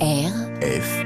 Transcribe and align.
R 0.00 0.32
F 0.60 1.04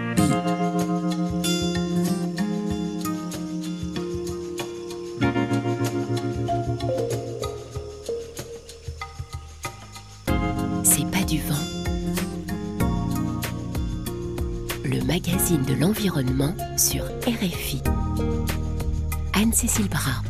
C'est 10.84 11.06
pas 11.10 11.22
du 11.26 11.38
vent. 11.40 11.54
Le 14.84 15.04
magazine 15.04 15.62
de 15.64 15.74
l'environnement 15.74 16.54
sur 16.78 17.04
RFI. 17.26 17.82
Anne-Cécile 19.34 19.88
Bras. 19.88 20.22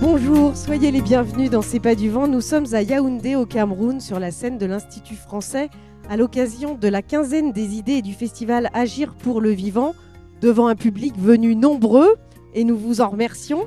Bonjour, 0.00 0.56
soyez 0.56 0.90
les 0.90 1.02
bienvenus 1.02 1.50
dans 1.50 1.62
C'est 1.62 1.80
pas 1.80 1.94
du 1.94 2.08
vent. 2.08 2.26
Nous 2.26 2.40
sommes 2.40 2.72
à 2.72 2.80
Yaoundé 2.80 3.36
au 3.36 3.44
Cameroun 3.44 4.00
sur 4.00 4.18
la 4.18 4.30
scène 4.30 4.56
de 4.56 4.64
l'Institut 4.66 5.16
français 5.16 5.68
à 6.08 6.16
l'occasion 6.16 6.74
de 6.74 6.88
la 6.88 7.02
quinzaine 7.02 7.52
des 7.52 7.74
idées 7.74 8.02
du 8.02 8.14
festival 8.14 8.70
Agir 8.72 9.14
pour 9.14 9.40
le 9.40 9.50
vivant 9.50 9.94
devant 10.40 10.68
un 10.68 10.76
public 10.76 11.14
venu 11.18 11.56
nombreux 11.56 12.16
et 12.54 12.64
nous 12.64 12.76
vous 12.76 13.00
en 13.00 13.08
remercions. 13.08 13.66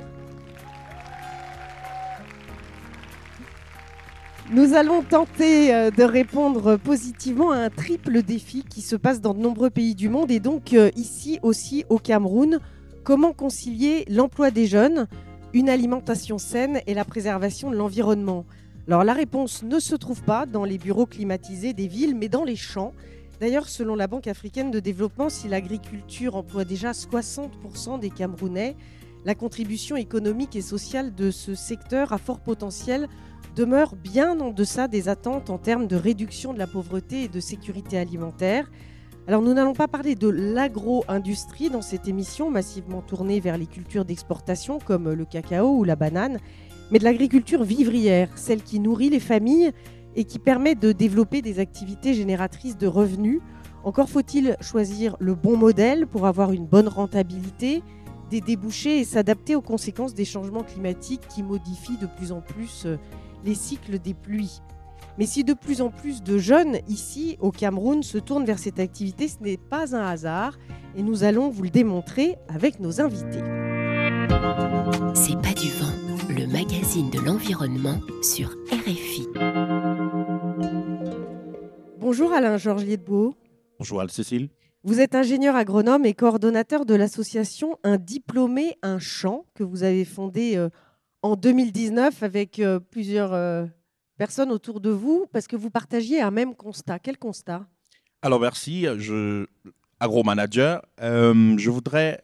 Nous 4.52 4.74
allons 4.74 5.02
tenter 5.02 5.72
euh, 5.72 5.90
de 5.92 6.02
répondre 6.02 6.76
positivement 6.76 7.52
à 7.52 7.58
un 7.58 7.70
triple 7.70 8.22
défi 8.22 8.64
qui 8.64 8.80
se 8.80 8.96
passe 8.96 9.20
dans 9.20 9.32
de 9.32 9.38
nombreux 9.38 9.70
pays 9.70 9.94
du 9.94 10.08
monde 10.08 10.30
et 10.32 10.40
donc 10.40 10.72
euh, 10.72 10.90
ici 10.96 11.38
aussi 11.42 11.84
au 11.88 11.98
Cameroun. 11.98 12.58
Comment 13.04 13.32
concilier 13.32 14.04
l'emploi 14.08 14.50
des 14.50 14.66
jeunes, 14.66 15.06
une 15.52 15.68
alimentation 15.68 16.38
saine 16.38 16.80
et 16.88 16.94
la 16.94 17.04
préservation 17.04 17.70
de 17.70 17.76
l'environnement? 17.76 18.44
Alors 18.90 19.04
la 19.04 19.12
réponse 19.12 19.62
ne 19.62 19.78
se 19.78 19.94
trouve 19.94 20.24
pas 20.24 20.46
dans 20.46 20.64
les 20.64 20.76
bureaux 20.76 21.06
climatisés 21.06 21.72
des 21.72 21.86
villes, 21.86 22.16
mais 22.16 22.28
dans 22.28 22.42
les 22.42 22.56
champs. 22.56 22.92
D'ailleurs, 23.40 23.68
selon 23.68 23.94
la 23.94 24.08
Banque 24.08 24.26
africaine 24.26 24.72
de 24.72 24.80
développement, 24.80 25.28
si 25.28 25.46
l'agriculture 25.46 26.34
emploie 26.34 26.64
déjà 26.64 26.90
60% 26.90 28.00
des 28.00 28.10
Camerounais, 28.10 28.74
la 29.24 29.36
contribution 29.36 29.94
économique 29.94 30.56
et 30.56 30.60
sociale 30.60 31.14
de 31.14 31.30
ce 31.30 31.54
secteur 31.54 32.12
à 32.12 32.18
fort 32.18 32.40
potentiel 32.40 33.06
demeure 33.54 33.94
bien 33.94 34.40
en 34.40 34.50
deçà 34.50 34.88
des 34.88 35.08
attentes 35.08 35.50
en 35.50 35.58
termes 35.58 35.86
de 35.86 35.94
réduction 35.94 36.52
de 36.52 36.58
la 36.58 36.66
pauvreté 36.66 37.22
et 37.22 37.28
de 37.28 37.38
sécurité 37.38 37.96
alimentaire. 37.96 38.68
Alors 39.28 39.42
nous 39.42 39.54
n'allons 39.54 39.74
pas 39.74 39.86
parler 39.86 40.16
de 40.16 40.26
l'agro-industrie 40.26 41.70
dans 41.70 41.82
cette 41.82 42.08
émission 42.08 42.50
massivement 42.50 43.02
tournée 43.02 43.38
vers 43.38 43.56
les 43.56 43.66
cultures 43.66 44.04
d'exportation 44.04 44.80
comme 44.80 45.12
le 45.12 45.24
cacao 45.24 45.76
ou 45.76 45.84
la 45.84 45.94
banane, 45.94 46.38
mais 46.90 46.98
de 46.98 47.04
l'agriculture 47.04 47.62
vivrière, 47.62 48.28
celle 48.36 48.62
qui 48.62 48.80
nourrit 48.80 49.10
les 49.10 49.20
familles 49.20 49.72
et 50.16 50.24
qui 50.24 50.38
permet 50.38 50.74
de 50.74 50.92
développer 50.92 51.42
des 51.42 51.58
activités 51.58 52.14
génératrices 52.14 52.76
de 52.76 52.86
revenus. 52.86 53.40
Encore 53.84 54.08
faut-il 54.08 54.56
choisir 54.60 55.16
le 55.20 55.34
bon 55.34 55.56
modèle 55.56 56.06
pour 56.06 56.26
avoir 56.26 56.52
une 56.52 56.66
bonne 56.66 56.88
rentabilité, 56.88 57.82
des 58.30 58.40
débouchés 58.40 58.98
et 58.98 59.04
s'adapter 59.04 59.56
aux 59.56 59.62
conséquences 59.62 60.14
des 60.14 60.24
changements 60.24 60.62
climatiques 60.62 61.26
qui 61.28 61.42
modifient 61.42 61.98
de 61.98 62.06
plus 62.06 62.32
en 62.32 62.40
plus 62.40 62.84
euh, 62.86 62.96
les 63.44 63.54
cycles 63.54 63.98
des 63.98 64.14
pluies. 64.14 64.60
Mais 65.18 65.26
si 65.26 65.44
de 65.44 65.54
plus 65.54 65.82
en 65.82 65.90
plus 65.90 66.22
de 66.22 66.38
jeunes 66.38 66.78
ici 66.88 67.36
au 67.40 67.50
Cameroun 67.50 68.02
se 68.02 68.18
tournent 68.18 68.44
vers 68.44 68.58
cette 68.58 68.78
activité, 68.78 69.28
ce 69.28 69.42
n'est 69.42 69.56
pas 69.56 69.96
un 69.96 70.06
hasard 70.06 70.58
et 70.96 71.02
nous 71.02 71.24
allons 71.24 71.50
vous 71.50 71.62
le 71.64 71.70
démontrer 71.70 72.36
avec 72.48 72.80
nos 72.80 73.00
invités. 73.00 73.42
C'est 75.14 75.40
pas 75.40 75.54
du 75.54 75.68
vent. 75.70 75.89
Magazine 76.52 77.10
de 77.10 77.20
l'environnement 77.20 78.00
sur 78.22 78.48
RFI. 78.72 79.28
Bonjour 81.98 82.32
Alain 82.32 82.56
Georgier 82.56 82.96
de 82.96 83.04
Beau. 83.04 83.36
Bonjour 83.78 84.00
Anne-Cécile. 84.00 84.48
Vous 84.82 85.00
êtes 85.00 85.14
ingénieur 85.14 85.54
agronome 85.54 86.04
et 86.06 86.14
coordonnateur 86.14 86.86
de 86.86 86.94
l'association 86.94 87.78
Un 87.84 87.98
diplômé, 87.98 88.76
un 88.82 88.98
champ 88.98 89.46
que 89.54 89.62
vous 89.62 89.84
avez 89.84 90.04
fondé 90.04 90.56
euh, 90.56 90.70
en 91.22 91.36
2019 91.36 92.22
avec 92.24 92.58
euh, 92.58 92.80
plusieurs 92.80 93.32
euh, 93.32 93.66
personnes 94.18 94.50
autour 94.50 94.80
de 94.80 94.90
vous 94.90 95.26
parce 95.32 95.46
que 95.46 95.54
vous 95.54 95.70
partagiez 95.70 96.20
un 96.20 96.32
même 96.32 96.56
constat. 96.56 96.98
Quel 96.98 97.16
constat? 97.16 97.64
Alors 98.22 98.40
merci, 98.40 98.86
je, 98.98 99.46
agro-manager. 100.00 100.82
Euh, 101.00 101.56
je 101.58 101.70
voudrais 101.70 102.20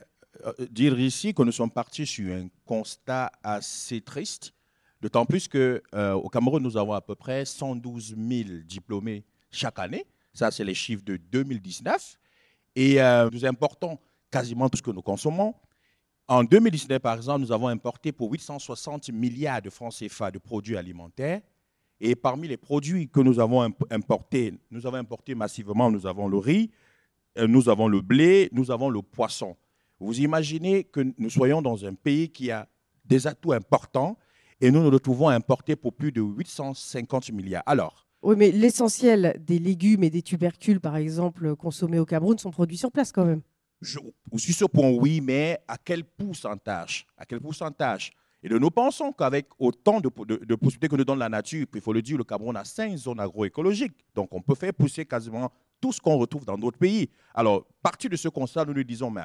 dire 0.70 0.98
ici 0.98 1.34
que 1.34 1.42
nous 1.42 1.52
sommes 1.52 1.70
partis 1.70 2.06
sur 2.06 2.32
un 2.34 2.48
constat 2.64 3.30
assez 3.42 4.00
triste, 4.00 4.52
d'autant 5.00 5.24
plus 5.26 5.48
que 5.48 5.82
euh, 5.94 6.12
au 6.14 6.28
Cameroun, 6.28 6.62
nous 6.62 6.76
avons 6.76 6.92
à 6.92 7.00
peu 7.00 7.14
près 7.14 7.44
112 7.44 8.14
000 8.16 8.48
diplômés 8.64 9.24
chaque 9.50 9.78
année. 9.78 10.04
Ça, 10.32 10.50
c'est 10.50 10.64
les 10.64 10.74
chiffres 10.74 11.04
de 11.04 11.16
2019. 11.16 12.18
Et 12.74 13.00
euh, 13.00 13.28
nous 13.32 13.44
importons 13.44 13.98
quasiment 14.30 14.68
tout 14.68 14.76
ce 14.76 14.82
que 14.82 14.90
nous 14.90 15.02
consommons. 15.02 15.54
En 16.28 16.42
2019, 16.44 16.98
par 17.00 17.16
exemple, 17.16 17.40
nous 17.40 17.52
avons 17.52 17.68
importé 17.68 18.12
pour 18.12 18.30
860 18.32 19.10
milliards 19.10 19.62
de 19.62 19.70
francs 19.70 19.94
CFA 19.94 20.30
de 20.30 20.38
produits 20.38 20.76
alimentaires. 20.76 21.40
Et 22.00 22.14
parmi 22.14 22.46
les 22.48 22.56
produits 22.58 23.08
que 23.08 23.20
nous 23.20 23.40
avons 23.40 23.62
imp- 23.62 23.84
importés, 23.90 24.52
nous 24.70 24.86
avons 24.86 24.96
importé 24.98 25.34
massivement, 25.34 25.90
nous 25.90 26.06
avons 26.06 26.28
le 26.28 26.36
riz, 26.36 26.70
euh, 27.38 27.46
nous 27.46 27.68
avons 27.70 27.88
le 27.88 28.02
blé, 28.02 28.50
nous 28.52 28.70
avons 28.70 28.90
le 28.90 29.00
poisson. 29.00 29.56
Vous 29.98 30.20
imaginez 30.20 30.84
que 30.84 31.00
nous 31.18 31.30
soyons 31.30 31.62
dans 31.62 31.84
un 31.84 31.94
pays 31.94 32.28
qui 32.28 32.50
a 32.50 32.68
des 33.04 33.26
atouts 33.26 33.52
importants 33.52 34.16
et 34.60 34.70
nous 34.70 34.82
nous 34.82 34.90
retrouvons 34.90 35.28
à 35.28 35.34
importer 35.34 35.76
pour 35.76 35.92
plus 35.94 36.12
de 36.12 36.20
850 36.20 37.30
milliards. 37.32 37.62
Alors, 37.66 38.06
Oui, 38.22 38.34
mais 38.36 38.50
l'essentiel 38.50 39.36
des 39.40 39.58
légumes 39.58 40.04
et 40.04 40.10
des 40.10 40.22
tubercules, 40.22 40.80
par 40.80 40.96
exemple, 40.96 41.54
consommés 41.56 41.98
au 41.98 42.04
Cameroun, 42.06 42.38
sont 42.38 42.50
produits 42.50 42.76
sur 42.78 42.90
place 42.90 43.12
quand 43.12 43.24
même. 43.24 43.42
je, 43.80 43.98
sur 44.36 44.54
ce 44.54 44.64
point, 44.64 44.90
oui, 44.90 45.20
mais 45.20 45.58
à 45.68 45.76
quel 45.78 46.04
pourcentage? 46.04 47.06
À 47.16 47.24
quel 47.24 47.40
pourcentage? 47.40 48.12
Et 48.42 48.48
nous 48.48 48.70
pensons 48.70 49.12
qu'avec 49.12 49.46
autant 49.58 50.00
de, 50.00 50.10
de- 50.24 50.44
de 50.44 50.54
possibilités 50.54 50.88
que 50.88 50.96
nous 50.96 51.04
donne 51.04 51.18
la 51.18 51.28
nature, 51.28 51.66
puis 51.70 51.80
il 51.80 51.82
faut 51.82 51.92
le 51.92 52.02
dire, 52.02 52.16
le 52.18 52.24
Cameroun 52.24 52.56
a 52.56 52.64
cinq 52.64 52.96
zones 52.96 53.18
agroécologiques. 53.20 53.94
Donc, 54.14 54.28
on 54.32 54.40
peut 54.40 54.54
faire 54.54 54.72
pousser 54.74 55.04
quasiment 55.04 55.50
tout 55.80 55.92
ce 55.92 56.00
qu'on 56.00 56.16
retrouve 56.16 56.44
dans 56.44 56.56
d'autres 56.56 56.78
pays. 56.78 57.08
Alors, 57.34 57.66
partir 57.82 58.08
de 58.10 58.16
ce 58.16 58.28
constat, 58.28 58.64
nous 58.64 58.74
nous 58.74 58.84
disons, 58.84 59.10
mais 59.10 59.22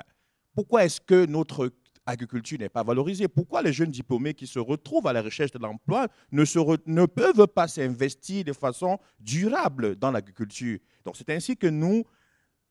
pourquoi 0.53 0.85
est-ce 0.85 0.99
que 0.99 1.25
notre 1.25 1.71
agriculture 2.05 2.59
n'est 2.59 2.69
pas 2.69 2.83
valorisée? 2.83 3.27
Pourquoi 3.27 3.61
les 3.61 3.73
jeunes 3.73 3.91
diplômés 3.91 4.33
qui 4.33 4.47
se 4.47 4.59
retrouvent 4.59 5.07
à 5.07 5.13
la 5.13 5.21
recherche 5.21 5.51
de 5.51 5.59
l'emploi 5.59 6.07
ne, 6.31 7.05
peuvent 7.05 7.47
pas 7.47 7.67
s'investir 7.67 8.43
de 8.43 8.53
façon 8.53 8.99
durable 9.19 9.95
dans 9.95 10.11
l'agriculture? 10.11 10.79
Donc, 11.05 11.15
c'est 11.17 11.29
ainsi 11.29 11.55
que 11.55 11.67
nous 11.67 12.03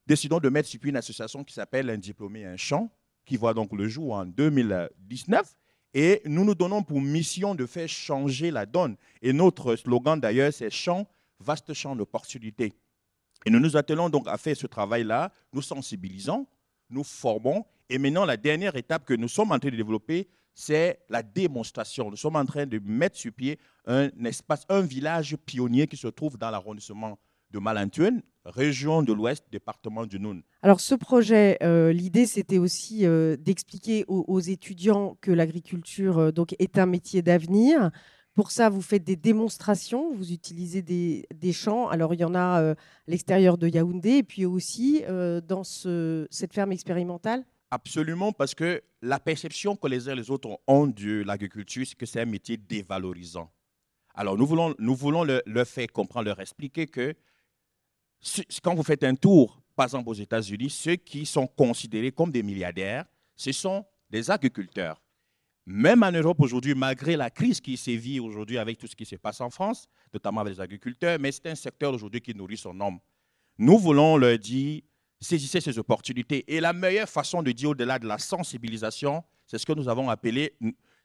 décidons 0.06 0.38
de 0.38 0.48
mettre 0.48 0.68
sur 0.68 0.80
pied 0.80 0.90
une 0.90 0.96
association 0.96 1.44
qui 1.44 1.54
s'appelle 1.54 1.90
Un 1.90 1.98
diplômé, 1.98 2.44
un 2.44 2.56
champ, 2.56 2.90
qui 3.24 3.36
voit 3.36 3.54
donc 3.54 3.72
le 3.72 3.88
jour 3.88 4.14
en 4.14 4.26
2019. 4.26 5.56
Et 5.92 6.22
nous 6.24 6.44
nous 6.44 6.54
donnons 6.54 6.82
pour 6.82 7.00
mission 7.00 7.54
de 7.54 7.66
faire 7.66 7.88
changer 7.88 8.50
la 8.50 8.66
donne. 8.66 8.96
Et 9.22 9.32
notre 9.32 9.74
slogan 9.76 10.20
d'ailleurs, 10.20 10.52
c'est 10.52 10.70
champ, 10.70 11.08
vaste 11.40 11.72
champ 11.74 11.96
d'opportunités. 11.96 12.72
Et 13.46 13.50
nous 13.50 13.58
nous 13.58 13.76
attelons 13.76 14.08
donc 14.08 14.28
à 14.28 14.36
faire 14.36 14.56
ce 14.56 14.66
travail-là, 14.66 15.32
nous 15.52 15.62
sensibilisons, 15.62 16.46
nous 16.90 17.04
formons. 17.04 17.64
Et 17.88 17.98
maintenant, 17.98 18.24
la 18.24 18.36
dernière 18.36 18.76
étape 18.76 19.04
que 19.04 19.14
nous 19.14 19.28
sommes 19.28 19.52
en 19.52 19.58
train 19.58 19.70
de 19.70 19.76
développer, 19.76 20.28
c'est 20.54 21.00
la 21.08 21.22
démonstration. 21.22 22.10
Nous 22.10 22.16
sommes 22.16 22.36
en 22.36 22.44
train 22.44 22.66
de 22.66 22.80
mettre 22.84 23.16
sur 23.16 23.32
pied 23.32 23.58
un 23.86 24.10
espace, 24.24 24.64
un 24.68 24.82
village 24.82 25.36
pionnier 25.46 25.86
qui 25.86 25.96
se 25.96 26.08
trouve 26.08 26.36
dans 26.36 26.50
l'arrondissement 26.50 27.18
de 27.50 27.58
Malantuen, 27.58 28.22
région 28.44 29.02
de 29.02 29.12
l'Ouest, 29.12 29.44
département 29.50 30.06
du 30.06 30.20
Noun. 30.20 30.42
Alors 30.62 30.80
ce 30.80 30.94
projet, 30.94 31.58
euh, 31.62 31.92
l'idée 31.92 32.26
c'était 32.26 32.58
aussi 32.58 33.06
euh, 33.06 33.36
d'expliquer 33.36 34.04
aux, 34.06 34.24
aux 34.28 34.40
étudiants 34.40 35.16
que 35.20 35.32
l'agriculture 35.32 36.18
euh, 36.18 36.30
donc 36.30 36.54
est 36.58 36.78
un 36.78 36.86
métier 36.86 37.22
d'avenir. 37.22 37.90
Pour 38.40 38.52
ça, 38.52 38.70
vous 38.70 38.80
faites 38.80 39.04
des 39.04 39.16
démonstrations, 39.16 40.14
vous 40.14 40.32
utilisez 40.32 40.80
des, 40.80 41.26
des 41.34 41.52
champs. 41.52 41.88
Alors 41.88 42.14
il 42.14 42.20
y 42.20 42.24
en 42.24 42.34
a 42.34 42.62
euh, 42.62 42.72
à 42.72 42.76
l'extérieur 43.06 43.58
de 43.58 43.68
Yaoundé 43.68 44.12
et 44.12 44.22
puis 44.22 44.46
aussi 44.46 45.02
euh, 45.06 45.42
dans 45.42 45.62
ce- 45.62 46.26
cette 46.30 46.54
ferme 46.54 46.72
expérimentale. 46.72 47.44
Absolument, 47.70 48.32
parce 48.32 48.54
que 48.54 48.82
la 49.02 49.20
perception 49.20 49.76
que 49.76 49.86
les 49.88 50.08
uns 50.08 50.12
et 50.12 50.16
les 50.16 50.30
autres 50.30 50.58
ont 50.66 50.86
de 50.86 51.22
l'agriculture, 51.22 51.84
c'est 51.86 51.94
que 51.98 52.06
c'est 52.06 52.22
un 52.22 52.24
métier 52.24 52.56
dévalorisant. 52.56 53.50
Alors, 54.14 54.38
nous 54.38 54.46
voulons, 54.46 54.74
nous 54.78 54.94
voulons 54.94 55.22
le- 55.22 55.42
leur 55.44 55.66
faire 55.66 55.88
comprendre, 55.92 56.24
leur 56.24 56.40
expliquer 56.40 56.86
que 56.86 57.14
quand 58.62 58.74
vous 58.74 58.82
faites 58.82 59.04
un 59.04 59.16
tour, 59.16 59.60
par 59.76 59.84
exemple 59.84 60.08
aux 60.08 60.14
États-Unis, 60.14 60.70
ceux 60.70 60.96
qui 60.96 61.26
sont 61.26 61.46
considérés 61.46 62.10
comme 62.10 62.30
des 62.30 62.42
milliardaires, 62.42 63.04
ce 63.36 63.52
sont 63.52 63.84
des 64.08 64.30
agriculteurs. 64.30 64.98
Même 65.72 66.02
en 66.02 66.10
Europe 66.10 66.40
aujourd'hui, 66.40 66.74
malgré 66.74 67.16
la 67.16 67.30
crise 67.30 67.60
qui 67.60 67.76
sévit 67.76 68.18
aujourd'hui 68.18 68.58
avec 68.58 68.76
tout 68.76 68.88
ce 68.88 68.96
qui 68.96 69.06
se 69.06 69.14
passe 69.14 69.40
en 69.40 69.50
France, 69.50 69.86
notamment 70.12 70.40
avec 70.40 70.54
les 70.54 70.60
agriculteurs, 70.60 71.16
mais 71.20 71.30
c'est 71.30 71.46
un 71.46 71.54
secteur 71.54 71.94
aujourd'hui 71.94 72.20
qui 72.20 72.34
nourrit 72.34 72.56
son 72.56 72.80
homme. 72.80 72.98
Nous 73.56 73.78
voulons 73.78 74.16
leur 74.16 74.36
dire, 74.36 74.82
saisissez 75.20 75.60
ces 75.60 75.78
opportunités. 75.78 76.44
Et 76.52 76.58
la 76.58 76.72
meilleure 76.72 77.08
façon 77.08 77.40
de 77.40 77.52
dire 77.52 77.70
au-delà 77.70 78.00
de 78.00 78.08
la 78.08 78.18
sensibilisation, 78.18 79.22
c'est 79.46 79.58
ce 79.58 79.64
que 79.64 79.72
nous 79.72 79.88
avons 79.88 80.10
appelé 80.10 80.54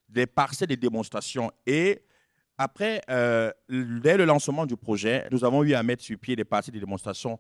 des 0.10 0.26
parcelles 0.26 0.70
de 0.70 0.74
démonstration. 0.76 1.52
Et 1.68 2.02
après, 2.58 3.02
euh, 3.12 3.52
dès 3.70 4.18
le 4.18 4.26
lancement 4.26 4.66
du 4.66 4.76
projet, 4.76 5.28
nous 5.32 5.46
avons 5.46 5.64
eu 5.64 5.76
à 5.76 5.84
mettre 5.84 6.02
sur 6.02 6.18
pied 6.18 6.36
des 6.36 6.44
parties 6.44 6.72
de 6.72 6.80
démonstration 6.80 7.38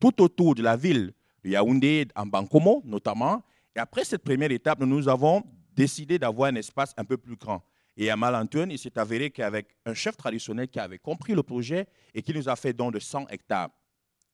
tout 0.00 0.20
autour 0.20 0.56
de 0.56 0.64
la 0.64 0.76
ville 0.76 1.12
Yaoundé, 1.44 2.08
en 2.16 2.26
Bankomo 2.26 2.82
notamment. 2.84 3.44
Et 3.76 3.78
après 3.78 4.02
cette 4.02 4.24
première 4.24 4.50
étape, 4.50 4.80
nous 4.80 5.08
avons 5.08 5.44
décidé 5.74 6.18
d'avoir 6.18 6.50
un 6.50 6.54
espace 6.56 6.94
un 6.96 7.04
peu 7.04 7.16
plus 7.16 7.36
grand. 7.36 7.62
Et 7.96 8.10
à 8.10 8.16
Malantoun, 8.16 8.70
il 8.70 8.78
s'est 8.78 8.98
avéré 8.98 9.30
qu'avec 9.30 9.76
un 9.84 9.94
chef 9.94 10.16
traditionnel 10.16 10.68
qui 10.68 10.78
avait 10.78 10.98
compris 10.98 11.34
le 11.34 11.42
projet 11.42 11.86
et 12.14 12.22
qui 12.22 12.32
nous 12.32 12.48
a 12.48 12.56
fait 12.56 12.72
don 12.72 12.90
de 12.90 12.98
100 12.98 13.28
hectares. 13.28 13.70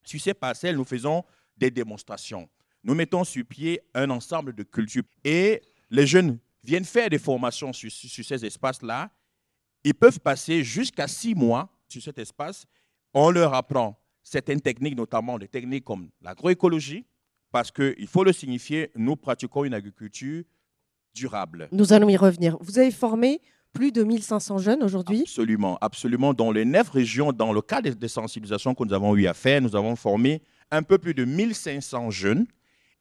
Sur 0.04 0.20
ces 0.20 0.34
parcelles, 0.34 0.76
nous 0.76 0.84
faisons 0.84 1.24
des 1.56 1.70
démonstrations. 1.70 2.48
Nous 2.84 2.94
mettons 2.94 3.24
sur 3.24 3.44
pied 3.44 3.80
un 3.94 4.10
ensemble 4.10 4.54
de 4.54 4.62
cultures. 4.62 5.02
Et 5.24 5.62
les 5.90 6.06
jeunes 6.06 6.38
viennent 6.62 6.84
faire 6.84 7.10
des 7.10 7.18
formations 7.18 7.72
sur, 7.72 7.90
sur 7.90 8.24
ces 8.24 8.44
espaces-là. 8.44 9.10
Ils 9.82 9.94
peuvent 9.94 10.20
passer 10.20 10.62
jusqu'à 10.62 11.08
six 11.08 11.34
mois 11.34 11.68
sur 11.88 12.02
cet 12.02 12.18
espace. 12.18 12.66
On 13.12 13.30
leur 13.30 13.54
apprend 13.54 13.98
certaines 14.22 14.60
techniques, 14.60 14.96
notamment 14.96 15.38
des 15.38 15.48
techniques 15.48 15.84
comme 15.84 16.10
l'agroécologie, 16.20 17.06
parce 17.50 17.70
qu'il 17.70 18.06
faut 18.06 18.24
le 18.24 18.32
signifier, 18.32 18.90
nous 18.94 19.16
pratiquons 19.16 19.64
une 19.64 19.74
agriculture 19.74 20.44
durable. 21.16 21.68
Nous 21.72 21.92
allons 21.92 22.08
y 22.08 22.16
revenir. 22.16 22.56
Vous 22.60 22.78
avez 22.78 22.92
formé 22.92 23.40
plus 23.72 23.90
de 23.90 24.04
1500 24.04 24.58
jeunes 24.58 24.82
aujourd'hui 24.82 25.22
Absolument, 25.22 25.76
absolument. 25.80 26.32
Dans 26.32 26.52
les 26.52 26.64
neuf 26.64 26.90
régions, 26.90 27.32
dans 27.32 27.52
le 27.52 27.60
cadre 27.60 27.90
des 27.90 28.08
sensibilisations 28.08 28.74
que 28.74 28.84
nous 28.84 28.94
avons 28.94 29.16
eu 29.16 29.26
à 29.26 29.34
faire, 29.34 29.60
nous 29.60 29.74
avons 29.74 29.96
formé 29.96 30.42
un 30.70 30.82
peu 30.82 30.98
plus 30.98 31.14
de 31.14 31.24
1500 31.24 32.10
jeunes. 32.10 32.46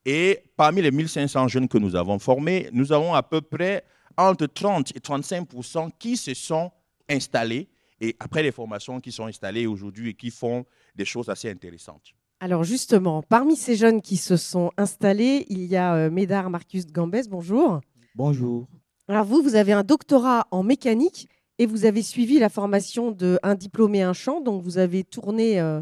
Et 0.06 0.40
parmi 0.56 0.82
les 0.82 0.92
1500 0.92 1.48
jeunes 1.48 1.68
que 1.68 1.78
nous 1.78 1.96
avons 1.96 2.20
formés, 2.20 2.70
nous 2.72 2.92
avons 2.92 3.14
à 3.14 3.24
peu 3.24 3.42
près 3.42 3.84
entre 4.18 4.46
30 4.48 4.96
et 4.96 5.00
35% 5.00 5.90
qui 6.00 6.16
se 6.18 6.34
sont 6.34 6.72
installés 7.10 7.70
et 8.02 8.16
après 8.20 8.44
les 8.44 8.52
formations 8.52 9.00
qui 9.00 9.12
sont 9.12 9.26
installées 9.26 9.66
aujourd'hui 9.66 10.10
et 10.10 10.14
qui 10.14 10.30
font 10.30 10.66
des 10.96 11.06
choses 11.06 11.30
assez 11.30 11.50
intéressantes. 11.50 12.14
Alors 12.40 12.64
justement, 12.64 13.24
parmi 13.24 13.56
ces 13.56 13.76
jeunes 13.76 14.02
qui 14.02 14.18
se 14.18 14.36
sont 14.38 14.72
installés, 14.78 15.46
il 15.50 15.66
y 15.66 15.76
a 15.76 15.96
euh, 15.96 16.12
Médard 16.12 16.50
Marcus 16.50 16.86
Gambès. 16.86 17.28
Bonjour. 17.30 17.82
Bonjour. 18.16 18.70
Alors 19.10 19.26
vous, 19.26 19.42
vous 19.42 19.56
avez 19.56 19.74
un 19.74 19.84
doctorat 19.84 20.48
en 20.50 20.64
mécanique 20.64 21.28
et 21.58 21.66
vous 21.66 21.84
avez 21.84 22.02
suivi 22.02 22.40
la 22.40 22.48
formation 22.48 23.12
de 23.12 23.38
un 23.44 23.56
diplômé 23.56 24.04
un 24.04 24.14
champ, 24.14 24.40
donc 24.40 24.64
vous 24.64 24.78
avez 24.78 25.04
tourné 25.04 25.60
euh, 25.60 25.82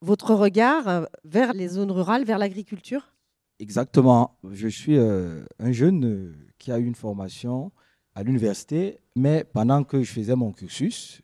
votre 0.00 0.32
regard 0.32 0.86
euh, 0.86 1.04
vers 1.24 1.52
les 1.52 1.66
zones 1.66 1.90
rurales, 1.90 2.24
vers 2.24 2.38
l'agriculture? 2.38 3.12
Exactement. 3.58 4.38
Je 4.48 4.68
suis 4.68 4.96
un 4.96 5.72
jeune 5.72 6.36
qui 6.58 6.70
a 6.70 6.78
eu 6.78 6.84
une 6.84 6.94
formation 6.94 7.72
à 8.14 8.22
l'université, 8.22 8.98
mais 9.16 9.42
pendant 9.42 9.82
que 9.82 10.04
je 10.04 10.12
faisais 10.12 10.36
mon 10.36 10.52
cursus, 10.52 11.20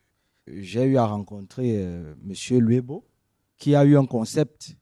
j'ai 0.47 0.85
eu 0.85 0.97
à 0.97 1.07
rencontrer 1.07 1.85
Monsieur 2.23 2.59
Luebo, 2.59 3.05
qui 3.57 3.75
a 3.75 3.85
eu 3.85 3.97
un 3.97 4.07
concept, 4.07 4.77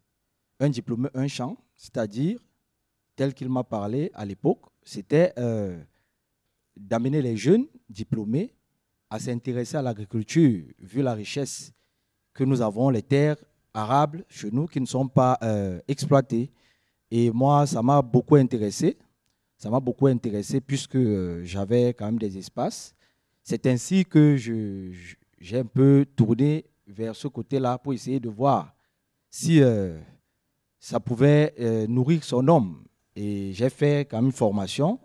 un 0.60 0.68
diplômé, 0.68 1.08
un 1.14 1.28
champ, 1.28 1.56
c'est-à-dire, 1.76 2.38
tel 3.14 3.32
qu'il 3.32 3.48
m'a 3.48 3.64
parlé 3.64 4.10
à 4.12 4.26
l'époque, 4.26 4.66
c'était 4.86 5.32
euh, 5.36 5.76
d'amener 6.76 7.20
les 7.20 7.36
jeunes 7.36 7.66
diplômés 7.90 8.54
à 9.10 9.18
s'intéresser 9.18 9.76
à 9.76 9.82
l'agriculture, 9.82 10.64
vu 10.78 11.02
la 11.02 11.12
richesse 11.12 11.72
que 12.32 12.44
nous 12.44 12.62
avons, 12.62 12.88
les 12.88 13.02
terres 13.02 13.36
arables 13.74 14.24
chez 14.28 14.48
nous 14.50 14.66
qui 14.66 14.80
ne 14.80 14.86
sont 14.86 15.08
pas 15.08 15.38
euh, 15.42 15.80
exploitées. 15.88 16.52
Et 17.10 17.30
moi, 17.32 17.66
ça 17.66 17.82
m'a 17.82 18.00
beaucoup 18.00 18.36
intéressé. 18.36 18.96
Ça 19.58 19.70
m'a 19.70 19.80
beaucoup 19.80 20.06
intéressé 20.06 20.60
puisque 20.60 20.94
euh, 20.94 21.42
j'avais 21.44 21.88
quand 21.92 22.06
même 22.06 22.18
des 22.18 22.38
espaces. 22.38 22.94
C'est 23.42 23.66
ainsi 23.66 24.04
que 24.04 24.36
j'ai 24.36 25.58
un 25.58 25.64
peu 25.64 26.06
tourné 26.14 26.64
vers 26.86 27.16
ce 27.16 27.26
côté-là 27.26 27.76
pour 27.78 27.92
essayer 27.92 28.20
de 28.20 28.28
voir 28.28 28.72
si 29.30 29.60
ça 30.80 30.98
pouvait 30.98 31.54
nourrir 31.88 32.24
son 32.24 32.46
homme 32.48 32.86
et 33.16 33.52
j'ai 33.54 33.70
fait 33.70 34.06
quand 34.08 34.18
même 34.18 34.26
une 34.26 34.32
formation. 34.32 35.00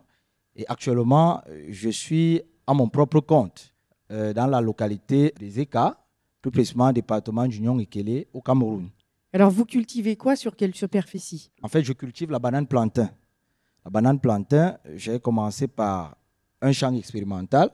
Et 0.56 0.66
actuellement, 0.68 1.42
je 1.70 1.90
suis 1.90 2.42
à 2.68 2.74
mon 2.74 2.90
propre 2.90 3.22
compte 3.22 3.74
euh, 4.12 4.34
dans 4.34 4.48
la 4.48 4.60
localité 4.60 5.34
des 5.40 5.62
Eka, 5.62 5.98
plus 6.42 6.52
précisément 6.52 6.92
département 6.92 7.48
d'Union 7.48 7.78
Ikele 7.80 8.26
au 8.34 8.42
Cameroun. 8.42 8.90
Alors, 9.34 9.50
vous 9.50 9.64
cultivez 9.64 10.18
quoi 10.18 10.36
sur 10.36 10.56
quelle 10.58 10.76
superficie? 10.76 11.52
En 11.62 11.70
fait, 11.70 11.84
je 11.84 11.94
cultive 11.94 12.32
la 12.32 12.40
banane 12.40 12.68
plantain. 12.68 13.10
La 13.86 13.90
banane 13.90 14.20
plantain, 14.20 14.78
j'ai 14.96 15.20
commencé 15.20 15.68
par 15.68 16.18
un 16.62 16.74
champ 16.74 16.94
expérimental 16.94 17.70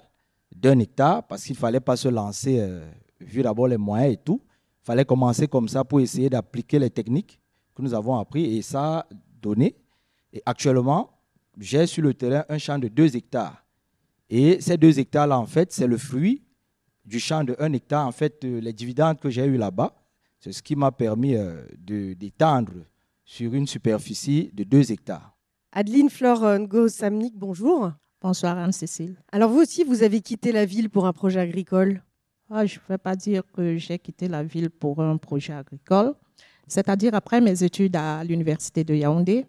d'un 0.55 0.77
hectare 0.79 1.25
parce 1.25 1.43
qu'il 1.43 1.55
ne 1.55 1.59
fallait 1.59 1.79
pas 1.79 1.95
se 1.95 2.07
lancer, 2.07 2.59
euh, 2.59 2.87
vu 3.19 3.41
d'abord 3.41 3.67
les 3.67 3.77
moyens 3.77 4.13
et 4.13 4.17
tout. 4.17 4.39
Il 4.83 4.85
fallait 4.85 5.05
commencer 5.05 5.47
comme 5.47 5.67
ça 5.67 5.83
pour 5.83 5.99
essayer 5.99 6.29
d'appliquer 6.29 6.77
les 6.77 6.91
techniques 6.91 7.39
que 7.75 7.81
nous 7.81 7.93
avons 7.93 8.17
appris 8.17 8.55
et 8.55 8.61
ça 8.61 8.99
a 8.99 9.05
donné. 9.41 9.75
Et 10.33 10.41
actuellement, 10.45 11.09
j'ai 11.59 11.85
sur 11.85 12.03
le 12.03 12.13
terrain 12.13 12.45
un 12.49 12.57
champ 12.57 12.77
de 12.77 12.87
2 12.87 13.15
hectares. 13.15 13.63
Et 14.29 14.59
ces 14.61 14.77
2 14.77 14.99
hectares-là, 14.99 15.39
en 15.39 15.45
fait, 15.45 15.71
c'est 15.71 15.87
le 15.87 15.97
fruit 15.97 16.43
du 17.05 17.19
champ 17.19 17.43
de 17.43 17.55
1 17.59 17.73
hectare. 17.73 18.05
En 18.05 18.11
fait, 18.11 18.43
euh, 18.43 18.59
les 18.59 18.73
dividendes 18.73 19.19
que 19.19 19.29
j'ai 19.29 19.45
eu 19.45 19.57
là-bas, 19.57 19.95
c'est 20.39 20.51
ce 20.51 20.61
qui 20.61 20.75
m'a 20.75 20.91
permis 20.91 21.35
euh, 21.35 21.63
d'étendre 21.79 22.73
sur 23.23 23.53
une 23.53 23.67
superficie 23.67 24.51
de 24.53 24.63
2 24.63 24.91
hectares. 24.91 25.35
Adeline 25.71 26.09
Flore 26.09 26.59
Ngo 26.59 26.87
Samnik, 26.87 27.35
bonjour. 27.35 27.91
Bonsoir 28.21 28.57
Anne-Cécile. 28.57 29.15
Alors 29.31 29.51
vous 29.51 29.59
aussi, 29.59 29.83
vous 29.83 30.01
avez 30.01 30.21
quitté 30.21 30.51
la 30.51 30.65
ville 30.65 30.89
pour 30.89 31.05
un 31.05 31.13
projet 31.13 31.39
agricole? 31.39 32.01
Ah, 32.49 32.65
Je 32.65 32.75
ne 32.79 32.87
vais 32.89 32.97
pas 32.97 33.15
dire 33.15 33.43
que 33.53 33.77
j'ai 33.77 33.99
quitté 33.99 34.27
la 34.27 34.43
ville 34.43 34.69
pour 34.69 35.01
un 35.01 35.17
projet 35.17 35.53
agricole. 35.53 36.15
C'est-à-dire 36.67 37.13
après 37.13 37.41
mes 37.41 37.63
études 37.63 37.95
à 37.95 38.23
l'université 38.23 38.83
de 38.83 38.95
Yaoundé, 38.95 39.45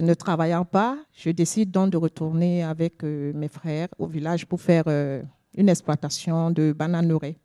ne 0.00 0.14
travaillant 0.14 0.64
pas, 0.64 0.98
je 1.12 1.30
décide 1.30 1.70
donc 1.70 1.90
de 1.90 1.96
retourner 1.96 2.62
avec 2.62 3.04
euh, 3.04 3.32
mes 3.34 3.48
frères 3.48 3.88
au 3.98 4.06
village 4.06 4.46
pour 4.46 4.60
faire 4.60 4.84
euh, 4.88 5.22
une 5.56 5.68
exploitation 5.68 6.50
de 6.50 6.72
bananeraie. 6.72 7.36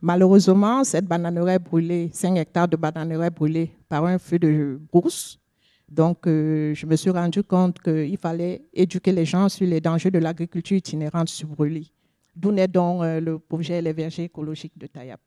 Malheureusement, 0.00 0.84
cette 0.84 1.06
bananeraie 1.06 1.58
brûlée, 1.58 2.10
5 2.12 2.36
hectares 2.36 2.68
de 2.68 2.76
bananeraie 2.76 3.30
brûlée 3.30 3.72
par 3.88 4.04
un 4.04 4.18
feu 4.18 4.38
de 4.38 4.80
brousse. 4.92 5.40
Donc, 5.88 6.26
euh, 6.26 6.74
je 6.74 6.86
me 6.86 6.94
suis 6.94 7.10
rendu 7.10 7.42
compte 7.42 7.80
qu'il 7.80 8.18
fallait 8.18 8.62
éduquer 8.74 9.10
les 9.10 9.24
gens 9.24 9.48
sur 9.48 9.66
les 9.66 9.80
dangers 9.80 10.10
de 10.10 10.18
l'agriculture 10.18 10.76
itinérante 10.76 11.28
sur 11.28 11.48
brûlis. 11.48 11.90
D'où 12.36 12.52
naît 12.52 12.68
donc 12.68 13.02
le 13.02 13.38
projet 13.38 13.82
Les 13.82 13.92
Vergers 13.92 14.24
écologiques 14.24 14.78
de 14.78 14.86
Tayap. 14.86 15.20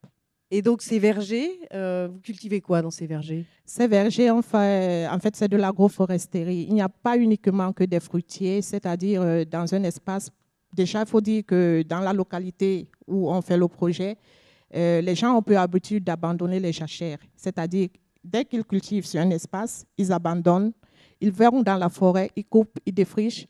Et 0.53 0.61
donc 0.61 0.81
ces 0.81 0.99
vergers, 0.99 1.49
euh, 1.73 2.09
vous 2.11 2.19
cultivez 2.19 2.59
quoi 2.59 2.81
dans 2.81 2.91
ces 2.91 3.07
vergers? 3.07 3.45
Ces 3.65 3.87
vergers, 3.87 4.29
en 4.29 4.41
fait, 4.41 5.33
c'est 5.33 5.47
de 5.47 5.55
l'agroforesterie. 5.55 6.65
Il 6.67 6.73
n'y 6.73 6.81
a 6.81 6.89
pas 6.89 7.17
uniquement 7.17 7.71
que 7.71 7.85
des 7.85 8.01
fruitiers, 8.01 8.61
c'est-à-dire 8.61 9.21
euh, 9.21 9.45
dans 9.45 9.73
un 9.73 9.83
espace. 9.83 10.29
Déjà, 10.73 10.99
il 11.01 11.07
faut 11.07 11.21
dire 11.21 11.43
que 11.45 11.83
dans 11.87 12.01
la 12.01 12.11
localité 12.11 12.89
où 13.07 13.31
on 13.31 13.41
fait 13.41 13.55
le 13.55 13.69
projet, 13.69 14.17
euh, 14.75 14.99
les 14.99 15.15
gens 15.15 15.37
ont 15.37 15.41
peu 15.41 15.53
l'habitude 15.53 16.03
d'abandonner 16.03 16.59
les 16.59 16.73
jachères. 16.73 17.19
C'est-à-dire, 17.37 17.87
dès 18.21 18.43
qu'ils 18.43 18.65
cultivent 18.65 19.05
sur 19.05 19.21
un 19.21 19.29
espace, 19.29 19.85
ils 19.97 20.11
abandonnent, 20.11 20.73
ils 21.21 21.31
vont 21.31 21.61
dans 21.61 21.77
la 21.77 21.87
forêt, 21.87 22.29
ils 22.35 22.45
coupent, 22.45 22.77
ils 22.85 22.93
défrichent 22.93 23.47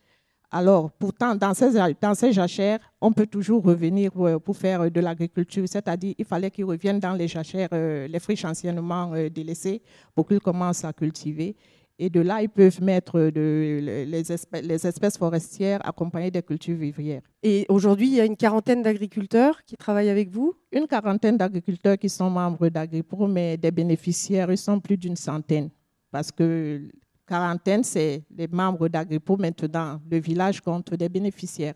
alors, 0.53 0.91
pourtant, 0.91 1.33
dans 1.33 1.53
ces, 1.53 1.71
dans 2.01 2.13
ces 2.13 2.33
jachères, 2.33 2.79
on 2.99 3.13
peut 3.13 3.25
toujours 3.25 3.63
revenir 3.63 4.11
euh, 4.17 4.37
pour 4.37 4.57
faire 4.57 4.91
de 4.91 4.99
l'agriculture, 4.99 5.63
c'est-à-dire 5.65 6.13
il 6.17 6.25
fallait 6.25 6.51
qu'ils 6.51 6.65
reviennent 6.65 6.99
dans 6.99 7.13
les 7.13 7.29
jachères, 7.29 7.69
euh, 7.71 8.05
les 8.07 8.19
friches 8.19 8.43
anciennement 8.43 9.13
euh, 9.13 9.29
délaissées, 9.29 9.81
pour 10.13 10.27
qu'ils 10.27 10.41
commencent 10.41 10.83
à 10.83 10.91
cultiver. 10.91 11.55
Et 11.97 12.09
de 12.09 12.19
là, 12.19 12.41
ils 12.41 12.49
peuvent 12.49 12.81
mettre 12.81 13.29
de, 13.29 13.79
les, 14.07 14.31
espèces, 14.31 14.63
les, 14.63 14.87
espèces, 14.87 15.17
forestières 15.17 15.79
accompagnées 15.87 16.31
des 16.31 16.41
cultures 16.41 16.75
vivrières. 16.75 17.21
Et 17.43 17.65
aujourd'hui, 17.69 18.07
il 18.07 18.15
y 18.15 18.19
a 18.19 18.25
une 18.25 18.35
quarantaine 18.35 18.81
d'agriculteurs 18.81 19.63
qui 19.63 19.77
travaillent 19.77 20.09
avec 20.09 20.29
vous? 20.31 20.53
Une 20.71 20.87
quarantaine 20.87 21.37
d'agriculteurs 21.37 21.97
qui 21.97 22.09
sont 22.09 22.29
membres 22.29 22.67
d'AgriPro, 22.69 23.27
mais 23.27 23.55
des 23.55 23.71
bénéficiaires, 23.71 24.51
ils 24.51 24.57
sont 24.57 24.79
plus 24.79 24.97
d'une 24.97 25.15
centaine. 25.15 25.69
Parce 26.11 26.31
que 26.31 26.89
quarantaine, 27.27 27.83
c'est 27.83 28.23
les 28.35 28.47
membres 28.47 28.87
d'Agripo. 28.87 29.37
Maintenant, 29.37 29.99
le 30.09 30.19
village 30.19 30.61
compte 30.61 30.93
des 30.93 31.09
bénéficiaires, 31.09 31.75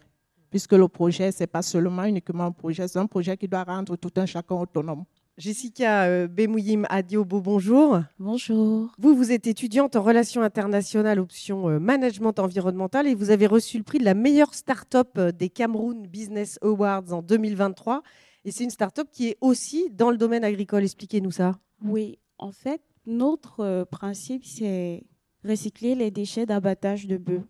puisque 0.49 0.73
le 0.73 0.87
projet, 0.87 1.31
ce 1.31 1.43
n'est 1.43 1.47
pas 1.47 1.61
seulement 1.61 2.03
uniquement 2.03 2.45
un 2.45 2.51
projet, 2.51 2.87
c'est 2.87 2.99
un 2.99 3.07
projet 3.07 3.37
qui 3.37 3.47
doit 3.47 3.63
rendre 3.63 3.95
tout 3.95 4.11
un 4.17 4.25
chacun 4.25 4.55
autonome. 4.55 5.05
Jessica 5.37 6.03
euh, 6.05 6.27
Bemouyim 6.29 6.85
Adiobo, 6.87 7.41
bonjour. 7.41 7.99
Bonjour. 8.19 8.89
Vous, 8.97 9.15
vous 9.15 9.33
êtes 9.33 9.47
étudiante 9.47 9.97
en 9.97 10.01
relations 10.01 10.41
internationales, 10.41 11.19
option 11.19 11.67
euh, 11.67 11.77
management 11.77 12.39
environnemental, 12.39 13.05
et 13.05 13.15
vous 13.15 13.31
avez 13.31 13.45
reçu 13.45 13.77
le 13.77 13.83
prix 13.83 13.99
de 13.99 14.05
la 14.05 14.13
meilleure 14.13 14.53
start-up 14.53 15.09
euh, 15.17 15.31
des 15.33 15.49
Cameroun 15.49 16.07
Business 16.07 16.57
Awards 16.61 17.11
en 17.11 17.21
2023. 17.21 18.01
Et 18.45 18.51
c'est 18.51 18.63
une 18.63 18.69
start-up 18.69 19.09
qui 19.11 19.27
est 19.27 19.37
aussi 19.41 19.89
dans 19.91 20.09
le 20.09 20.15
domaine 20.15 20.45
agricole. 20.45 20.83
Expliquez-nous 20.83 21.31
ça. 21.31 21.59
Oui, 21.83 22.17
en 22.37 22.53
fait, 22.53 22.81
notre 23.05 23.85
principe, 23.91 24.45
c'est 24.45 25.03
recycler 25.45 25.95
les 25.95 26.11
déchets 26.11 26.45
d'abattage 26.45 27.07
de 27.07 27.17
bœufs. 27.17 27.43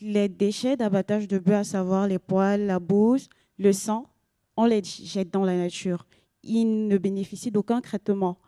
Les 0.00 0.28
déchets 0.28 0.76
d'abattage 0.76 1.28
de 1.28 1.38
bœufs, 1.38 1.56
à 1.56 1.64
savoir 1.64 2.06
les 2.06 2.18
poils, 2.18 2.66
la 2.66 2.78
bouse, 2.78 3.28
le 3.58 3.72
sang, 3.72 4.06
on 4.56 4.64
les 4.64 4.82
jette 4.82 5.30
dans 5.30 5.44
la 5.44 5.56
nature. 5.56 6.06
Ils 6.42 6.86
ne 6.88 6.96
bénéficient 6.96 7.50
d'aucun 7.50 7.80
traitement. 7.80 8.38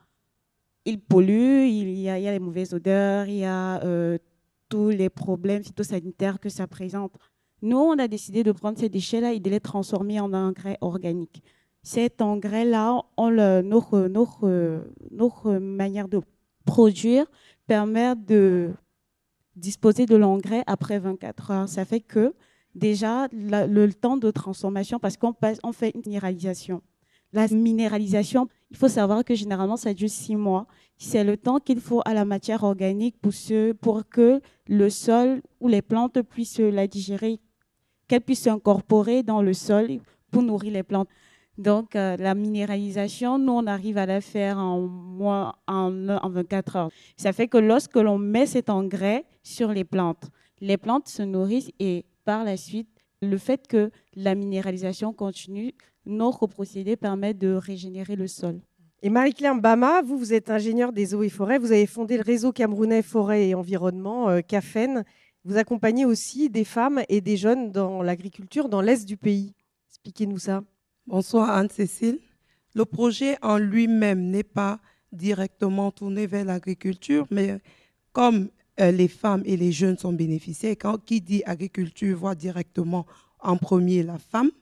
il 0.85 1.01
pollue, 1.01 1.67
il 1.67 1.99
y 1.99 2.09
a, 2.09 2.19
les 2.19 2.39
mauvaises 2.39 2.75
odeurs, 2.75 3.27
il 3.27 3.39
y 3.39 3.45
a 3.45 3.83
euh, 3.85 4.19
tous 4.69 4.89
les 4.89 5.11
problèmes 5.11 5.63
phytosanitaires 5.63 6.41
que 6.41 6.49
ça 6.49 6.67
présente. 6.67 7.13
Nous, 7.61 7.77
on 7.77 7.99
a 7.99 8.09
décidé 8.09 8.43
de 8.43 8.53
prendre 8.53 8.79
ces 8.79 8.89
déchets-là 8.89 9.33
et 9.33 9.41
de 9.41 9.51
les 9.51 9.61
transformer 9.61 10.19
en 10.19 10.33
engrais 10.33 10.79
organique. 10.81 11.43
Cet 11.83 12.21
engrais-là, 12.21 13.03
notre, 13.19 14.09
notre, 14.09 14.83
notre 15.11 15.53
manière 15.59 16.09
de 16.09 16.21
produire 16.65 17.27
permet 17.67 18.17
de 18.17 18.71
disposer 19.57 20.07
de 20.07 20.17
l'engrais 20.17 20.63
après 20.67 20.99
24 20.99 21.51
heures. 21.51 21.69
Ça 21.69 21.85
fait 21.85 22.01
que 22.01 22.35
déjà 22.75 23.29
le 23.33 23.89
temps 23.89 24.17
de 24.17 24.31
transformation, 24.31 24.99
parce 24.99 25.17
qu'on 25.17 25.35
on 25.63 25.73
fait 25.73 25.93
une 25.95 26.03
minéralisation. 26.07 26.83
La 27.33 27.49
minéralisation, 27.49 28.49
il 28.71 28.77
faut 28.77 28.89
savoir 28.89 29.25
que 29.25 29.35
généralement, 29.35 29.77
ça 29.77 29.95
dure 29.95 30.11
six 30.11 30.37
mois. 30.37 30.67
C'est 30.99 31.25
le 31.25 31.37
temps 31.37 31.59
qu'il 31.59 31.81
faut 31.81 32.03
à 32.05 32.13
la 32.13 32.27
matière 32.27 32.63
organique 32.63 33.17
pour, 33.21 33.33
pour 33.81 34.09
que 34.09 34.41
le 34.67 34.91
sol 34.91 35.41
ou 35.61 35.69
les 35.69 35.81
plantes 35.83 36.21
puissent 36.23 36.59
la 36.59 36.87
digérer, 36.87 37.41
qu'elles 38.07 38.21
puissent 38.21 38.43
s'incorporer 38.43 39.23
dans 39.23 39.41
le 39.41 39.55
sol 39.55 40.01
pour 40.31 40.43
nourrir 40.43 40.73
les 40.73 40.83
plantes. 40.83 41.09
Donc, 41.59 41.97
euh, 41.97 42.17
la 42.17 42.35
minéralisation, 42.35 43.39
nous, 43.39 43.53
on 43.53 43.67
arrive 43.67 43.99
à 43.99 44.07
la 44.07 44.21
faire 44.21 44.59
en, 44.59 44.81
moins, 44.81 45.55
en, 45.67 46.09
en 46.09 46.31
24 46.31 46.77
heures. 46.77 46.91
Ça 47.17 47.33
fait 47.33 47.49
que 47.49 47.59
lorsque 47.59 47.97
l'on 47.97 48.19
met 48.19 48.47
cet 48.47 48.71
engrais 48.71 49.25
sur 49.43 49.73
les 49.73 49.85
plantes, 49.85 50.31
les 50.61 50.79
plantes 50.79 51.09
se 51.09 51.23
nourrissent 51.23 51.71
et 51.79 52.07
par 52.25 52.45
la 52.45 52.57
suite, 52.57 52.89
le 53.21 53.37
fait 53.37 53.67
que 53.67 53.91
la 54.15 54.35
minéralisation 54.35 55.13
continue, 55.13 55.75
notre 56.07 56.47
procédé 56.47 56.97
permet 56.97 57.35
de 57.35 57.53
régénérer 57.53 58.17
le 58.17 58.27
sol. 58.27 58.61
Et 59.03 59.11
Marie-Claire 59.11 59.57
Mbama, 59.57 60.03
vous, 60.03 60.17
vous 60.17 60.33
êtes 60.33 60.51
ingénieure 60.51 60.93
des 60.93 61.15
eaux 61.15 61.23
et 61.23 61.29
forêts. 61.29 61.59
Vous 61.59 61.73
avez 61.73 61.87
fondé 61.87 62.17
le 62.17 62.23
réseau 62.23 62.53
camerounais 62.53 63.03
Forêt 63.03 63.49
et 63.49 63.55
Environnement, 63.55 64.29
euh, 64.29 64.41
CAFEN. 64.41 65.03
Vous 65.45 65.57
accompagnez 65.57 66.05
aussi 66.05 66.49
des 66.49 66.65
femmes 66.65 67.03
et 67.09 67.21
des 67.21 67.37
jeunes 67.37 67.73
dans 67.73 68.03
l'agriculture 68.03 68.69
dans 68.69 68.81
l'est 68.81 69.05
du 69.05 69.17
pays. 69.17 69.55
Expliquez-nous 69.91 70.39
ça. 70.39 70.63
Bonsoir 71.09 71.51
Anne-Cécile. 71.51 72.21
Le 72.77 72.85
projet 72.85 73.37
en 73.43 73.59
lui-même 73.59 74.31
n'est 74.31 74.45
pas 74.45 74.79
directement 75.11 75.91
tourné 75.91 76.29
vers 76.29 76.45
l'agriculture, 76.45 77.27
mais 77.29 77.59
comme 78.13 78.51
euh, 78.79 78.93
les 78.93 79.09
femmes 79.09 79.43
et 79.45 79.57
les 79.57 79.73
jeunes 79.73 79.99
sont 79.99 80.13
bénéficiaires, 80.13 80.77
quand 80.79 81.05
qui 81.05 81.21
dit 81.21 81.43
agriculture 81.45 82.17
voit 82.17 82.37
directement 82.37 83.05
en 83.41 83.57
premier 83.57 84.05
la 84.05 84.19
femme 84.19 84.53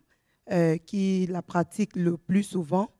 euh, 0.51 0.79
qui 0.79 1.27
la 1.27 1.43
pratique 1.43 1.95
le 1.95 2.17
plus 2.17 2.43
souvent. 2.43 2.91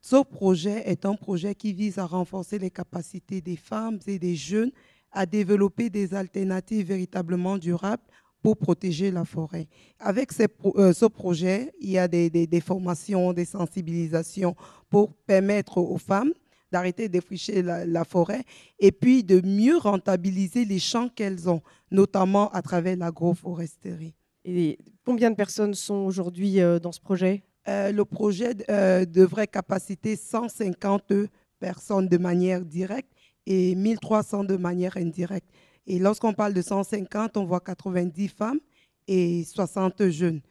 Ce 0.00 0.22
projet 0.22 0.88
est 0.88 1.04
un 1.04 1.14
projet 1.14 1.54
qui 1.54 1.74
vise 1.74 1.98
à 1.98 2.06
renforcer 2.06 2.58
les 2.58 2.70
capacités 2.70 3.42
des 3.42 3.56
femmes 3.56 3.98
et 4.06 4.18
des 4.18 4.34
jeunes 4.34 4.72
à 5.12 5.26
développer 5.26 5.90
des 5.90 6.14
alternatives 6.14 6.86
véritablement 6.86 7.58
durables 7.58 8.02
pour 8.48 8.56
protéger 8.56 9.10
la 9.10 9.26
forêt. 9.26 9.66
Avec 9.98 10.30
euh, 10.40 10.92
ce 10.94 11.04
projet, 11.04 11.70
il 11.80 11.90
y 11.90 11.98
a 11.98 12.08
des, 12.08 12.30
des- 12.30 12.46
des 12.46 12.60
formations, 12.62 13.34
des 13.34 13.44
sensibilisations 13.44 14.54
pour 14.88 15.12
permettre 15.26 15.76
aux 15.78 15.98
femmes 15.98 16.32
d'arrêter 16.72 17.08
de 17.08 17.12
défricher 17.12 17.60
la, 17.62 17.84
la 17.84 18.04
forêt 18.04 18.42
et 18.78 18.90
puis 18.92 19.22
de 19.22 19.40
mieux 19.46 19.76
rentabiliser 19.76 20.64
les 20.64 20.78
champs 20.78 21.08
qu'elles 21.10 21.48
ont, 21.50 21.60
notamment 21.90 22.50
à 22.52 22.62
travers 22.62 22.96
l'agroforesterie. 22.96 24.14
Et 24.46 24.78
combien 25.04 25.30
de 25.30 25.36
personnes 25.36 25.74
sont 25.74 25.96
aujourd'hui 26.06 26.60
euh, 26.60 26.78
dans 26.78 26.92
ce 26.92 27.00
projet? 27.00 27.42
Euh, 27.68 27.92
le 27.92 28.04
projet 28.06 28.54
devrait 28.54 29.46
capaciter 29.46 30.16
150 30.16 31.12
personnes 31.60 32.08
de 32.08 32.16
manière 32.16 32.64
directe 32.64 33.10
et 33.44 33.74
1300 33.74 34.44
de 34.44 34.56
manière 34.56 34.96
indirecte. 34.96 35.50
Et 35.90 35.98
lorsqu'on 35.98 36.34
parle 36.34 36.52
de 36.52 36.60
150, 36.60 37.38
on 37.38 37.46
voit 37.46 37.60
90 37.60 38.28
femmes 38.28 38.60
et 39.08 39.42
60 39.44 40.08
jeunes 40.10 40.42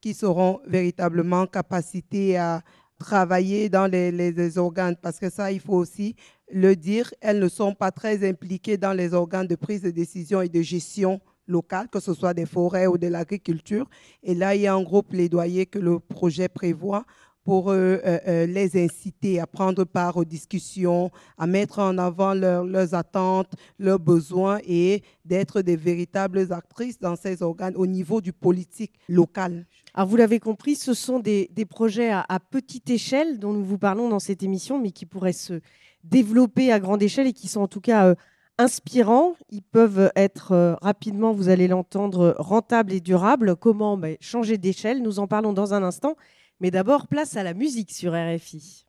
qui 0.00 0.14
seront 0.14 0.60
véritablement 0.68 1.46
capacités 1.48 2.36
à 2.36 2.62
travailler 2.98 3.68
dans 3.68 3.86
les, 3.88 4.12
les- 4.12 4.56
organes. 4.56 4.94
Parce 5.02 5.18
que 5.18 5.28
ça, 5.30 5.50
il 5.50 5.58
faut 5.58 5.74
aussi 5.74 6.14
le 6.48 6.76
dire, 6.76 7.12
elles 7.20 7.40
ne 7.40 7.48
sont 7.48 7.74
pas 7.74 7.90
très 7.90 8.26
impliquées 8.28 8.76
dans 8.76 8.92
les 8.92 9.14
organes 9.14 9.48
de 9.48 9.56
prise 9.56 9.82
de 9.82 9.90
décision 9.90 10.40
et 10.42 10.48
de 10.48 10.62
gestion 10.62 11.20
locale, 11.48 11.88
que 11.88 11.98
ce 11.98 12.14
soit 12.14 12.32
des 12.32 12.46
forêts 12.46 12.86
ou 12.86 12.96
de 12.96 13.08
l'agriculture. 13.08 13.90
Et 14.22 14.34
là, 14.34 14.54
il 14.54 14.62
y 14.62 14.66
a 14.68 14.74
un 14.74 14.82
gros 14.82 15.02
plaidoyer 15.02 15.66
que 15.66 15.80
le 15.80 15.98
projet 15.98 16.48
prévoit 16.48 17.04
pour 17.44 17.70
euh, 17.70 17.98
euh, 18.04 18.18
euh, 18.26 18.46
les 18.46 18.82
inciter 18.82 19.38
à 19.38 19.46
prendre 19.46 19.84
part 19.84 20.16
aux 20.16 20.24
discussions, 20.24 21.10
à 21.36 21.46
mettre 21.46 21.78
en 21.78 21.98
avant 21.98 22.32
leurs- 22.32 22.94
attentes, 22.94 23.52
leurs 23.78 23.98
besoins 23.98 24.58
et 24.66 25.02
d'être 25.24 25.60
des 25.62 25.76
véritables 25.76 26.52
actrices 26.52 26.98
dans 26.98 27.16
ces 27.16 27.42
organes 27.42 27.76
au 27.76 27.86
niveau 27.86 28.20
du 28.20 28.32
politique 28.32 28.94
local. 29.08 29.66
Alors, 29.94 30.08
vous 30.08 30.16
l'avez 30.16 30.40
compris, 30.40 30.74
ce 30.74 30.94
sont 30.94 31.18
des, 31.18 31.48
projets 31.68 32.10
à, 32.10 32.40
petite 32.50 32.88
échelle 32.90 33.38
dont 33.38 33.52
nous 33.52 33.64
vous 33.64 33.78
parlons 33.78 34.08
dans 34.08 34.18
cette 34.18 34.42
émission, 34.42 34.80
mais 34.80 34.90
qui 34.90 35.06
pourraient 35.06 35.32
se 35.32 35.60
développer 36.02 36.72
à 36.72 36.80
grande 36.80 37.02
échelle 37.02 37.26
et 37.26 37.32
qui 37.32 37.48
sont 37.48 37.60
en 37.60 37.68
tout 37.68 37.80
cas 37.80 38.14
inspirants. 38.58 39.34
Ils 39.50 39.62
peuvent 39.62 40.12
être 40.14 40.76
rapidement, 40.82 41.32
vous 41.32 41.48
allez 41.48 41.68
l'entendre, 41.68 42.34
rentables 42.38 42.92
et 42.92 43.00
durables. 43.00 43.56
Comment 43.56 43.96
Ben, 43.96 44.16
Changer 44.20 44.58
d'échelle, 44.58 45.02
nous 45.02 45.18
en 45.18 45.26
parlons 45.26 45.52
dans 45.52 45.74
un 45.74 45.82
instant. 45.82 46.16
Mais 46.64 46.70
d'abord, 46.70 47.08
place 47.08 47.36
à 47.36 47.42
la 47.42 47.52
musique 47.52 47.92
sur 47.92 48.14
RFI. 48.14 48.86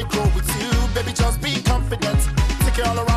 Surely 0.00 0.16
go 0.16 0.22
with 0.34 0.48
you, 0.60 0.94
baby. 0.94 1.12
Just 1.12 1.42
be 1.42 1.60
confident. 1.62 2.18
Take 2.60 2.78
it 2.78 2.86
all 2.86 2.96
around 2.96 3.09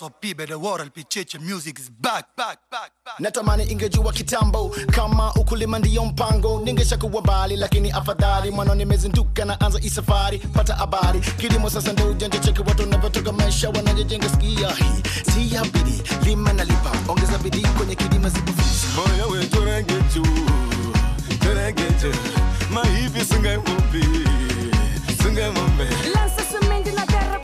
the 0.00 0.58
world, 0.58 0.90
music 1.40 1.78
is 1.78 1.88
back, 1.88 2.34
back, 2.36 2.58
back, 2.70 2.90
back. 3.04 3.20
natamani 3.20 3.64
ingejua 3.64 4.12
kitambo 4.12 4.68
kama 4.90 5.34
ukulima 5.34 5.78
ndiyo 5.78 6.04
mpango. 6.04 6.60
Ningeshakuwa 6.64 7.22
mbali 7.22 7.56
lakini 7.56 7.90
afadhali 7.90 8.50
mwana 8.50 8.74
nimezinduka 8.74 9.44
na 9.44 9.60
anza 9.60 9.78
isafari 9.82 10.38
pata 10.38 10.74
habari 10.74 11.20
kilimo 11.20 11.70
sasa 11.70 11.92
ndo 11.92 12.10
ujanja 12.10 12.38
cheki 12.38 12.60
watu 12.60 12.86
navyotoka 12.86 13.32
maisha 13.32 13.70
wanajejenga 13.70 14.28
skia 14.28 14.68
hii. 14.70 15.02
Si 15.32 15.54
ya 15.54 15.64
bidii 15.64 16.02
lima 16.24 16.52
na 16.52 16.64
lipa 16.64 16.92
ongeza 17.08 17.38
bidii 17.38 17.66
kwenye 17.76 17.94
kilima 17.94 18.28
zipo 18.28 18.52
moyo 18.96 19.28
wetu 19.28 19.64
renge 19.64 19.94
juu 20.14 20.22
juu. 21.44 22.14
Mahivi 22.70 23.24
Lança 26.14 26.42
semente 26.52 26.92
na 26.92 27.06
terra 27.06 27.38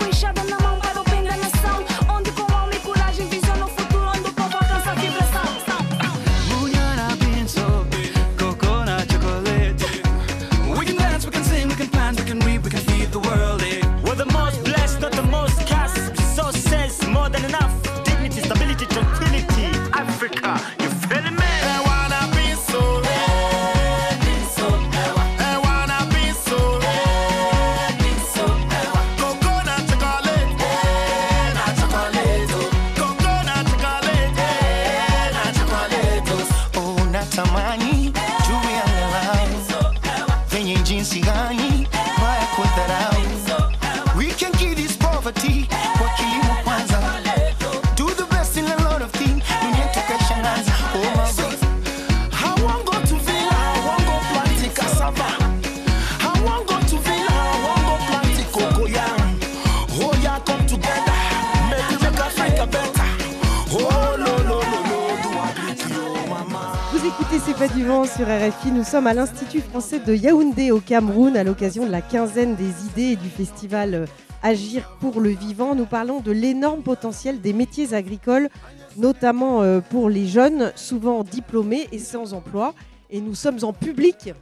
Vous 66.93 67.07
écoutez 67.07 67.39
C'est 67.45 67.55
pas 67.57 67.69
du 67.69 67.85
vent 67.85 68.05
sur 68.05 68.27
RFI. 68.27 68.73
Nous 68.73 68.85
sommes 68.85 69.07
à 69.07 69.15
l'Institut 69.15 69.61
français 69.61 70.01
de 70.01 70.15
Yaoundé 70.15 70.71
au 70.71 70.81
Cameroun 70.81 71.37
à 71.37 71.45
l'occasion 71.45 71.87
de 71.87 71.91
la 71.91 72.03
quinzaine 72.03 72.57
des 72.57 72.87
idées 72.87 73.13
et 73.13 73.17
du 73.17 73.29
festival 73.29 73.95
euh, 73.95 74.07
Agir 74.43 74.97
pour 75.01 75.21
le 75.21 75.31
vivant. 75.31 75.75
Nous 75.75 75.85
parlons 75.85 76.21
de 76.21 76.33
l'énorme 76.33 76.83
potentiel 76.83 77.41
des 77.41 77.53
métiers 77.53 77.93
agricoles, 77.93 78.49
notamment 78.97 79.63
euh, 79.63 79.81
pour 79.81 80.09
les 80.09 80.27
jeunes, 80.27 80.73
souvent 80.77 81.25
diplômés 81.25 81.89
et 81.93 81.99
sans 81.99 82.33
emploi. 82.33 82.75
Et 83.11 83.21
nous 83.21 83.35
sommes 83.35 83.59
en 83.63 83.73
public. 83.73 84.33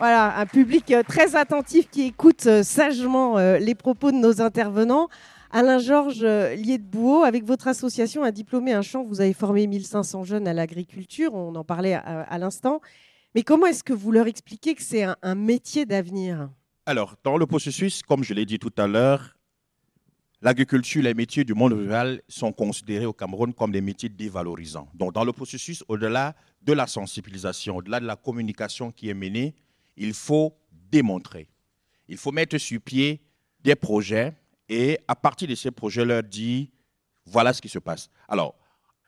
Voilà, 0.00 0.38
un 0.38 0.46
public 0.46 0.92
euh, 0.92 1.02
très 1.02 1.36
attentif 1.36 1.90
qui 1.90 2.04
écoute 2.04 2.46
euh, 2.46 2.62
sagement 2.62 3.36
euh, 3.36 3.58
les 3.58 3.74
propos 3.74 4.12
de 4.12 4.16
nos 4.16 4.40
intervenants. 4.40 5.10
Alain 5.50 5.78
Georges 5.78 6.24
lié 6.24 6.80
avec 7.26 7.44
votre 7.44 7.68
association 7.68 8.24
Un 8.24 8.30
diplômé, 8.30 8.72
un 8.72 8.80
champ, 8.80 9.04
vous 9.04 9.20
avez 9.20 9.34
formé 9.34 9.66
1500 9.66 10.24
jeunes 10.24 10.48
à 10.48 10.54
l'agriculture, 10.54 11.34
on 11.34 11.54
en 11.54 11.64
parlait 11.64 11.92
à, 11.92 12.22
à 12.22 12.38
l'instant. 12.38 12.80
Mais 13.34 13.42
comment 13.42 13.66
est-ce 13.66 13.84
que 13.84 13.92
vous 13.92 14.10
leur 14.10 14.26
expliquez 14.26 14.74
que 14.74 14.82
c'est 14.82 15.02
un, 15.02 15.16
un 15.20 15.34
métier 15.34 15.84
d'avenir? 15.84 16.48
Alors, 16.86 17.16
dans 17.22 17.36
le 17.36 17.44
processus, 17.44 18.00
comme 18.02 18.24
je 18.24 18.32
l'ai 18.32 18.46
dit 18.46 18.58
tout 18.58 18.72
à 18.78 18.86
l'heure, 18.86 19.36
l'agriculture, 20.40 21.02
les 21.02 21.12
métiers 21.12 21.44
du 21.44 21.52
monde 21.52 21.74
rural 21.74 22.22
sont 22.26 22.52
considérés 22.52 23.04
au 23.04 23.12
Cameroun 23.12 23.52
comme 23.52 23.70
des 23.70 23.82
métiers 23.82 24.08
dévalorisants. 24.08 24.88
Donc, 24.94 25.12
dans 25.12 25.24
le 25.24 25.32
processus, 25.34 25.84
au-delà 25.88 26.34
de 26.62 26.72
la 26.72 26.86
sensibilisation, 26.86 27.76
au-delà 27.76 28.00
de 28.00 28.06
la 28.06 28.16
communication 28.16 28.92
qui 28.92 29.10
est 29.10 29.14
menée, 29.14 29.54
il 29.96 30.14
faut 30.14 30.56
démontrer. 30.70 31.48
Il 32.08 32.16
faut 32.16 32.32
mettre 32.32 32.58
sur 32.58 32.80
pied 32.80 33.22
des 33.62 33.74
projets 33.74 34.34
et 34.68 34.98
à 35.06 35.14
partir 35.14 35.48
de 35.48 35.54
ces 35.54 35.70
projets, 35.70 36.04
leur 36.04 36.22
dire 36.22 36.66
voilà 37.26 37.52
ce 37.52 37.60
qui 37.60 37.68
se 37.68 37.78
passe. 37.78 38.08
Alors, 38.28 38.56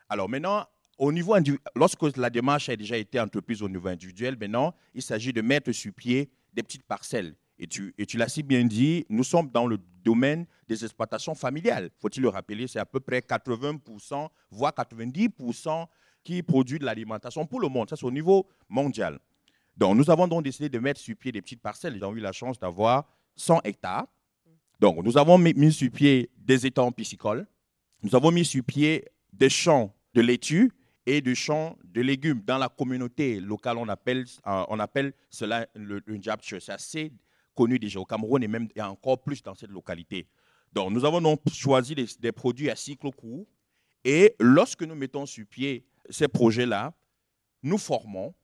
alors 0.08 0.28
maintenant, 0.28 0.66
au 0.98 1.10
niveau 1.12 1.34
lorsque 1.74 2.16
la 2.16 2.30
démarche 2.30 2.68
a 2.68 2.76
déjà 2.76 2.96
été 2.96 3.18
entreprise 3.18 3.62
au 3.62 3.68
niveau 3.68 3.88
individuel, 3.88 4.36
maintenant, 4.38 4.74
il 4.94 5.02
s'agit 5.02 5.32
de 5.32 5.40
mettre 5.40 5.72
sur 5.72 5.92
pied 5.92 6.30
des 6.52 6.62
petites 6.62 6.84
parcelles. 6.84 7.34
Et 7.58 7.66
tu, 7.66 7.94
et 7.96 8.06
tu 8.06 8.16
l'as 8.16 8.28
si 8.28 8.42
bien 8.42 8.64
dit, 8.64 9.06
nous 9.08 9.24
sommes 9.24 9.50
dans 9.50 9.66
le 9.66 9.78
domaine 10.02 10.46
des 10.68 10.84
exploitations 10.84 11.34
familiales. 11.34 11.90
Faut-il 12.00 12.22
le 12.22 12.28
rappeler, 12.28 12.66
c'est 12.66 12.78
à 12.78 12.86
peu 12.86 13.00
près 13.00 13.20
80%, 13.20 14.28
voire 14.50 14.72
90% 14.72 15.86
qui 16.24 16.42
produit 16.42 16.78
de 16.78 16.84
l'alimentation 16.84 17.46
pour 17.46 17.60
le 17.60 17.68
monde. 17.68 17.88
Ça, 17.88 17.96
c'est 17.96 18.06
au 18.06 18.10
niveau 18.10 18.48
mondial. 18.68 19.18
Donc, 19.76 19.96
nous 19.96 20.10
avons 20.10 20.28
donc 20.28 20.44
décidé 20.44 20.68
de 20.68 20.78
mettre 20.78 21.00
sur 21.00 21.16
pied 21.16 21.32
des 21.32 21.40
petites 21.40 21.62
parcelles. 21.62 21.98
J'ai 21.98 22.06
eu 22.06 22.20
la 22.20 22.32
chance 22.32 22.58
d'avoir 22.58 23.06
100 23.36 23.62
hectares. 23.64 24.06
Donc, 24.80 25.04
nous 25.04 25.16
avons 25.16 25.38
mis, 25.38 25.72
sur 25.72 25.90
pied 25.90 26.30
des 26.36 26.66
étangs 26.66 26.92
piscicoles. 26.92 27.46
Nous 28.02 28.14
avons 28.14 28.30
mis 28.30 28.44
sur 28.44 28.62
pied 28.64 29.04
des 29.32 29.48
champs 29.48 29.94
de 30.14 30.20
laitue 30.20 30.72
et 31.06 31.20
des 31.20 31.34
champs 31.34 31.76
de 31.84 32.00
légumes. 32.00 32.42
Dans 32.44 32.58
la 32.58 32.68
communauté 32.68 33.40
locale, 33.40 33.78
on 33.78 33.88
appelle, 33.88 34.24
euh, 34.46 34.64
on 34.68 34.78
appelle 34.78 35.14
cela 35.30 35.66
le, 35.74 36.02
Njabche. 36.08 36.58
C'est 36.58 36.72
assez 36.72 37.12
connu 37.54 37.78
déjà 37.78 38.00
au 38.00 38.04
Cameroun 38.04 38.42
et 38.42 38.48
même 38.48 38.68
et 38.74 38.82
encore 38.82 39.22
plus 39.22 39.42
dans 39.42 39.54
cette 39.54 39.70
localité. 39.70 40.26
Donc, 40.72 40.90
nous 40.92 41.04
avons 41.04 41.20
donc 41.20 41.40
choisi 41.52 41.94
des, 41.94 42.06
des 42.18 42.32
produits 42.32 42.70
à 42.70 42.76
cycle 42.76 43.10
court. 43.10 43.46
Et 44.04 44.34
lorsque 44.40 44.82
nous 44.82 44.94
mettons 44.94 45.26
sur 45.26 45.46
pied 45.46 45.86
ces 46.10 46.28
projets-là, 46.28 46.92
nous 47.62 47.78
formons 47.78 48.34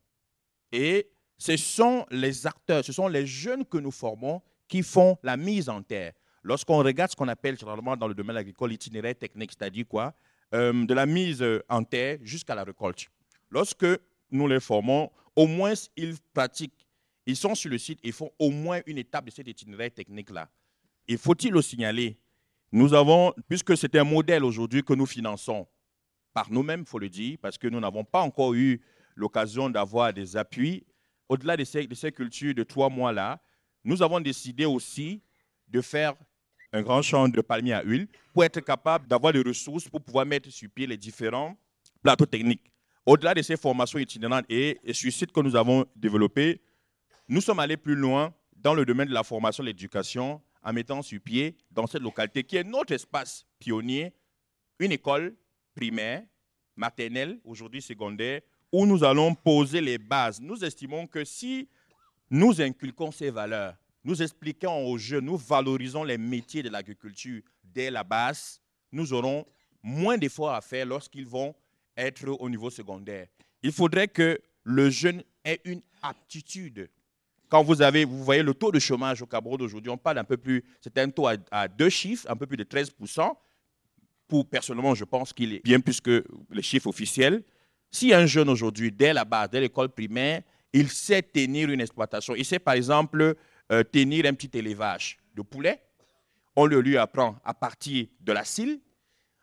et 0.71 1.09
ce 1.39 1.55
sont 1.57 2.05
les 2.11 2.45
acteurs, 2.45 2.83
ce 2.85 2.91
sont 2.91 3.07
les 3.07 3.25
jeunes 3.25 3.65
que 3.65 3.77
nous 3.77 3.91
formons 3.91 4.41
qui 4.67 4.83
font 4.83 5.17
la 5.23 5.37
mise 5.37 5.69
en 5.69 5.81
terre. 5.81 6.13
Lorsqu'on 6.43 6.77
regarde 6.77 7.09
ce 7.09 7.15
qu'on 7.15 7.29
appelle 7.29 7.57
généralement 7.57 7.97
dans 7.97 8.07
le 8.07 8.13
domaine 8.13 8.37
agricole 8.37 8.69
l'itinéraire 8.69 9.17
technique, 9.17 9.51
c'est-à-dire 9.57 9.85
quoi? 9.87 10.13
Euh, 10.53 10.85
De 10.85 10.93
la 10.93 11.05
mise 11.05 11.43
en 11.69 11.83
terre 11.83 12.19
jusqu'à 12.21 12.55
la 12.55 12.63
récolte. 12.63 13.07
Lorsque 13.49 13.85
nous 14.29 14.47
les 14.47 14.59
formons, 14.59 15.09
au 15.35 15.47
moins 15.47 15.73
ils 15.95 16.15
pratiquent, 16.33 16.85
ils 17.25 17.35
sont 17.35 17.55
sur 17.55 17.71
le 17.71 17.77
site, 17.77 17.99
ils 18.03 18.13
font 18.13 18.31
au 18.37 18.49
moins 18.51 18.81
une 18.85 18.97
étape 18.97 19.25
de 19.25 19.31
cet 19.31 19.47
itinéraire 19.47 19.91
technique-là. 19.93 20.49
Il 21.07 21.17
faut-il 21.17 21.51
le 21.51 21.61
signaler? 21.61 22.19
Nous 22.71 22.93
avons, 22.93 23.33
puisque 23.47 23.75
c'est 23.77 23.95
un 23.95 24.03
modèle 24.03 24.43
aujourd'hui 24.43 24.83
que 24.83 24.93
nous 24.93 25.05
finançons 25.05 25.67
par 26.33 26.51
nous-mêmes, 26.51 26.81
il 26.81 26.85
faut 26.85 26.99
le 26.99 27.09
dire, 27.09 27.37
parce 27.41 27.57
que 27.57 27.67
nous 27.67 27.79
n'avons 27.79 28.03
pas 28.03 28.21
encore 28.21 28.53
eu 28.53 28.81
l'occasion 29.15 29.69
d'avoir 29.69 30.13
des 30.13 30.37
appuis. 30.37 30.85
Au-delà 31.29 31.55
de 31.55 31.63
ces, 31.63 32.11
cultures 32.11 32.55
de 32.55 32.63
trois 32.63 32.89
mois-là, 32.89 33.39
nous 33.83 34.01
avons 34.01 34.19
décidé 34.19 34.65
aussi 34.65 35.21
de 35.67 35.79
faire 35.79 36.15
un 36.73 36.81
grand 36.81 37.03
champ 37.03 37.27
de 37.29 37.41
palmiers 37.41 37.73
à 37.73 37.83
huile 37.83 38.07
pour 38.33 38.43
être 38.43 38.59
capable 38.59 39.07
d'avoir 39.07 39.31
les 39.31 39.41
ressources 39.41 39.87
pour 39.87 40.01
pouvoir 40.01 40.25
mettre 40.25 40.49
sur 40.49 40.69
pied 40.69 40.87
les 40.87 40.97
différents 40.97 41.55
plateaux 42.01 42.25
techniques. 42.25 42.71
Au-delà 43.05 43.33
de 43.35 43.41
ces 43.43 43.57
formations 43.57 43.99
itinérantes 43.99 44.45
et, 44.49 44.79
et 44.83 44.93
sur 44.93 45.11
site 45.11 45.31
que 45.31 45.39
nous 45.39 45.55
avons 45.55 45.85
développé, 45.95 46.61
nous 47.27 47.41
sommes 47.41 47.59
allés 47.59 47.77
plus 47.77 47.95
loin 47.95 48.33
dans 48.55 48.73
le 48.73 48.83
domaine 48.83 49.07
de 49.07 49.13
la 49.13 49.23
formation 49.23 49.63
et 49.63 49.67
de 49.67 49.69
l'éducation 49.69 50.41
en 50.63 50.73
mettant 50.73 51.01
sur 51.01 51.21
pied 51.21 51.55
dans 51.71 51.87
cette 51.87 52.01
localité 52.01 52.43
qui 52.43 52.57
est 52.57 52.63
notre 52.63 52.93
espace 52.93 53.45
pionnier, 53.59 54.13
une 54.79 54.91
école 54.91 55.35
primaire, 55.75 56.23
maternelle, 56.75 57.39
aujourd'hui 57.43 57.81
secondaire, 57.81 58.41
où 58.71 58.85
nous 58.85 59.03
allons 59.03 59.33
poser 59.33 59.81
les 59.81 59.97
bases. 59.97 60.39
Nous 60.41 60.63
estimons 60.63 61.07
que 61.07 61.23
si 61.23 61.67
nous 62.29 62.61
inculquons 62.61 63.11
ces 63.11 63.31
valeurs, 63.31 63.75
nous 64.03 64.21
expliquons 64.21 64.85
aux 64.87 64.97
jeunes, 64.97 65.25
nous 65.25 65.37
valorisons 65.37 66.03
les 66.03 66.17
métiers 66.17 66.63
de 66.63 66.69
l'agriculture 66.69 67.41
dès 67.63 67.91
la 67.91 68.03
base, 68.03 68.61
nous 68.91 69.13
aurons 69.13 69.45
moins 69.83 70.17
d'efforts 70.17 70.53
à 70.53 70.61
faire 70.61 70.85
lorsqu'ils 70.85 71.27
vont 71.27 71.53
être 71.95 72.27
au 72.27 72.49
niveau 72.49 72.69
secondaire. 72.69 73.27
Il 73.61 73.71
faudrait 73.71 74.07
que 74.07 74.39
le 74.63 74.89
jeune 74.89 75.23
ait 75.43 75.59
une 75.65 75.81
aptitude. 76.01 76.89
Quand 77.49 77.63
vous 77.63 77.81
avez, 77.81 78.05
vous 78.05 78.23
voyez 78.23 78.43
le 78.43 78.53
taux 78.53 78.71
de 78.71 78.79
chômage 78.79 79.21
au 79.21 79.25
Cameroun 79.25 79.61
aujourd'hui, 79.61 79.89
on 79.89 79.97
parle 79.97 80.19
un 80.19 80.23
peu 80.23 80.37
plus, 80.37 80.63
c'est 80.81 80.97
un 80.97 81.09
taux 81.09 81.27
à, 81.27 81.35
à 81.51 81.67
deux 81.67 81.89
chiffres, 81.89 82.25
un 82.29 82.35
peu 82.35 82.45
plus 82.45 82.57
de 82.57 82.63
13%. 82.63 83.35
Pour 84.27 84.47
personnellement, 84.47 84.93
je 84.93 85.05
pense 85.05 85.33
qu'il 85.33 85.55
est 85.55 85.63
bien 85.63 85.79
plus 85.79 85.99
que 85.99 86.23
les 86.51 86.61
chiffres 86.61 86.87
officiels. 86.87 87.43
Si 87.91 88.13
un 88.13 88.25
jeune 88.25 88.49
aujourd'hui, 88.49 88.91
dès 88.91 89.13
la 89.13 89.25
base, 89.25 89.49
dès 89.49 89.61
l'école 89.61 89.89
primaire, 89.89 90.41
il 90.73 90.89
sait 90.89 91.21
tenir 91.21 91.69
une 91.69 91.81
exploitation, 91.81 92.35
il 92.35 92.45
sait 92.45 92.59
par 92.59 92.75
exemple 92.75 93.35
euh, 93.71 93.83
tenir 93.83 94.25
un 94.25 94.33
petit 94.33 94.55
élevage 94.57 95.17
de 95.35 95.41
poulets, 95.41 95.81
on 96.55 96.65
le 96.65 96.81
lui 96.81 96.97
apprend 96.97 97.37
à 97.43 97.53
partir 97.53 98.07
de 98.19 98.31
la 98.31 98.43
cile. 98.43 98.79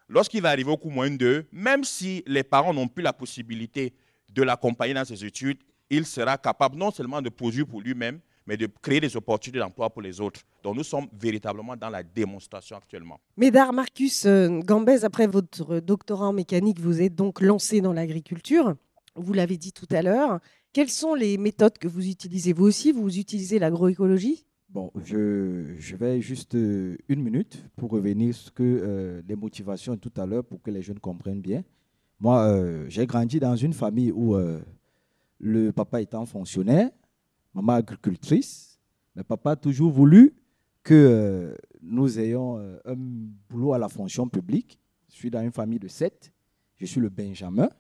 Lorsqu'il 0.08 0.42
va 0.42 0.50
arriver 0.50 0.70
au 0.70 0.76
cours 0.76 0.92
moins 0.92 1.10
2, 1.10 1.46
même 1.50 1.82
si 1.82 2.22
les 2.26 2.44
parents 2.44 2.72
n'ont 2.72 2.86
plus 2.86 3.02
la 3.02 3.12
possibilité 3.12 3.94
de 4.32 4.42
l'accompagner 4.42 4.94
dans 4.94 5.04
ses 5.04 5.24
études, 5.24 5.58
il 5.90 6.06
sera 6.06 6.38
capable 6.38 6.76
non 6.76 6.90
seulement 6.90 7.22
de 7.22 7.28
produire 7.28 7.66
pour 7.66 7.80
lui-même, 7.80 8.20
mais 8.46 8.56
de 8.56 8.68
créer 8.80 9.00
des 9.00 9.16
opportunités 9.16 9.58
d'emploi 9.58 9.90
pour 9.90 10.02
les 10.02 10.20
autres. 10.20 10.40
Donc 10.62 10.76
nous 10.76 10.84
sommes 10.84 11.06
véritablement 11.20 11.76
dans 11.76 11.90
la 11.90 12.02
démonstration 12.02 12.76
actuellement. 12.76 13.18
Médard 13.36 13.72
Marcus 13.72 14.24
euh, 14.26 14.60
Gambez, 14.60 15.04
après 15.04 15.26
votre 15.26 15.80
doctorat 15.80 16.28
en 16.28 16.32
mécanique, 16.32 16.80
vous 16.80 17.00
êtes 17.02 17.14
donc 17.14 17.40
lancé 17.40 17.80
dans 17.80 17.92
l'agriculture. 17.92 18.76
Vous 19.14 19.32
l'avez 19.32 19.56
dit 19.56 19.72
tout 19.72 19.88
à 19.90 20.02
l'heure. 20.02 20.40
Quelles 20.72 20.90
sont 20.90 21.14
les 21.14 21.38
méthodes 21.38 21.78
que 21.78 21.88
vous 21.88 22.06
utilisez? 22.06 22.52
Vous 22.52 22.66
aussi, 22.66 22.92
vous 22.92 23.18
utilisez 23.18 23.58
l'agroécologie? 23.58 24.44
Bon, 24.68 24.90
je, 25.04 25.74
je 25.78 25.96
vais 25.96 26.20
juste 26.20 26.54
euh, 26.54 26.98
une 27.08 27.22
minute 27.22 27.64
pour 27.76 27.90
revenir 27.90 28.34
sur 28.34 28.52
que, 28.52 28.62
euh, 28.62 29.22
les 29.26 29.36
motivations 29.36 29.96
tout 29.96 30.12
à 30.16 30.26
l'heure 30.26 30.44
pour 30.44 30.60
que 30.60 30.70
les 30.70 30.82
jeunes 30.82 30.98
comprennent 30.98 31.40
bien. 31.40 31.62
Moi, 32.20 32.42
euh, 32.42 32.84
j'ai 32.88 33.06
grandi 33.06 33.40
dans 33.40 33.56
une 33.56 33.72
famille 33.72 34.12
où 34.12 34.34
euh, 34.34 34.60
le 35.38 35.70
papa 35.70 36.02
étant 36.02 36.26
fonctionnaire, 36.26 36.90
maman 37.56 37.74
agricultrice, 37.74 38.78
mais 39.14 39.24
papa 39.24 39.52
a 39.52 39.56
toujours 39.56 39.90
voulu 39.90 40.34
que 40.82 40.94
euh, 40.94 41.54
nous 41.82 42.18
ayons 42.18 42.58
euh, 42.58 42.78
un 42.84 42.96
boulot 43.48 43.72
à 43.72 43.78
la 43.78 43.88
fonction 43.88 44.28
publique. 44.28 44.78
Je 45.08 45.14
suis 45.14 45.30
dans 45.30 45.40
une 45.40 45.52
famille 45.52 45.78
de 45.78 45.88
sept. 45.88 46.32
Je 46.76 46.84
suis 46.84 47.00
le 47.00 47.08
Benjamin. 47.08 47.70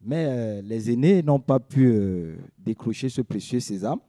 Mais 0.00 0.26
euh, 0.26 0.62
les 0.62 0.90
aînés 0.90 1.22
n'ont 1.22 1.38
pas 1.40 1.60
pu 1.60 2.36
décrocher 2.58 3.08
ce 3.08 3.20
précieux 3.20 3.60
sésame. 3.60 4.00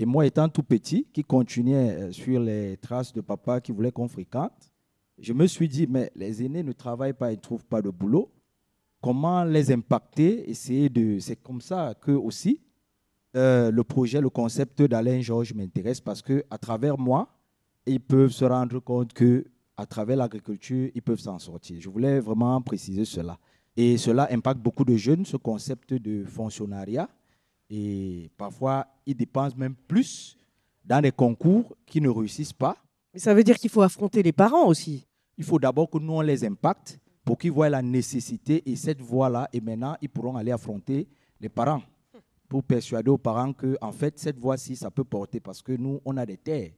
Et 0.00 0.04
moi, 0.04 0.26
étant 0.26 0.48
tout 0.48 0.62
petit, 0.62 1.06
qui 1.12 1.24
continuait 1.24 1.90
euh, 1.90 2.12
sur 2.12 2.40
les 2.40 2.76
traces 2.76 3.12
de 3.12 3.20
papa 3.20 3.60
qui 3.60 3.72
voulait 3.72 3.92
qu'on 3.92 4.08
fréquente, 4.08 4.72
je 5.18 5.32
me 5.32 5.46
suis 5.46 5.68
dit, 5.68 5.86
mais 5.88 6.10
les 6.14 6.44
aînés 6.44 6.62
ne 6.62 6.72
travaillent 6.72 7.12
pas, 7.12 7.32
ils 7.32 7.36
ne 7.36 7.40
trouvent 7.40 7.64
pas 7.64 7.82
de 7.82 7.90
boulot. 7.90 8.30
Comment 9.00 9.44
les 9.44 9.72
impacter 9.72 10.50
Essayer 10.50 10.88
de. 10.88 11.18
C'est 11.20 11.36
comme 11.36 11.60
ça 11.60 11.94
que 12.00 12.10
aussi 12.10 12.60
euh, 13.36 13.70
le 13.70 13.84
projet, 13.84 14.20
le 14.20 14.30
concept 14.30 14.82
d'Alain 14.82 15.20
Georges 15.20 15.52
m'intéresse 15.54 16.00
parce 16.00 16.22
que 16.22 16.44
à 16.50 16.58
travers 16.58 16.98
moi, 16.98 17.28
ils 17.86 18.00
peuvent 18.00 18.32
se 18.32 18.44
rendre 18.44 18.80
compte 18.80 19.12
que 19.12 19.44
à 19.76 19.86
travers 19.86 20.16
l'agriculture, 20.16 20.90
ils 20.94 21.02
peuvent 21.02 21.20
s'en 21.20 21.38
sortir. 21.38 21.80
Je 21.80 21.88
voulais 21.88 22.20
vraiment 22.20 22.60
préciser 22.60 23.04
cela. 23.04 23.38
Et 23.76 23.96
cela 23.96 24.26
impacte 24.32 24.60
beaucoup 24.60 24.84
de 24.84 24.96
jeunes, 24.96 25.24
ce 25.24 25.36
concept 25.36 25.94
de 25.94 26.24
fonctionnariat. 26.24 27.08
Et 27.70 28.28
parfois, 28.36 28.86
ils 29.06 29.14
dépensent 29.14 29.56
même 29.56 29.76
plus 29.86 30.36
dans 30.84 31.00
des 31.00 31.12
concours 31.12 31.76
qui 31.86 32.00
ne 32.00 32.08
réussissent 32.08 32.52
pas. 32.52 32.76
Mais 33.14 33.20
ça 33.20 33.34
veut 33.34 33.44
dire 33.44 33.56
qu'il 33.56 33.70
faut 33.70 33.82
affronter 33.82 34.22
les 34.22 34.32
parents 34.32 34.66
aussi. 34.66 35.06
Il 35.36 35.44
faut 35.44 35.60
d'abord 35.60 35.88
que 35.88 35.98
nous, 35.98 36.14
on 36.14 36.22
les 36.22 36.44
impacte 36.44 36.98
pour 37.24 37.38
qu'ils 37.38 37.52
voient 37.52 37.68
la 37.68 37.82
nécessité 37.82 38.62
et 38.68 38.74
cette 38.74 39.00
voie-là. 39.00 39.48
Et 39.52 39.60
maintenant, 39.60 39.96
ils 40.02 40.08
pourront 40.08 40.36
aller 40.36 40.50
affronter 40.50 41.06
les 41.40 41.48
parents 41.48 41.82
pour 42.48 42.62
persuader 42.64 43.10
aux 43.10 43.18
parents 43.18 43.52
que, 43.52 43.76
en 43.80 43.92
fait, 43.92 44.18
cette 44.18 44.38
voie-ci, 44.38 44.74
ça 44.76 44.90
peut 44.90 45.04
porter 45.04 45.38
parce 45.40 45.60
que 45.62 45.72
nous, 45.72 46.00
on 46.04 46.16
a 46.16 46.24
des 46.24 46.36
terres. 46.38 46.72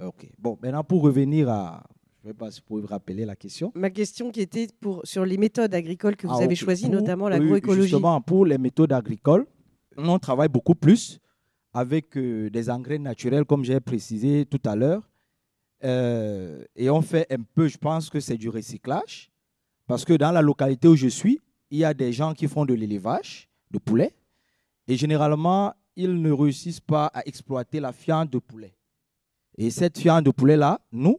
OK. 0.00 0.28
Bon, 0.38 0.58
maintenant, 0.62 0.84
pour 0.84 1.02
revenir 1.02 1.48
à. 1.48 1.84
Je 2.22 2.28
ne 2.28 2.32
sais 2.32 2.38
pas 2.38 2.50
si 2.50 2.60
vous 2.60 2.66
pouvez 2.66 2.80
vous 2.82 2.86
rappeler 2.88 3.24
la 3.26 3.36
question. 3.36 3.70
Ma 3.74 3.90
question 3.90 4.30
qui 4.30 4.40
était 4.40 4.68
pour, 4.80 5.02
sur 5.04 5.26
les 5.26 5.36
méthodes 5.36 5.74
agricoles 5.74 6.16
que 6.16 6.26
vous 6.26 6.32
Ah, 6.34 6.42
avez 6.44 6.54
ok. 6.54 6.58
choisies, 6.60 6.86
Pour- 6.86 6.94
notamment 6.94 7.28
l'agroécologie. 7.28 7.82
Justement, 7.88 8.20
pour 8.22 8.46
les 8.46 8.56
méthodes 8.56 8.92
agricoles, 8.92 9.46
on 9.96 10.18
travaille 10.18 10.48
beaucoup 10.48 10.74
plus 10.74 11.20
avec 11.74 12.16
euh, 12.16 12.48
des 12.50 12.70
engrais 12.70 12.98
naturels, 12.98 13.44
comme 13.44 13.62
j'ai 13.64 13.78
précisé 13.80 14.46
tout 14.46 14.60
à 14.64 14.74
l'heure. 14.74 15.08
Euh, 15.82 16.64
et 16.76 16.88
on 16.88 17.02
fait 17.02 17.26
un 17.30 17.42
peu, 17.54 17.68
je 17.68 17.76
pense 17.76 18.08
que 18.08 18.20
c'est 18.20 18.38
du 18.38 18.48
recyclage. 18.48 19.30
Parce 19.86 20.04
que 20.04 20.14
dans 20.14 20.32
la 20.32 20.40
localité 20.40 20.88
où 20.88 20.96
je 20.96 21.08
suis, 21.08 21.40
il 21.70 21.78
y 21.78 21.84
a 21.84 21.92
des 21.92 22.12
gens 22.12 22.32
qui 22.32 22.48
font 22.48 22.64
de 22.64 22.72
l'élevage 22.72 23.48
de 23.70 23.78
poulet. 23.78 24.14
Et 24.86 24.96
généralement, 24.96 25.74
ils 25.96 26.20
ne 26.20 26.32
réussissent 26.32 26.80
pas 26.80 27.06
à 27.06 27.22
exploiter 27.26 27.80
la 27.80 27.92
fiente 27.92 28.30
de 28.30 28.38
poulet. 28.38 28.76
Et 29.56 29.70
cette 29.70 29.98
fiente 29.98 30.24
de 30.24 30.30
poulet-là, 30.30 30.80
nous, 30.92 31.18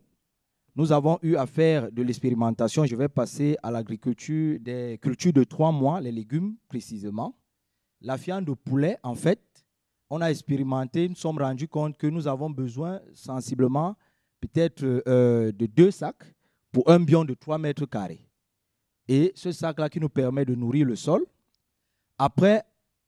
nous 0.76 0.92
avons 0.92 1.18
eu 1.22 1.36
à 1.38 1.46
faire 1.46 1.92
de 1.92 2.04
l'expérimentation. 2.04 2.86
Je 2.86 2.96
vais 2.96 3.08
passer 3.08 3.58
à 3.64 3.72
l'agriculture 3.72 4.60
des 4.60 5.00
cultures 5.02 5.32
de 5.32 5.44
trois 5.46 5.72
mois, 5.72 6.02
les 6.02 6.12
légumes 6.12 6.56
précisément. 6.68 7.38
La 8.02 8.18
fiente 8.18 8.46
de 8.46 8.54
poulet, 8.54 8.98
en 9.04 9.16
fait, 9.16 9.42
on 10.10 10.22
a 10.22 10.30
expérimenté, 10.30 11.08
nous 11.08 11.16
sommes 11.16 11.40
rendus 11.40 11.68
compte 11.68 11.98
que 11.98 12.08
nous 12.08 12.28
avons 12.28 12.50
besoin 12.50 13.00
sensiblement 13.14 13.96
peut-être 14.42 14.84
euh, 15.08 15.52
de 15.52 15.66
deux 15.66 15.92
sacs 15.92 16.36
pour 16.72 16.90
un 16.90 17.00
bion 17.00 17.24
de 17.24 17.34
3 17.34 17.58
mètres 17.58 17.86
carrés. 17.86 18.22
Et 19.08 19.32
ce 19.36 19.52
sac-là 19.52 19.90
qui 19.90 20.00
nous 20.00 20.10
permet 20.10 20.46
de 20.46 20.56
nourrir 20.56 20.86
le 20.86 20.96
sol. 20.96 21.26
Après, 22.18 22.64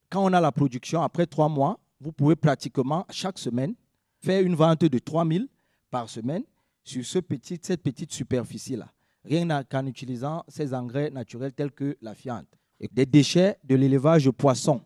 quand 0.09 0.23
on 0.23 0.33
a 0.33 0.41
la 0.41 0.51
production, 0.51 1.01
après 1.01 1.25
trois 1.25 1.49
mois, 1.49 1.79
vous 1.99 2.11
pouvez 2.11 2.35
pratiquement 2.35 3.05
chaque 3.09 3.39
semaine 3.39 3.73
faire 4.19 4.41
une 4.43 4.55
vente 4.55 4.85
de 4.85 4.99
3000 4.99 5.47
par 5.89 6.09
semaine 6.09 6.43
sur 6.83 7.05
cette 7.05 7.27
petite 7.27 8.11
superficie-là. 8.11 8.87
Rien 9.25 9.63
qu'en 9.63 9.85
utilisant 9.85 10.43
ces 10.47 10.73
engrais 10.73 11.09
naturels 11.09 11.53
tels 11.53 11.71
que 11.71 11.97
la 12.01 12.15
fiente. 12.15 12.47
Et 12.79 12.87
des 12.91 13.05
déchets 13.05 13.57
de 13.63 13.75
l'élevage 13.75 14.25
de 14.25 14.31
poissons. 14.31 14.81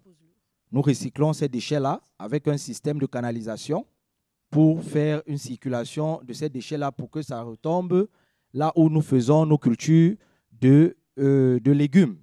Nous 0.71 0.81
recyclons 0.81 1.34
ces 1.34 1.49
déchets-là 1.49 2.01
avec 2.17 2.47
un 2.47 2.57
système 2.57 2.97
de 2.97 3.05
canalisation 3.05 3.86
pour 4.49 4.84
faire 4.84 5.21
une 5.27 5.38
circulation 5.38 6.21
de 6.23 6.34
ces 6.34 6.49
déchets-là 6.49 6.91
pour 6.91 7.12
que 7.12 7.21
ça 7.21 7.41
retombe 7.41 8.07
là 8.53 8.71
où 8.75 8.89
nous 8.89 9.01
faisons 9.01 9.45
nos 9.45 9.57
cultures 9.57 10.15
de, 10.51 10.97
euh, 11.19 11.60
de 11.60 11.71
légumes. 11.71 12.17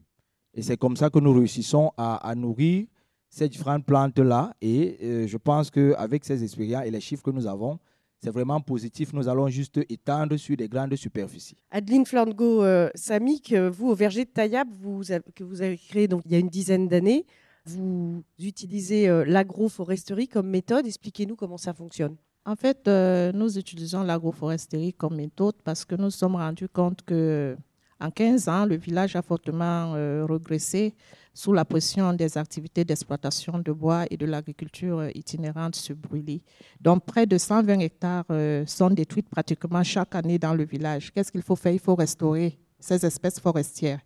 Et 0.58 0.62
c'est 0.62 0.76
comme 0.76 0.96
ça 0.96 1.08
que 1.08 1.20
nous 1.20 1.32
réussissons 1.32 1.92
à, 1.96 2.16
à 2.28 2.34
nourrir 2.34 2.86
ces 3.28 3.48
différentes 3.48 3.84
plantes-là. 3.86 4.52
Et 4.60 4.98
euh, 5.02 5.26
je 5.26 5.36
pense 5.36 5.70
qu'avec 5.70 6.24
ces 6.24 6.42
expériences 6.42 6.84
et 6.86 6.90
les 6.90 7.00
chiffres 7.00 7.22
que 7.22 7.30
nous 7.30 7.46
avons, 7.46 7.78
c'est 8.20 8.30
vraiment 8.30 8.60
positif. 8.60 9.12
Nous 9.12 9.28
allons 9.28 9.46
juste 9.48 9.78
étendre 9.88 10.36
sur 10.36 10.56
des 10.56 10.68
grandes 10.68 10.96
superficies. 10.96 11.56
Adeline 11.70 12.04
Flango 12.04 12.64
euh, 12.64 12.90
Samic, 12.96 13.52
euh, 13.52 13.70
vous 13.70 13.90
au 13.90 13.94
verger 13.94 14.24
de 14.24 14.30
Taillab, 14.30 14.66
vous 14.80 15.12
avez- 15.12 15.22
que 15.32 15.44
vous 15.44 15.62
avez 15.62 15.76
créé 15.76 16.08
donc, 16.08 16.22
il 16.26 16.32
y 16.32 16.34
a 16.34 16.38
une 16.40 16.48
dizaine 16.48 16.88
d'années, 16.88 17.24
vous 17.64 18.24
utilisez 18.40 19.08
euh, 19.08 19.24
l'agroforesterie 19.24 20.26
comme 20.26 20.48
méthode. 20.48 20.86
Expliquez-nous 20.86 21.36
comment 21.36 21.58
ça 21.58 21.72
fonctionne. 21.72 22.16
En 22.44 22.56
fait, 22.56 22.88
euh, 22.88 23.30
nous 23.32 23.58
utilisons 23.58 24.02
l'agroforesterie 24.02 24.94
comme 24.94 25.14
méthode 25.16 25.54
parce 25.62 25.84
que 25.84 25.94
nous 25.94 26.04
nous 26.04 26.10
sommes 26.10 26.34
rendus 26.36 26.68
compte 26.68 27.02
que 27.02 27.56
en 28.00 28.10
15 28.10 28.48
ans, 28.48 28.64
le 28.64 28.76
village 28.76 29.16
a 29.16 29.22
fortement 29.22 29.94
euh, 29.94 30.24
régressé 30.28 30.94
sous 31.38 31.52
la 31.52 31.64
pression 31.64 32.12
des 32.14 32.36
activités 32.36 32.84
d'exploitation 32.84 33.60
de 33.60 33.70
bois 33.70 34.06
et 34.10 34.16
de 34.16 34.26
l'agriculture 34.26 34.98
euh, 34.98 35.10
itinérante 35.14 35.76
sur 35.76 35.94
brûlis. 35.94 36.42
Donc, 36.80 37.04
près 37.04 37.26
de 37.26 37.38
120 37.38 37.78
hectares 37.78 38.24
euh, 38.30 38.66
sont 38.66 38.90
détruits 38.90 39.22
pratiquement 39.22 39.84
chaque 39.84 40.16
année 40.16 40.36
dans 40.36 40.52
le 40.54 40.64
village. 40.64 41.12
Qu'est-ce 41.12 41.30
qu'il 41.30 41.42
faut 41.42 41.54
faire? 41.54 41.72
Il 41.72 41.78
faut 41.78 41.94
restaurer 41.94 42.58
ces 42.80 43.06
espèces 43.06 43.38
forestières. 43.38 44.00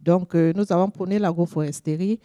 Donc, 0.00 0.34
euh, 0.34 0.52
nous 0.56 0.72
avons 0.72 0.90
prôné 0.90 1.20
l'agroforesterie 1.20 2.18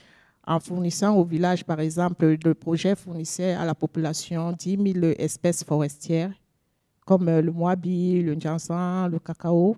en 0.48 0.60
fournissant 0.60 1.16
au 1.16 1.24
village, 1.24 1.64
par 1.64 1.80
exemple, 1.80 2.36
le 2.44 2.54
projet 2.56 2.96
fournissait 2.96 3.54
à 3.54 3.66
la 3.66 3.76
population 3.76 4.52
10 4.52 4.94
000 5.00 5.14
espèces 5.20 5.64
forestières, 5.64 6.32
comme 7.06 7.30
le 7.30 7.52
moabi, 7.52 8.24
le 8.24 8.34
njansan, 8.34 9.10
le 9.10 9.20
cacao. 9.20 9.78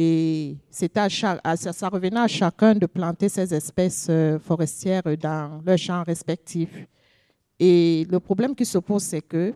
Et 0.00 0.56
à 0.94 1.08
chaque- 1.08 1.40
ça, 1.56 1.88
revenait 1.88 2.20
à 2.20 2.28
chacun 2.28 2.72
de 2.76 2.86
planter 2.86 3.28
ces 3.28 3.52
espèces 3.52 4.06
euh, 4.08 4.38
forestières 4.38 5.02
dans 5.20 5.60
leurs 5.66 5.76
champs 5.76 6.04
respectifs. 6.04 6.86
Et 7.58 8.06
le 8.08 8.20
problème 8.20 8.54
qui 8.54 8.64
se 8.64 8.78
pose, 8.78 9.02
c'est 9.02 9.22
que 9.22 9.52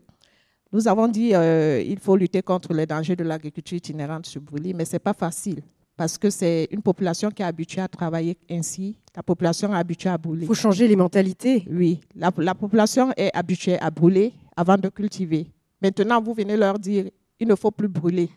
nous 0.72 0.88
avons 0.88 1.06
dit 1.06 1.30
euh, 1.32 1.80
il 1.86 2.00
faut 2.00 2.16
lutter 2.16 2.42
contre 2.42 2.72
les 2.74 2.86
dangers 2.86 3.14
de 3.14 3.22
l'agriculture 3.22 3.76
itinérante 3.76 4.26
sur 4.26 4.40
brûlis, 4.40 4.74
mais 4.74 4.84
ce 4.84 4.94
n'est 4.94 4.98
pas 4.98 5.12
facile 5.14 5.62
parce 5.96 6.18
que 6.18 6.28
c'est 6.28 6.66
une 6.72 6.82
population 6.82 7.30
qui 7.30 7.42
est 7.42 7.44
habituée 7.44 7.82
à 7.82 7.86
travailler 7.86 8.36
ainsi. 8.50 8.96
La 9.14 9.22
population 9.22 9.72
est 9.72 9.78
habituée 9.78 10.10
à 10.10 10.18
brûler. 10.18 10.42
Il 10.42 10.48
faut 10.48 10.54
changer 10.54 10.88
les 10.88 10.96
mentalités. 10.96 11.64
Oui, 11.70 12.00
la, 12.16 12.32
la 12.38 12.54
population 12.56 13.12
est 13.16 13.30
habituée 13.32 13.78
à 13.78 13.92
brûler 13.92 14.32
avant 14.56 14.76
de 14.76 14.88
cultiver. 14.88 15.46
Maintenant, 15.80 16.20
vous 16.20 16.34
venez 16.34 16.56
leur 16.56 16.80
dire 16.80 17.04
il 17.38 17.46
ne 17.46 17.54
faut 17.54 17.70
plus 17.70 17.88
brûler. 17.88 18.28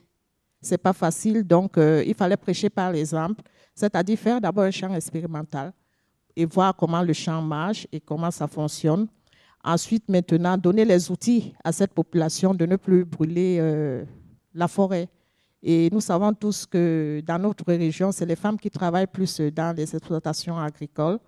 Ce 0.62 0.72
n'est 0.72 0.78
pas 0.78 0.94
facile, 0.94 1.44
donc 1.44 1.78
euh, 1.78 2.04
il 2.06 2.16
fallait 2.16 2.38
prêcher 2.38 2.70
par 2.70 2.92
l'exemple, 2.92 3.44
c'est-à-dire 3.74 4.18
faire 4.18 4.42
d'abord 4.42 4.64
un 4.64 4.72
champ 4.72 4.94
expérimental 4.96 5.74
et 6.36 6.46
voir 6.46 6.76
comment 6.76 7.02
le 7.02 7.14
champ 7.14 7.42
marche 7.42 7.88
et 7.92 8.00
comment 8.00 8.32
ça 8.32 8.48
fonctionne. 8.48 9.08
Ensuite, 9.64 10.08
maintenant, 10.10 10.58
donner 10.58 10.86
les 10.86 11.10
outils 11.10 11.54
à 11.64 11.72
cette 11.72 11.94
population 11.94 12.54
de 12.54 12.66
ne 12.66 12.76
plus 12.76 13.04
brûler 13.04 13.58
euh, 13.60 14.04
la 14.54 14.68
forêt. 14.68 15.08
Et 15.64 15.90
nous 15.92 16.02
savons 16.02 16.34
tous 16.34 16.66
que 16.66 17.22
dans 17.26 17.40
notre 17.40 17.66
région, 17.66 18.12
c'est 18.12 18.26
les 18.26 18.36
femmes 18.36 18.60
qui 18.60 18.70
travaillent 18.70 19.08
plus 19.08 19.42
dans 19.42 19.76
les 19.76 19.96
exploitations 19.96 20.58
agricoles. 20.58 21.20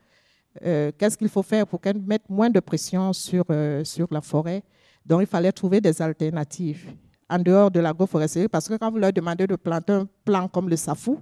Euh, 0.63 0.91
Qu'est-ce 0.97 1.17
qu'il 1.17 1.29
faut 1.29 1.41
faire 1.41 1.65
pour 1.65 1.81
qu'elles 1.81 2.01
mettent 2.01 2.29
moins 2.29 2.49
de 2.49 2.59
pression 2.59 3.13
sur, 3.13 3.45
sur 3.83 4.07
la 4.11 4.21
forêt? 4.21 4.63
Donc, 5.03 5.21
il 5.21 5.27
fallait 5.27 5.51
trouver 5.51 5.81
des 5.81 5.99
alternatives. 6.01 6.87
En 7.29 7.39
dehors 7.39 7.71
de 7.71 7.79
l'agroforesterie, 7.79 8.47
parce 8.47 8.67
que 8.67 8.75
quand 8.75 8.89
vous 8.91 8.97
leur 8.97 9.13
demandez 9.13 9.47
de 9.47 9.55
planter 9.55 9.93
un 9.93 10.07
plant 10.23 10.47
comme 10.47 10.69
le 10.69 10.75
safou, 10.75 11.19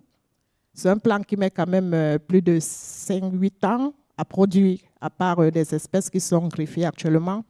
c'est 0.73 0.89
un 0.89 0.97
plant 0.97 1.21
qui 1.21 1.37
met 1.37 1.49
quand 1.49 1.67
même 1.67 1.93
euh, 1.93 2.17
plus 2.19 2.41
de 2.41 2.59
5-8 2.59 3.65
ans 3.65 3.93
à 4.17 4.25
produire, 4.25 4.79
à 5.01 5.09
part 5.09 5.39
euh, 5.39 5.49
des 5.49 5.73
espèces 5.73 6.09
qui 6.09 6.19
sont 6.19 6.47
greffées 6.47 6.85
actuellement. 6.85 7.43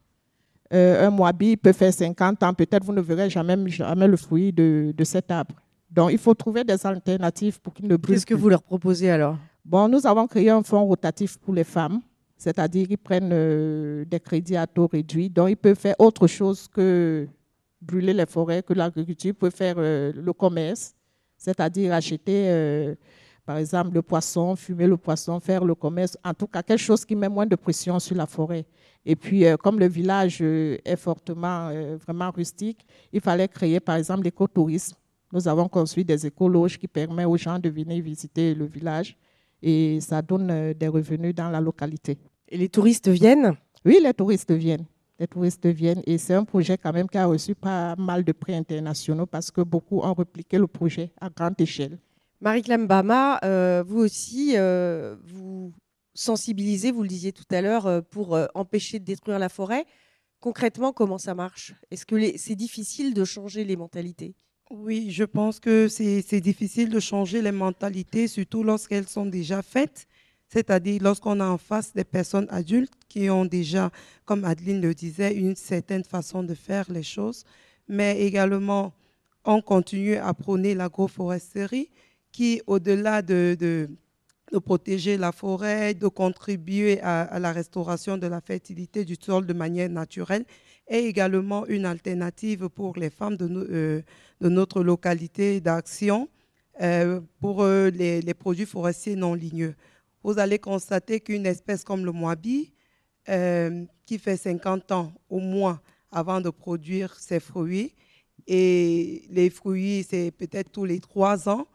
Euh, 0.73 1.07
un 1.07 1.09
moabi 1.11 1.57
peut 1.57 1.73
faire 1.73 1.93
50 1.93 2.43
ans, 2.43 2.53
peut-être 2.53 2.83
vous 2.83 2.93
ne 2.93 3.01
verrez 3.01 3.29
jamais, 3.29 3.55
jamais 3.69 4.07
le 4.07 4.17
fruit 4.17 4.51
de, 4.51 4.93
de 4.95 5.03
cet 5.03 5.31
arbre. 5.31 5.55
Donc, 5.91 6.11
il 6.11 6.17
faut 6.17 6.33
trouver 6.33 6.63
des 6.63 6.85
alternatives 6.85 7.59
pour 7.61 7.73
qu'ils 7.73 7.87
ne 7.87 7.95
brûlent 7.95 8.15
Qu'est-ce 8.15 8.25
que 8.25 8.33
vous 8.33 8.49
leur 8.49 8.63
proposez 8.63 9.09
alors? 9.09 9.37
Bon, 9.63 9.87
nous 9.87 10.05
avons 10.05 10.27
créé 10.27 10.49
un 10.49 10.61
fonds 10.63 10.83
rotatif 10.83 11.37
pour 11.37 11.53
les 11.53 11.63
femmes, 11.63 12.01
c'est-à-dire 12.37 12.87
qu'ils 12.87 12.97
prennent 12.97 13.29
euh, 13.31 14.05
des 14.05 14.19
crédits 14.19 14.57
à 14.57 14.67
taux 14.67 14.87
réduit. 14.87 15.29
Donc, 15.29 15.49
ils 15.49 15.57
peuvent 15.57 15.77
faire 15.77 15.95
autre 15.99 16.27
chose 16.27 16.67
que 16.67 17.27
brûler 17.85 18.13
les 18.13 18.25
forêts, 18.25 18.63
que 18.63 18.73
l'agriculture. 18.73 19.33
Peuvent 19.35 19.55
faire 19.55 19.75
euh, 19.77 20.11
le 20.13 20.33
commerce, 20.33 20.93
c'est-à-dire 21.37 21.93
acheter, 21.93 22.49
euh, 22.49 22.95
par 23.45 23.57
exemple, 23.57 23.93
le 23.93 24.01
poisson, 24.01 24.55
fumer 24.55 24.87
le 24.87 24.97
poisson, 24.97 25.39
faire 25.39 25.63
le 25.63 25.75
commerce. 25.75 26.17
En 26.23 26.33
tout 26.33 26.47
cas, 26.47 26.63
quelque 26.63 26.79
chose 26.79 27.05
qui 27.05 27.15
met 27.15 27.29
moins 27.29 27.45
de 27.45 27.55
pression 27.55 27.99
sur 27.99 28.15
la 28.15 28.25
forêt. 28.25 28.65
Et 29.05 29.15
puis, 29.15 29.45
euh, 29.45 29.55
comme 29.57 29.79
le 29.79 29.87
village 29.87 30.41
est 30.41 30.95
fortement, 30.97 31.71
vraiment 31.97 32.31
rustique, 32.31 32.85
il 33.13 33.21
fallait 33.21 33.47
créer, 33.47 33.79
par 33.79 33.95
exemple, 33.97 34.23
l'écotourisme. 34.23 34.95
Nous 35.31 35.47
avons 35.47 35.67
construit 35.67 36.05
des 36.05 36.25
écologes 36.25 36.77
qui 36.79 36.87
permettent 36.87 37.27
aux 37.27 37.37
gens 37.37 37.59
de 37.59 37.69
venir 37.69 38.01
visiter 38.03 38.55
le 38.55 38.65
village 38.65 39.17
et 39.61 39.99
ça 39.99 40.21
donne 40.21 40.73
des 40.73 40.87
revenus 40.87 41.35
dans 41.35 41.49
la 41.49 41.59
localité. 41.59 42.17
Et 42.47 42.57
les 42.57 42.69
touristes 42.69 43.09
viennent? 43.09 43.53
Oui, 43.83 43.99
les 44.01 44.13
touristes 44.13 44.51
viennent. 44.51 44.85
Les 45.19 45.27
touristes 45.27 45.65
viennent 45.65 46.01
et 46.05 46.17
c'est 46.17 46.33
un 46.33 46.43
projet 46.43 46.77
quand 46.77 46.91
même 46.91 47.07
qui 47.07 47.17
a 47.17 47.25
reçu 47.25 47.55
pas 47.55 47.95
mal 47.95 48.23
de 48.23 48.31
prix 48.33 48.53
internationaux 48.53 49.25
parce 49.25 49.49
que 49.49 49.61
beaucoup 49.61 49.99
ont 50.01 50.13
répliqué 50.13 50.57
le 50.57 50.67
projet 50.67 51.11
à 51.21 51.29
grande 51.29 51.59
échelle. 51.59 51.97
Marie-Clame 52.41 52.85
Bama, 52.85 53.39
euh, 53.43 53.81
vous 53.87 53.99
aussi, 53.99 54.53
euh, 54.57 55.15
vous 55.23 55.71
sensibilisez, 56.13 56.91
vous 56.91 57.01
le 57.01 57.07
disiez 57.07 57.31
tout 57.31 57.45
à 57.49 57.61
l'heure, 57.61 57.87
euh, 57.87 58.01
pour 58.01 58.35
euh, 58.35 58.47
empêcher 58.55 58.99
de 58.99 59.05
détruire 59.05 59.39
la 59.39 59.47
forêt. 59.49 59.85
Concrètement, 60.41 60.91
comment 60.91 61.17
ça 61.17 61.33
marche? 61.33 61.73
Est-ce 61.91 62.05
que 62.05 62.15
les- 62.15 62.37
c'est 62.37 62.55
difficile 62.55 63.13
de 63.13 63.23
changer 63.23 63.63
les 63.63 63.77
mentalités? 63.77 64.35
Oui, 64.69 65.11
je 65.11 65.23
pense 65.23 65.59
que 65.59 65.87
c'est 65.87 66.21
c'est 66.21 66.41
difficile 66.41 66.89
de 66.89 66.99
changer 66.99 67.41
les 67.41 67.51
mentalités, 67.51 68.27
surtout 68.27 68.63
lorsqu'elles 68.63 69.07
sont 69.07 69.25
déjà 69.25 69.61
faites. 69.61 70.07
C'est-à-dire 70.49 71.01
lorsqu'on 71.01 71.39
a 71.39 71.45
en 71.45 71.57
face 71.57 71.93
des 71.93 72.03
personnes 72.03 72.47
adultes 72.49 72.93
qui 73.09 73.29
ont 73.29 73.45
déjà, 73.45 73.91
comme 74.25 74.45
Adeline 74.45 74.81
le 74.81 74.93
disait, 74.93 75.33
une 75.35 75.55
certaine 75.55 76.03
façon 76.03 76.43
de 76.43 76.53
faire 76.53 76.85
les 76.91 77.03
choses. 77.03 77.43
Mais 77.87 78.21
également, 78.21 78.93
on 79.43 79.61
continue 79.61 80.15
à 80.15 80.33
prôner 80.33 80.73
l'agroforesterie 80.75 81.89
qui, 82.31 82.61
au-delà 82.67 83.21
de, 83.21 83.55
de- 83.59 83.89
protéger 84.59 85.17
la 85.17 85.31
forêt, 85.31 85.93
de 85.93 86.07
contribuer 86.07 87.01
à, 87.01 87.39
la 87.39 87.51
restauration 87.51 88.17
de 88.17 88.27
la 88.27 88.39
fertilité 88.39 89.03
du 89.03 89.17
sol 89.19 89.45
de 89.45 89.53
manière 89.53 89.89
naturelle, 89.89 90.45
est 90.87 91.03
également 91.03 91.65
une 91.65 91.85
alternative 91.85 92.69
pour 92.69 92.95
les 92.95 93.09
femmes 93.09 93.35
de, 93.35 93.47
euh, 93.49 94.01
notre 94.39 94.83
localité 94.83 95.59
d'action 95.59 96.29
euh, 96.81 97.19
pour 97.41 97.63
euh, 97.63 97.89
les 97.89 98.33
produits 98.33 98.65
forestiers 98.67 99.15
non 99.15 99.33
ligneux. 99.33 99.75
Vous 100.25 100.39
allez 100.39 100.57
constater 100.57 101.19
qu'une 101.19 101.45
espèce 101.45 101.83
comme 101.83 102.03
le 102.03 102.11
moabi, 102.11 102.73
euh, 103.29 103.85
qui 104.07 104.17
fait 104.17 104.37
50 104.37 104.91
ans 104.91 105.13
au 105.29 105.37
moins 105.39 105.79
avant 106.11 106.41
de 106.41 106.49
produire 106.49 107.13
ses 107.19 107.39
fruits, 107.39 107.93
et 108.47 109.27
les 109.29 109.51
fruits, 109.51 110.03
c'est 110.09 110.31
peut-être 110.31 110.71
tous 110.71 110.83
les 110.85 110.99
trois 110.99 111.47
ans, 111.47 111.67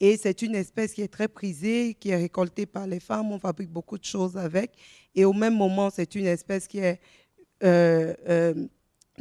et 0.00 0.16
c'est 0.16 0.40
une 0.40 0.54
espèce 0.54 0.94
qui 0.94 1.02
est 1.02 1.12
très 1.12 1.28
prisée, 1.28 1.94
qui 2.00 2.08
est 2.08 2.16
récoltée 2.16 2.64
par 2.64 2.86
les 2.86 2.98
femmes. 2.98 3.30
On 3.30 3.38
fabrique 3.38 3.68
beaucoup 3.70 3.98
de 3.98 4.04
choses 4.06 4.38
avec. 4.38 4.72
Et 5.14 5.26
au 5.26 5.34
même 5.34 5.54
moment, 5.54 5.90
c'est 5.90 6.14
une 6.14 6.24
espèce 6.26 6.66
qui 6.66 6.78
est 6.78 7.00
euh, 7.62 8.14
euh, 8.26 8.54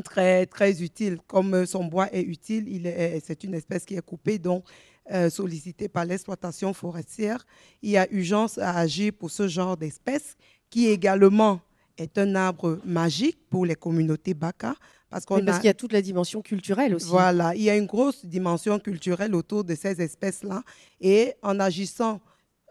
très, 0.06 0.46
très 0.46 0.82
utile. 0.82 1.18
Comme 1.28 1.66
son 1.66 1.84
bois 1.86 2.08
est 2.14 2.22
utile, 2.22 2.68
il 2.70 2.88
est- 2.88 3.20
c'est 3.26 3.44
une 3.44 3.54
espèce 3.56 3.84
qui 3.86 3.96
est 3.96 4.02
coupée, 4.06 4.38
donc 4.40 4.64
euh, 5.12 5.30
sollicitée 5.30 5.88
par 5.88 6.06
l'exploitation 6.06 6.74
forestière. 6.74 7.46
Il 7.82 7.92
y 7.92 7.98
a 7.98 8.08
urgence 8.12 8.58
à 8.58 8.78
agir 8.78 9.14
pour 9.14 9.32
ce 9.32 9.48
genre 9.48 9.78
d'espèce, 9.78 10.36
qui 10.70 10.88
également 10.88 11.62
est 11.98 12.18
un 12.18 12.36
arbre 12.36 12.80
magique 12.86 13.38
pour 13.50 13.66
les 13.66 13.76
communautés 13.76 14.34
Baka. 14.34 14.76
Parce 15.10 15.26
qu'on 15.26 15.44
parce 15.46 15.58
a- 15.58 15.60
qu'il 15.62 15.68
y 15.68 15.70
a 15.70 15.74
toute 15.74 15.94
la 15.94 16.02
dimension 16.02 16.42
culturelle 16.42 16.94
aussi. 16.96 17.08
voilà, 17.08 17.56
il 17.56 17.62
y 17.62 17.70
a 17.70 17.78
une 17.78 17.86
grosse 17.86 18.26
dimension 18.26 18.78
culturelle 18.78 19.34
autour 19.34 19.64
de 19.64 19.74
ces 19.74 20.02
espèces-là. 20.02 20.62
Et 21.00 21.34
en 21.42 21.60
agissant 21.62 22.20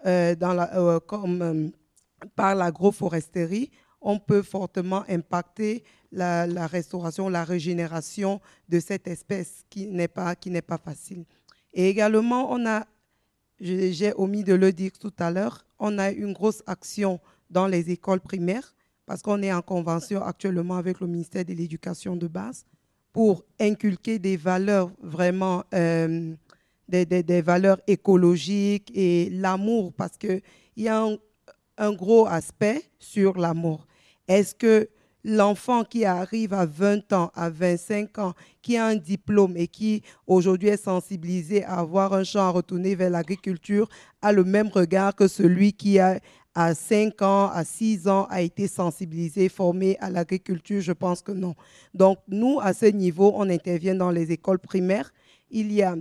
euh, 0.05 0.35
dans 0.35 0.53
la, 0.53 0.77
euh, 0.79 1.01
comme, 1.01 1.41
euh, 1.43 1.69
par 2.37 2.55
l'agroforesterie, 2.55 3.71
on 4.01 4.19
peut 4.19 4.43
fortement 4.43 5.05
impacter 5.09 5.83
la, 6.13 6.47
la 6.47 6.67
restauration, 6.67 7.29
la 7.31 7.43
régénération 7.45 8.41
de 8.69 8.79
cette 8.81 9.09
espèce 9.09 9.65
qui 9.71 9.87
n'est 9.89 10.07
pas, 10.09 10.37
qui 10.37 10.51
n'est 10.51 10.63
pas 10.63 10.79
facile. 10.79 11.25
Et 11.77 11.91
également, 11.91 12.51
on 12.51 12.67
a, 12.67 12.87
j'ai 13.61 14.15
omis 14.17 14.43
de 14.43 14.55
le 14.55 14.73
dire 14.73 14.93
tout 14.99 15.13
à 15.19 15.31
l'heure, 15.31 15.67
on 15.79 15.99
a 15.99 16.11
une 16.11 16.33
grosse 16.33 16.63
action 16.67 17.21
dans 17.51 17.67
les 17.67 17.91
écoles 17.91 18.21
primaires 18.21 18.75
parce 19.05 19.21
qu'on 19.21 19.43
est 19.43 19.53
en 19.53 19.61
convention 19.61 20.23
actuellement 20.23 20.79
avec 20.79 21.01
le 21.01 21.07
ministère 21.07 21.45
de 21.45 21.53
l'Éducation 21.53 22.17
de 22.17 22.27
base 22.27 22.65
pour 23.13 23.45
inculquer 23.61 24.19
des 24.19 24.39
valeurs 24.39 24.91
vraiment, 25.03 25.65
euh, 25.75 26.35
des 26.89 27.43
valeurs 27.43 27.79
écologiques 27.87 28.91
et 28.95 29.29
l'amour, 29.31 29.93
parce 29.93 30.17
qu'il 30.17 30.41
y 30.79 30.89
a 30.89 31.03
un, 31.03 31.17
un 31.77 31.93
gros 31.93 32.27
aspect 32.27 32.85
sur 32.99 33.37
l'amour. 33.37 33.87
Est-ce 34.27 34.55
que 34.55 34.89
l'enfant 35.27 35.83
qui 35.83 36.05
arrive 36.05 36.55
à 36.55 36.67
20 36.67 37.13
ans, 37.13 37.33
à 37.35 37.51
25 37.51 38.19
ans, 38.21 38.35
qui 38.63 38.77
a 38.77 38.87
un 38.87 38.95
diplôme 38.95 39.57
et 39.57 39.67
qui 39.67 40.03
aujourd'hui 40.29 40.69
est 40.69 40.83
sensibilisé 40.83 41.65
à 41.65 41.81
avoir 41.81 42.13
un 42.13 42.23
champ 42.23 42.43
à 42.43 42.51
retourner 42.51 42.95
vers 42.95 43.11
l'agriculture, 43.11 43.89
a 44.23 44.31
le 44.31 44.45
même 44.45 44.69
regard 44.69 45.17
que 45.17 45.27
celui 45.27 45.73
qui 45.73 45.99
a 45.99 46.21
à 46.55 46.75
5 46.75 47.21
ans, 47.23 47.51
à 47.51 47.65
6 47.65 48.07
ans, 48.07 48.29
a 48.31 48.41
été 48.41 48.69
sensibilisé, 48.69 49.49
formé 49.49 49.99
à 50.01 50.11
l'agriculture? 50.11 50.81
Je 50.81 50.93
pense 50.93 51.23
que 51.23 51.33
non. 51.33 51.57
Donc, 51.93 52.19
nous, 52.29 52.61
à 52.61 52.73
ce 52.73 52.87
niveau, 52.87 53.33
on 53.35 53.51
intervient 53.51 53.97
dans 53.97 54.13
les 54.13 54.31
écoles 54.31 54.61
primaires. 54.61 55.13
Il 55.51 55.73
y 55.73 55.83
a 55.83 55.97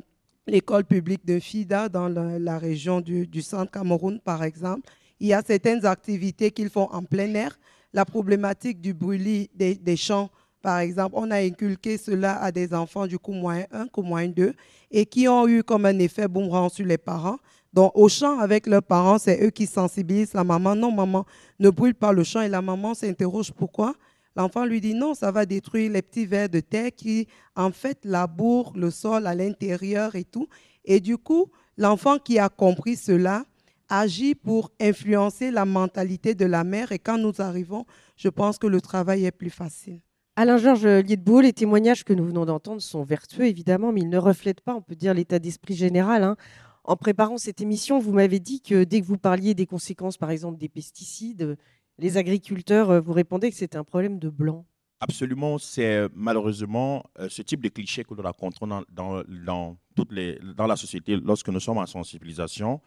l'école 0.45 0.85
publique 0.85 1.25
de 1.25 1.39
FIDA 1.39 1.89
dans 1.89 2.07
la, 2.07 2.37
la 2.37 2.59
région 2.59 3.01
du, 3.01 3.25
du 3.25 3.41
centre 3.41 3.71
Cameroun, 3.71 4.19
par 4.23 4.43
exemple. 4.43 4.87
Il 5.19 5.27
y 5.27 5.33
a 5.33 5.41
certaines 5.41 5.83
activités 5.85 6.51
qu'ils 6.51 6.69
font 6.69 6.89
en 6.91 7.03
plein 7.03 7.33
air. 7.33 7.57
La 7.95 8.03
problématique 8.03 8.81
du 8.81 8.93
brûlis 8.93 9.49
des, 9.55 9.95
champs, 9.95 10.29
par 10.61 10.79
exemple, 10.79 11.15
on 11.17 11.31
a 11.31 11.37
inculqué 11.37 11.97
cela 11.97 12.43
à 12.43 12.51
des 12.51 12.73
enfants 12.73 13.07
du 13.07 13.17
coup 13.17 13.31
moyen 13.31 13.67
1, 13.71 13.87
coup 13.87 14.01
moyen 14.01 14.27
2, 14.27 14.53
et 14.91 15.05
qui 15.05 15.29
ont 15.29 15.47
eu 15.47 15.63
comme 15.63 15.85
un 15.85 15.97
effet 15.99 16.27
boomerang 16.27 16.69
sur 16.69 16.85
les 16.85 16.97
parents. 16.97 17.37
Donc, 17.71 17.93
au 17.95 18.09
champ 18.09 18.37
avec 18.39 18.67
leurs 18.67 18.83
parents, 18.83 19.17
c'est 19.17 19.41
eux 19.41 19.49
qui 19.49 19.65
sensibilisent 19.65 20.33
la 20.33 20.43
maman. 20.43 20.75
Non, 20.75 20.91
maman, 20.91 21.25
ne 21.57 21.69
brûle 21.69 21.95
pas 21.95 22.11
le 22.11 22.25
champ. 22.25 22.41
Et 22.41 22.49
la 22.49 22.61
maman 22.61 22.95
s'interroge 22.95 23.53
pourquoi? 23.53 23.95
L'enfant 24.35 24.65
lui 24.65 24.81
dit 24.81 24.93
non, 24.93 25.13
ça 25.13 25.31
va 25.31 25.45
détruire 25.45 25.89
les 25.89 26.01
petits 26.01 26.25
vers 26.25 26.49
de 26.49 26.59
terre 26.59 26.91
qui, 26.93 27.29
en 27.55 27.71
fait, 27.71 27.99
labourent 28.03 28.73
le 28.75 28.91
sol 28.91 29.25
à 29.25 29.33
l'intérieur 29.33 30.17
et 30.17 30.25
tout. 30.25 30.49
Et 30.83 30.99
du 30.99 31.17
coup, 31.17 31.49
l'enfant 31.77 32.17
qui 32.17 32.39
a 32.39 32.49
compris 32.49 32.97
cela 32.97 33.45
agit 33.89 34.35
pour 34.35 34.71
influencer 34.79 35.51
la 35.51 35.65
mentalité 35.65 36.35
de 36.35 36.45
la 36.45 36.63
mère. 36.63 36.91
Et 36.91 36.99
quand 36.99 37.17
nous 37.17 37.33
arrivons, 37.39 37.85
je 38.15 38.29
pense 38.29 38.57
que 38.57 38.67
le 38.67 38.81
travail 38.81 39.25
est 39.25 39.31
plus 39.31 39.49
facile. 39.49 40.01
Alain-Georges 40.37 40.85
Liedbeau, 40.85 41.39
les 41.39 41.53
témoignages 41.53 42.03
que 42.03 42.11
nous 42.13 42.25
venons 42.25 42.45
d'entendre 42.45 42.81
sont 42.81 43.03
vertueux, 43.03 43.45
évidemment, 43.45 43.93
mais 43.93 44.01
ils 44.01 44.09
ne 44.09 44.17
reflètent 44.17 44.61
pas, 44.61 44.75
on 44.75 44.81
peut 44.81 44.95
dire, 44.95 45.13
l'état 45.13 45.39
d'esprit 45.39 45.75
général. 45.75 46.23
hein. 46.23 46.35
En 46.83 46.97
préparant 46.97 47.37
cette 47.37 47.61
émission, 47.61 47.99
vous 47.99 48.11
m'avez 48.11 48.39
dit 48.39 48.61
que 48.61 48.83
dès 48.83 49.01
que 49.01 49.05
vous 49.05 49.17
parliez 49.17 49.53
des 49.53 49.65
conséquences, 49.65 50.17
par 50.17 50.29
exemple, 50.29 50.59
des 50.59 50.69
pesticides, 50.69 51.57
les 51.97 52.17
agriculteurs 52.17 52.89
euh, 52.89 52.99
vous 52.99 53.13
répondaient 53.13 53.49
que 53.49 53.55
c'était 53.55 53.77
un 53.77 53.83
problème 53.83 54.19
de 54.19 54.29
blanc. 54.29 54.65
Absolument, 54.99 55.57
c'est 55.57 55.95
euh, 55.95 56.09
malheureusement 56.13 57.03
euh, 57.19 57.27
ce 57.29 57.41
type 57.41 57.61
de 57.61 57.69
cliché 57.69 58.03
que 58.03 58.13
nous 58.13 58.21
rencontrons 58.21 58.67
dans, 58.67 58.83
dans, 58.91 59.23
dans 59.45 59.77
toutes 59.95 60.11
les, 60.11 60.39
dans 60.55 60.67
la 60.67 60.75
société 60.75 61.15
lorsque 61.17 61.49
nous 61.49 61.59
sommes 61.59 61.77
en 61.77 61.85
sensibilisation. 61.85 62.81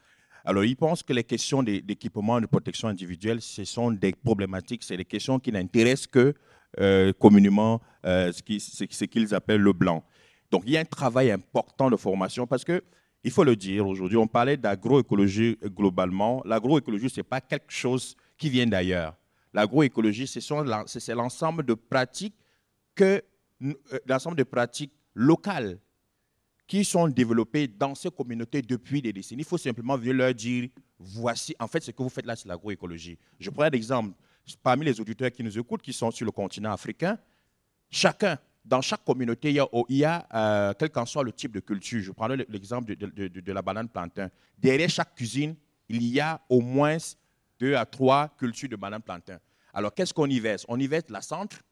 Alors, 0.48 0.64
ils 0.64 0.76
pensent 0.76 1.02
que 1.02 1.12
les 1.12 1.24
questions 1.24 1.62
d'é- 1.62 1.82
d'équipement 1.82 2.40
de 2.40 2.46
protection 2.46 2.88
individuelle, 2.88 3.42
ce 3.42 3.64
sont 3.66 3.90
des 3.90 4.12
problématiques, 4.12 4.82
c'est 4.82 4.96
des 4.96 5.04
questions 5.04 5.38
qui 5.38 5.52
n'intéressent 5.52 6.06
que 6.06 6.32
euh, 6.80 7.12
communément 7.12 7.82
euh, 8.06 8.32
ce 8.32 8.42
qui- 8.42 8.58
ce 8.58 8.84
ce 8.88 9.04
qu'ils 9.04 9.34
appellent 9.34 9.60
le 9.60 9.74
blanc. 9.74 10.02
Donc, 10.50 10.62
il 10.64 10.72
y 10.72 10.78
a 10.78 10.80
un 10.80 10.86
travail 10.86 11.30
important 11.30 11.90
de 11.90 11.96
formation 11.96 12.46
parce 12.46 12.64
que, 12.64 12.82
il 13.24 13.30
faut 13.30 13.44
le 13.44 13.56
dire, 13.56 13.86
aujourd'hui, 13.86 14.16
on 14.16 14.26
parlait 14.26 14.56
d'agroécologie 14.56 15.58
euh, 15.62 15.68
globalement. 15.68 16.40
L'agroécologie, 16.46 17.10
ce 17.10 17.20
n'est 17.20 17.24
pas 17.24 17.42
quelque 17.42 17.70
chose 17.72 18.16
qui 18.38 18.48
vient 18.48 18.66
d'ailleurs. 18.66 19.16
L'agroécologie, 19.52 20.26
c'est 20.26 21.14
l'ensemble 21.14 21.62
de 21.66 21.74
pratiques 21.74 22.36
que 22.94 23.22
l'ensemble 24.06 24.36
de 24.38 24.44
pratiques 24.44 24.92
locales 25.14 25.78
qui 26.68 26.84
sont 26.84 27.08
développées 27.08 27.66
dans 27.66 27.94
ces 27.94 28.10
communautés 28.10 28.60
depuis 28.62 29.00
des 29.02 29.12
décennies. 29.12 29.40
Il 29.40 29.46
faut 29.46 29.58
simplement 29.58 29.96
venir 29.96 30.14
leur 30.14 30.34
dire, 30.34 30.68
voici, 30.98 31.56
en 31.58 31.66
fait, 31.66 31.82
ce 31.82 31.90
que 31.90 32.02
vous 32.02 32.10
faites 32.10 32.26
là, 32.26 32.36
c'est 32.36 32.46
l'agroécologie. 32.46 33.18
Je 33.40 33.48
prends 33.50 33.64
un 33.64 33.70
exemple. 33.70 34.14
Parmi 34.62 34.84
les 34.84 35.00
auditeurs 35.00 35.30
qui 35.30 35.42
nous 35.42 35.58
écoutent, 35.58 35.82
qui 35.82 35.92
sont 35.92 36.10
sur 36.10 36.24
le 36.26 36.30
continent 36.30 36.70
africain, 36.70 37.18
chacun, 37.90 38.38
dans 38.64 38.82
chaque 38.82 39.02
communauté, 39.02 39.50
il 39.50 39.96
y 39.96 40.04
a, 40.04 40.26
a, 40.30 40.68
euh, 40.68 40.74
quel 40.78 40.90
qu'en 40.90 41.06
soit 41.06 41.24
le 41.24 41.32
type 41.32 41.52
de 41.52 41.60
culture, 41.60 42.02
je 42.02 42.12
prends 42.12 42.28
le- 42.28 42.46
l'exemple 42.50 42.94
de 42.96 43.52
la 43.52 43.62
banane 43.62 43.88
plantain. 43.88 44.30
Derrière 44.58 44.90
chaque 44.90 45.14
cuisine, 45.14 45.54
il 45.88 46.02
y 46.02 46.20
a 46.20 46.38
au 46.50 46.60
moins 46.60 46.98
deux 47.58 47.74
à 47.74 47.86
trois 47.86 48.28
cultures 48.38 48.68
de 48.68 48.76
banane 48.76 49.00
plantain. 49.02 49.38
Alors, 49.72 49.94
qu'est-ce 49.94 50.12
qu'on 50.12 50.26
y 50.28 50.38
verse? 50.38 50.66
On 50.68 50.78
y 50.78 50.86
verse 50.86 51.08
la 51.08 51.22
centre, 51.22 51.62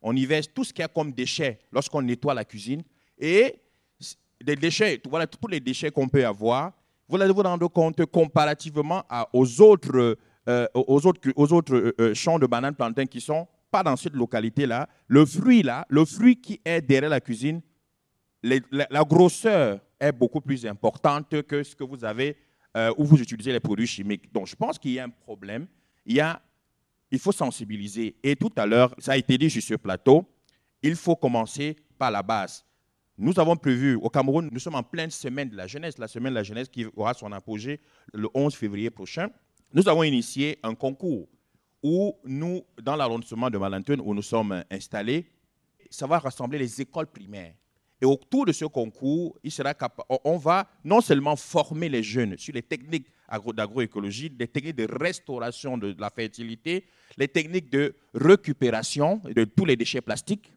on 0.00 0.16
y 0.16 0.24
verse 0.24 0.48
tout 0.52 0.64
ce 0.64 0.72
qu'il 0.72 0.82
y 0.82 0.84
a 0.84 0.88
comme 0.88 1.12
déchets 1.12 1.58
lorsqu'on 1.70 2.00
nettoie 2.00 2.32
la 2.32 2.44
cuisine, 2.44 2.82
et 3.18 3.56
des 4.42 4.56
déchets, 4.56 4.98
tous 4.98 5.48
les 5.48 5.60
déchets 5.60 5.90
qu'on 5.90 6.08
peut 6.08 6.24
avoir. 6.24 6.72
Vous 7.08 7.20
allez 7.20 7.32
vous 7.32 7.42
rendre 7.42 7.68
compte 7.68 8.04
comparativement 8.06 9.04
aux 9.32 9.60
autres, 9.60 10.16
euh, 10.48 10.66
aux 10.74 11.06
autres, 11.06 11.74
euh, 11.74 11.94
euh, 12.00 12.14
champs 12.14 12.38
de 12.38 12.46
bananes 12.46 12.74
plantains 12.74 13.06
qui 13.06 13.20
sont 13.20 13.46
pas 13.70 13.82
dans 13.82 13.96
cette 13.96 14.14
localité-là. 14.14 14.88
Le 15.06 15.24
fruit 15.24 15.62
là, 15.62 15.86
le 15.88 16.04
fruit 16.04 16.40
qui 16.40 16.60
est 16.64 16.80
derrière 16.80 17.10
la 17.10 17.20
cuisine, 17.20 17.60
la, 18.42 19.04
grosseur 19.04 19.80
est 19.98 20.12
beaucoup 20.12 20.40
plus 20.40 20.64
importante 20.66 21.42
que 21.42 21.62
ce 21.62 21.74
que 21.74 21.84
vous 21.84 22.04
avez 22.04 22.36
où 22.98 23.04
vous 23.04 23.20
utilisez 23.20 23.52
les 23.52 23.60
produits 23.60 23.86
chimiques. 23.86 24.30
Donc, 24.32 24.46
je 24.46 24.54
pense 24.54 24.78
qu'il 24.78 24.92
y 24.92 24.98
a 24.98 25.04
un 25.04 25.08
problème. 25.08 25.66
Il 26.04 27.18
faut 27.18 27.32
sensibiliser. 27.32 28.14
Et 28.22 28.36
tout 28.36 28.52
à 28.56 28.66
l'heure, 28.66 28.94
ça 28.98 29.12
a 29.12 29.16
été 29.16 29.38
dit 29.38 29.48
sur 29.48 29.62
ce 29.62 29.74
plateau, 29.74 30.28
il 30.82 30.94
faut 30.94 31.16
commencer 31.16 31.74
par 31.98 32.10
la 32.10 32.22
base. 32.22 32.65
Nous 33.18 33.38
avons 33.40 33.56
prévu, 33.56 33.94
au 33.94 34.10
Cameroun, 34.10 34.50
nous 34.52 34.58
sommes 34.58 34.74
en 34.74 34.82
pleine 34.82 35.10
semaine 35.10 35.48
de 35.48 35.56
la 35.56 35.66
jeunesse, 35.66 35.96
la 35.96 36.08
semaine 36.08 36.32
de 36.32 36.38
la 36.38 36.42
jeunesse 36.42 36.68
qui 36.68 36.84
aura 36.96 37.14
son 37.14 37.32
apogée 37.32 37.80
le 38.12 38.28
11 38.34 38.54
février 38.54 38.90
prochain. 38.90 39.28
Nous 39.72 39.88
avons 39.88 40.02
initié 40.02 40.58
un 40.62 40.74
concours 40.74 41.26
où 41.82 42.14
nous, 42.24 42.62
dans 42.82 42.94
l'arrondissement 42.94 43.48
de 43.48 43.56
Malantone, 43.56 44.02
où 44.04 44.12
nous 44.14 44.22
sommes 44.22 44.62
installés, 44.70 45.30
ça 45.88 46.06
va 46.06 46.18
rassembler 46.18 46.58
les 46.58 46.80
écoles 46.80 47.06
primaires. 47.06 47.54
Et 48.02 48.04
autour 48.04 48.44
de 48.44 48.52
ce 48.52 48.66
concours, 48.66 49.38
il 49.42 49.50
sera 49.50 49.72
on- 50.24 50.36
va 50.36 50.68
non 50.84 51.00
seulement 51.00 51.36
former 51.36 51.88
les 51.88 52.02
jeunes 52.02 52.36
sur 52.36 52.52
les 52.52 52.62
techniques 52.62 53.06
agro- 53.26 53.54
d'agroécologie, 53.54 54.30
les 54.38 54.46
techniques 54.48 54.76
de 54.76 54.86
restauration 54.90 55.78
de 55.78 55.94
la 55.98 56.10
fertilité, 56.10 56.84
les 57.16 57.28
techniques 57.28 57.70
de 57.70 57.94
récupération 58.12 59.22
de 59.24 59.44
tous 59.44 59.64
les 59.64 59.76
déchets 59.76 60.02
plastiques. 60.02 60.52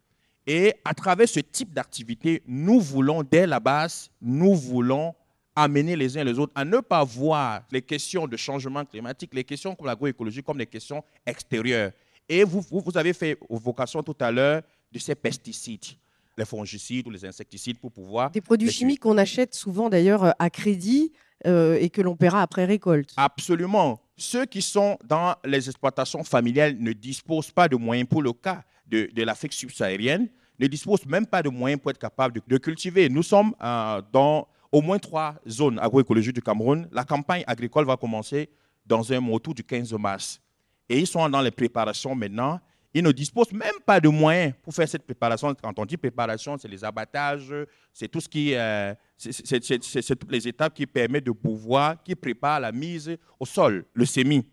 Et 0.51 0.73
à 0.83 0.95
travers 0.95 1.29
ce 1.29 1.41
type 1.41 1.75
d'activité, 1.75 2.41
nous 2.47 2.79
voulons, 2.79 3.21
dès 3.21 3.45
la 3.45 3.59
base, 3.59 4.09
nous 4.19 4.55
voulons 4.55 5.13
amener 5.55 5.95
les 5.95 6.17
uns 6.17 6.21
et 6.21 6.23
les 6.23 6.39
autres 6.39 6.53
à 6.55 6.65
ne 6.65 6.79
pas 6.79 7.03
voir 7.03 7.61
les 7.71 7.83
questions 7.83 8.25
de 8.25 8.35
changement 8.35 8.83
climatique, 8.83 9.29
les 9.35 9.43
questions 9.43 9.75
comme 9.75 9.85
l'agroécologie, 9.85 10.41
comme 10.41 10.57
des 10.57 10.65
questions 10.65 11.03
extérieures. 11.23 11.91
Et 12.27 12.43
vous, 12.43 12.61
vous, 12.61 12.81
vous 12.83 12.97
avez 12.97 13.13
fait 13.13 13.37
vocation 13.47 14.01
tout 14.01 14.15
à 14.19 14.31
l'heure 14.31 14.63
de 14.91 14.97
ces 14.97 15.13
pesticides, 15.13 15.85
les 16.35 16.45
fongicides 16.45 17.05
ou 17.05 17.11
les 17.11 17.23
insecticides 17.23 17.77
pour 17.77 17.91
pouvoir... 17.91 18.31
Des 18.31 18.41
produits 18.41 18.71
chimiques 18.71 19.01
qu'on 19.01 19.19
achète 19.19 19.53
souvent 19.53 19.87
d'ailleurs 19.87 20.23
euh, 20.23 20.31
à 20.39 20.49
crédit 20.49 21.11
euh, 21.45 21.77
et 21.79 21.91
que 21.91 22.01
l'on 22.01 22.15
paiera 22.15 22.41
après 22.41 22.65
récolte. 22.65 23.13
Absolument. 23.17 24.01
Ceux 24.17 24.47
qui 24.47 24.63
sont 24.63 24.97
dans 25.05 25.35
les 25.45 25.69
exploitations 25.69 26.23
familiales 26.23 26.75
ne 26.79 26.91
disposent 26.91 27.51
pas 27.51 27.67
de 27.67 27.75
moyens 27.75 28.09
pour 28.09 28.23
le 28.23 28.33
cas 28.33 28.63
de, 28.87 29.11
de 29.13 29.21
l'Afrique 29.21 29.53
subsaharienne, 29.53 30.27
ne 30.59 30.67
disposent 30.67 31.05
même 31.05 31.25
pas 31.25 31.41
de 31.41 31.49
moyens 31.49 31.81
pour 31.81 31.91
être 31.91 31.99
capables 31.99 32.41
de, 32.45 32.57
cultiver. 32.57 33.09
Nous 33.09 33.23
sommes 33.23 33.53
euh, 33.61 34.01
dans 34.11 34.47
au 34.71 34.81
moins 34.81 34.99
trois 34.99 35.35
zones 35.47 35.79
agroécologiques 35.79 36.35
du 36.35 36.41
Cameroun. 36.41 36.87
La 36.91 37.03
campagne 37.03 37.43
agricole 37.47 37.85
va 37.85 37.97
commencer 37.97 38.49
dans 38.85 39.11
un 39.11 39.19
mois 39.19 39.35
autour 39.35 39.53
du 39.53 39.63
15 39.63 39.93
mars. 39.93 40.41
Et 40.87 40.99
ils 40.99 41.07
sont 41.07 41.27
dans 41.29 41.41
les 41.41 41.51
préparations 41.51 42.13
maintenant. 42.15 42.59
Ils 42.93 43.03
ne 43.03 43.11
disposent 43.11 43.51
même 43.51 43.75
pas 43.85 43.99
de 43.99 44.09
moyens 44.09 44.53
pour 44.63 44.73
faire 44.73 44.89
cette 44.89 45.03
préparation. 45.03 45.53
Quand 45.53 45.77
on 45.77 45.85
dit 45.85 45.95
préparation, 45.95 46.57
c'est 46.57 46.67
les 46.67 46.83
abattages, 46.83 47.53
c'est 47.93 48.07
tout 48.07 48.19
ce 48.19 48.27
qui, 48.27 48.55
euh, 48.55 48.95
c'est 49.15 50.19
toutes 50.19 50.31
les 50.31 50.47
étapes 50.47 50.73
qui 50.73 50.87
permettent 50.87 51.25
de 51.25 51.31
pouvoir, 51.31 52.01
qui 52.01 52.15
préparent 52.15 52.59
la 52.59 52.71
mise 52.71 53.15
au 53.39 53.45
sol, 53.45 53.85
le 53.93 54.05
semis. 54.05 54.43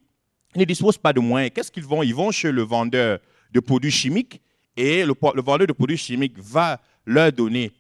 Ils 0.55 0.61
ne 0.61 0.65
disposent 0.65 0.99
pas 0.99 1.15
de 1.15 1.21
moyens. 1.21 1.51
Qu'est-ce 1.55 1.73
qu'ils 1.73 1.85
vont? 1.85 2.03
Ils 2.03 2.15
vont 2.15 2.31
chez 2.31 2.53
le 2.53 2.63
vendeur 2.63 3.21
de 3.53 3.61
produits 3.61 3.91
chimiques 3.91 4.43
et 4.77 5.05
le, 5.05 5.15
vendeur 5.21 5.67
de 5.67 5.73
produits 5.73 5.97
chimiques 5.97 6.39
va 6.39 6.81
leur 7.07 7.33
donner 7.33 7.73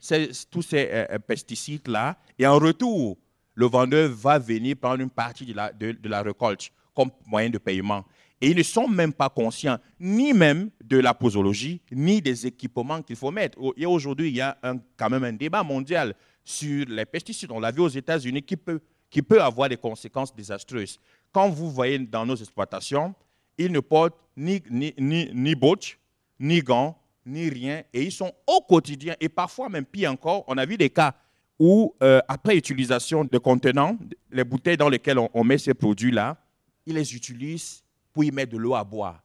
tous 0.50 0.62
ces 0.62 0.88
euh, 0.90 1.06
euh, 1.10 1.18
pesticides-là. 1.18 2.16
Et 2.38 2.46
en 2.46 2.58
retour, 2.58 3.18
le 3.54 3.66
vendeur 3.66 4.10
va 4.10 4.38
venir 4.38 4.76
prendre 4.76 5.00
une 5.00 5.10
partie 5.10 5.44
de 5.44 5.54
la, 5.54 5.72
de, 5.72 5.96
la 6.04 6.22
récolte 6.22 6.70
comme 6.94 7.10
moyen 7.26 7.50
de 7.50 7.58
paiement. 7.58 8.04
Et 8.40 8.50
ils 8.50 8.56
ne 8.56 8.62
sont 8.62 8.86
même 8.86 9.12
pas 9.12 9.28
conscients 9.28 9.78
ni 9.98 10.32
même 10.32 10.70
de 10.84 10.98
la 10.98 11.14
posologie, 11.14 11.80
ni 11.90 12.20
des 12.20 12.46
équipements 12.46 13.02
qu'il 13.02 13.16
faut 13.16 13.30
mettre. 13.30 13.58
Et 13.76 13.86
aujourd'hui, 13.86 14.28
il 14.28 14.36
y 14.36 14.40
a 14.42 14.56
quand 14.96 15.10
même 15.10 15.24
un 15.24 15.32
débat 15.32 15.62
mondial 15.62 16.14
sur 16.44 16.86
les 16.86 17.06
pesticides. 17.06 17.50
On 17.50 17.60
l'a 17.60 17.70
vu 17.70 17.80
aux 17.80 17.88
États-Unis 17.88 18.42
qui 18.42 18.56
peut, 18.56 18.80
qui 19.10 19.22
peut 19.22 19.42
avoir 19.42 19.68
des 19.70 19.78
conséquences 19.78 20.34
désastreuses. 20.34 20.98
Quand 21.32 21.48
vous 21.48 21.70
voyez 21.70 21.98
dans 21.98 22.26
nos 22.26 22.36
exploitations, 22.36 23.14
ils 23.58 23.72
ne 23.72 23.80
portent 23.80 24.18
ni, 24.36 24.62
ni, 24.70 24.94
ni, 24.98 25.30
ni 25.32 25.54
bottes, 25.54 25.96
ni 26.38 26.60
gants, 26.60 26.98
ni 27.24 27.48
rien. 27.48 27.82
Et 27.92 28.04
ils 28.04 28.12
sont 28.12 28.32
au 28.46 28.60
quotidien. 28.60 29.14
Et 29.20 29.28
parfois, 29.28 29.68
même 29.68 29.84
pire 29.84 30.10
encore, 30.12 30.44
on 30.46 30.56
a 30.56 30.66
vu 30.66 30.76
des 30.76 30.90
cas 30.90 31.14
où, 31.58 31.94
euh, 32.02 32.20
après 32.28 32.56
utilisation 32.56 33.24
de 33.24 33.38
contenants, 33.38 33.98
les 34.30 34.44
bouteilles 34.44 34.76
dans 34.76 34.88
lesquelles 34.88 35.18
on, 35.18 35.44
met 35.44 35.58
ces 35.58 35.74
produits-là, 35.74 36.36
ils 36.84 36.94
les 36.94 37.14
utilisent 37.14 37.82
pour 38.12 38.24
y 38.24 38.30
mettre 38.30 38.52
de 38.52 38.58
l'eau 38.58 38.74
à 38.74 38.84
boire. 38.84 39.22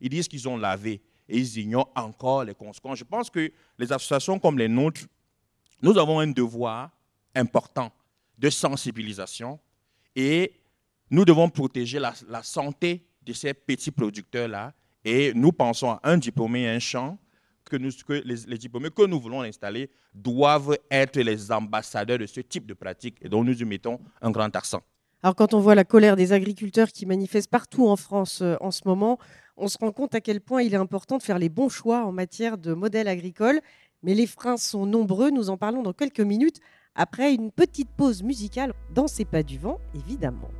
Ils 0.00 0.10
disent 0.10 0.28
qu'ils 0.28 0.48
ont 0.48 0.56
lavé 0.56 1.00
et 1.28 1.38
ils 1.38 1.58
ignorent 1.58 1.90
encore 1.94 2.44
les 2.44 2.54
conséquences. 2.54 2.98
Je 2.98 3.04
pense 3.04 3.30
que 3.30 3.50
les 3.78 3.92
associations 3.92 4.38
comme 4.38 4.58
les 4.58 4.68
nôtres, 4.68 5.02
nous 5.80 5.96
avons 5.98 6.20
un 6.20 6.28
devoir 6.28 6.90
important 7.34 7.90
de 8.38 8.50
sensibilisation 8.50 9.58
et 10.14 10.52
nous 11.10 11.24
devons 11.24 11.48
protéger 11.48 11.98
la, 11.98 12.12
la 12.28 12.42
santé 12.42 13.06
de 13.22 13.32
ces 13.32 13.54
petits 13.54 13.90
producteurs-là. 13.90 14.74
Et 15.04 15.32
nous 15.34 15.52
pensons 15.52 15.90
à 15.90 16.00
un 16.04 16.16
diplômé 16.16 16.68
un 16.68 16.78
champ 16.78 17.18
que, 17.64 17.76
les 17.76 18.58
diplômés 18.58 18.90
que 18.90 19.06
nous 19.06 19.20
voulons 19.20 19.42
installer 19.42 19.90
doivent 20.14 20.76
être 20.90 21.18
les 21.20 21.50
ambassadeurs 21.50 22.18
de 22.18 22.26
ce 22.26 22.40
type 22.40 22.66
de 22.66 22.74
pratique 22.74 23.16
et 23.22 23.28
dont 23.28 23.42
nous 23.42 23.60
y 23.60 23.64
mettons 23.64 23.98
un 24.20 24.30
grand 24.30 24.54
accent. 24.54 24.82
Alors 25.22 25.36
quand 25.36 25.54
on 25.54 25.60
voit 25.60 25.74
la 25.74 25.84
colère 25.84 26.16
des 26.16 26.32
agriculteurs 26.32 26.88
qui 26.88 27.06
manifestent 27.06 27.50
partout 27.50 27.86
en 27.86 27.96
France 27.96 28.40
euh, 28.42 28.56
en 28.60 28.72
ce 28.72 28.82
moment, 28.86 29.18
on 29.56 29.68
se 29.68 29.78
rend 29.78 29.92
compte 29.92 30.14
à 30.14 30.20
quel 30.20 30.40
point 30.40 30.62
il 30.62 30.74
est 30.74 30.78
important 30.78 31.18
de 31.18 31.22
faire 31.22 31.38
les 31.38 31.48
bons 31.48 31.68
choix 31.68 32.04
en 32.04 32.12
matière 32.12 32.58
de 32.58 32.74
modèle 32.74 33.06
agricole. 33.06 33.60
Mais 34.02 34.14
les 34.14 34.26
freins 34.26 34.56
sont 34.56 34.84
nombreux, 34.84 35.30
nous 35.30 35.48
en 35.48 35.56
parlons 35.56 35.82
dans 35.82 35.92
quelques 35.92 36.20
minutes, 36.20 36.58
après 36.96 37.34
une 37.34 37.52
petite 37.52 37.90
pause 37.96 38.22
musicale 38.24 38.74
dans 38.92 39.06
C'est 39.06 39.24
pas 39.24 39.44
du 39.44 39.58
vent, 39.58 39.78
évidemment. 39.94 40.50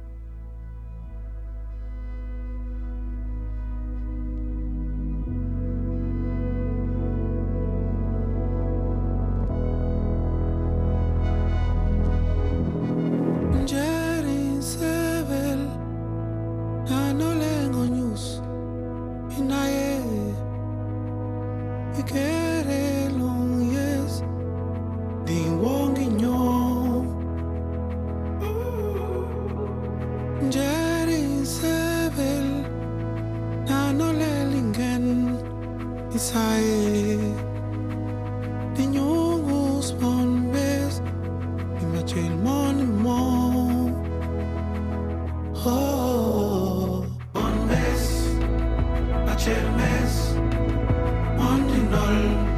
Thank 52.13 52.47
you. 52.47 52.52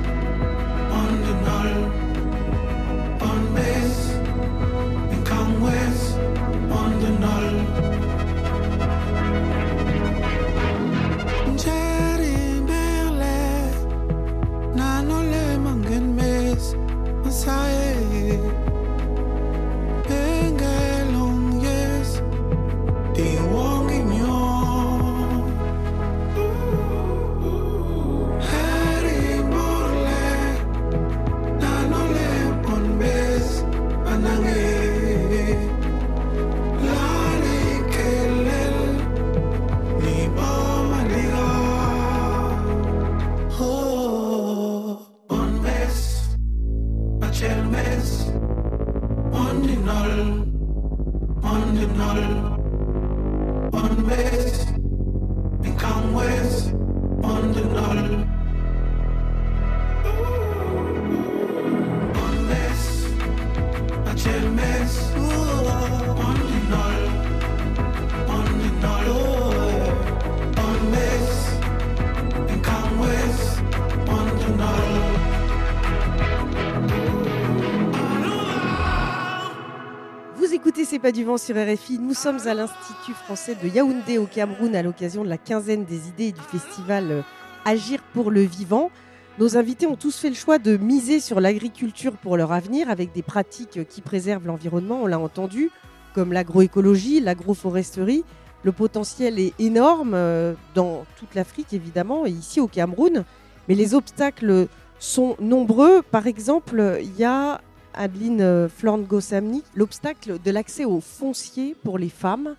Du 81.12 81.24
vent 81.24 81.36
sur 81.36 81.56
RFI. 81.56 81.98
Nous 81.98 82.14
sommes 82.14 82.38
à 82.46 82.54
l'Institut 82.54 83.12
français 83.12 83.54
de 83.62 83.68
Yaoundé 83.68 84.16
au 84.16 84.26
Cameroun 84.26 84.74
à 84.74 84.82
l'occasion 84.82 85.22
de 85.22 85.28
la 85.28 85.36
quinzaine 85.36 85.84
des 85.84 86.08
idées 86.08 86.32
du 86.32 86.40
festival 86.40 87.10
euh, 87.10 87.22
Agir 87.66 88.00
pour 88.14 88.30
le 88.30 88.40
vivant. 88.40 88.90
Nos 89.38 89.56
invités 89.56 89.86
ont 89.86 89.96
tous 89.96 90.16
fait 90.16 90.28
le 90.28 90.34
choix 90.34 90.58
de 90.58 90.76
miser 90.76 91.20
sur 91.20 91.40
l'agriculture 91.40 92.12
pour 92.12 92.36
leur 92.36 92.52
avenir 92.52 92.88
avec 92.88 93.12
des 93.12 93.22
pratiques 93.22 93.86
qui 93.88 94.00
préservent 94.00 94.46
l'environnement, 94.46 95.00
on 95.02 95.06
l'a 95.06 95.18
entendu, 95.18 95.70
comme 96.14 96.32
l'agroécologie, 96.32 97.20
l'agroforesterie. 97.20 98.24
Le 98.62 98.72
potentiel 98.72 99.38
est 99.38 99.52
énorme 99.58 100.12
euh, 100.14 100.54
dans 100.74 101.04
toute 101.18 101.34
l'Afrique 101.34 101.72
évidemment 101.72 102.24
et 102.24 102.30
ici 102.30 102.60
au 102.60 102.66
Cameroun. 102.66 103.24
Mais 103.68 103.74
les 103.74 103.94
obstacles 103.94 104.68
sont 104.98 105.36
nombreux. 105.40 106.02
Par 106.02 106.26
exemple, 106.26 106.98
il 107.02 107.14
y 107.16 107.24
a 107.24 107.60
Adeline 107.96 108.40
euh, 108.40 108.68
Flango-Samni, 108.68 109.62
l'obstacle 109.74 110.38
de 110.42 110.50
l'accès 110.50 110.84
au 110.84 111.00
foncier 111.00 111.76
pour 111.82 111.98
les 111.98 112.08
femmes. 112.08 112.54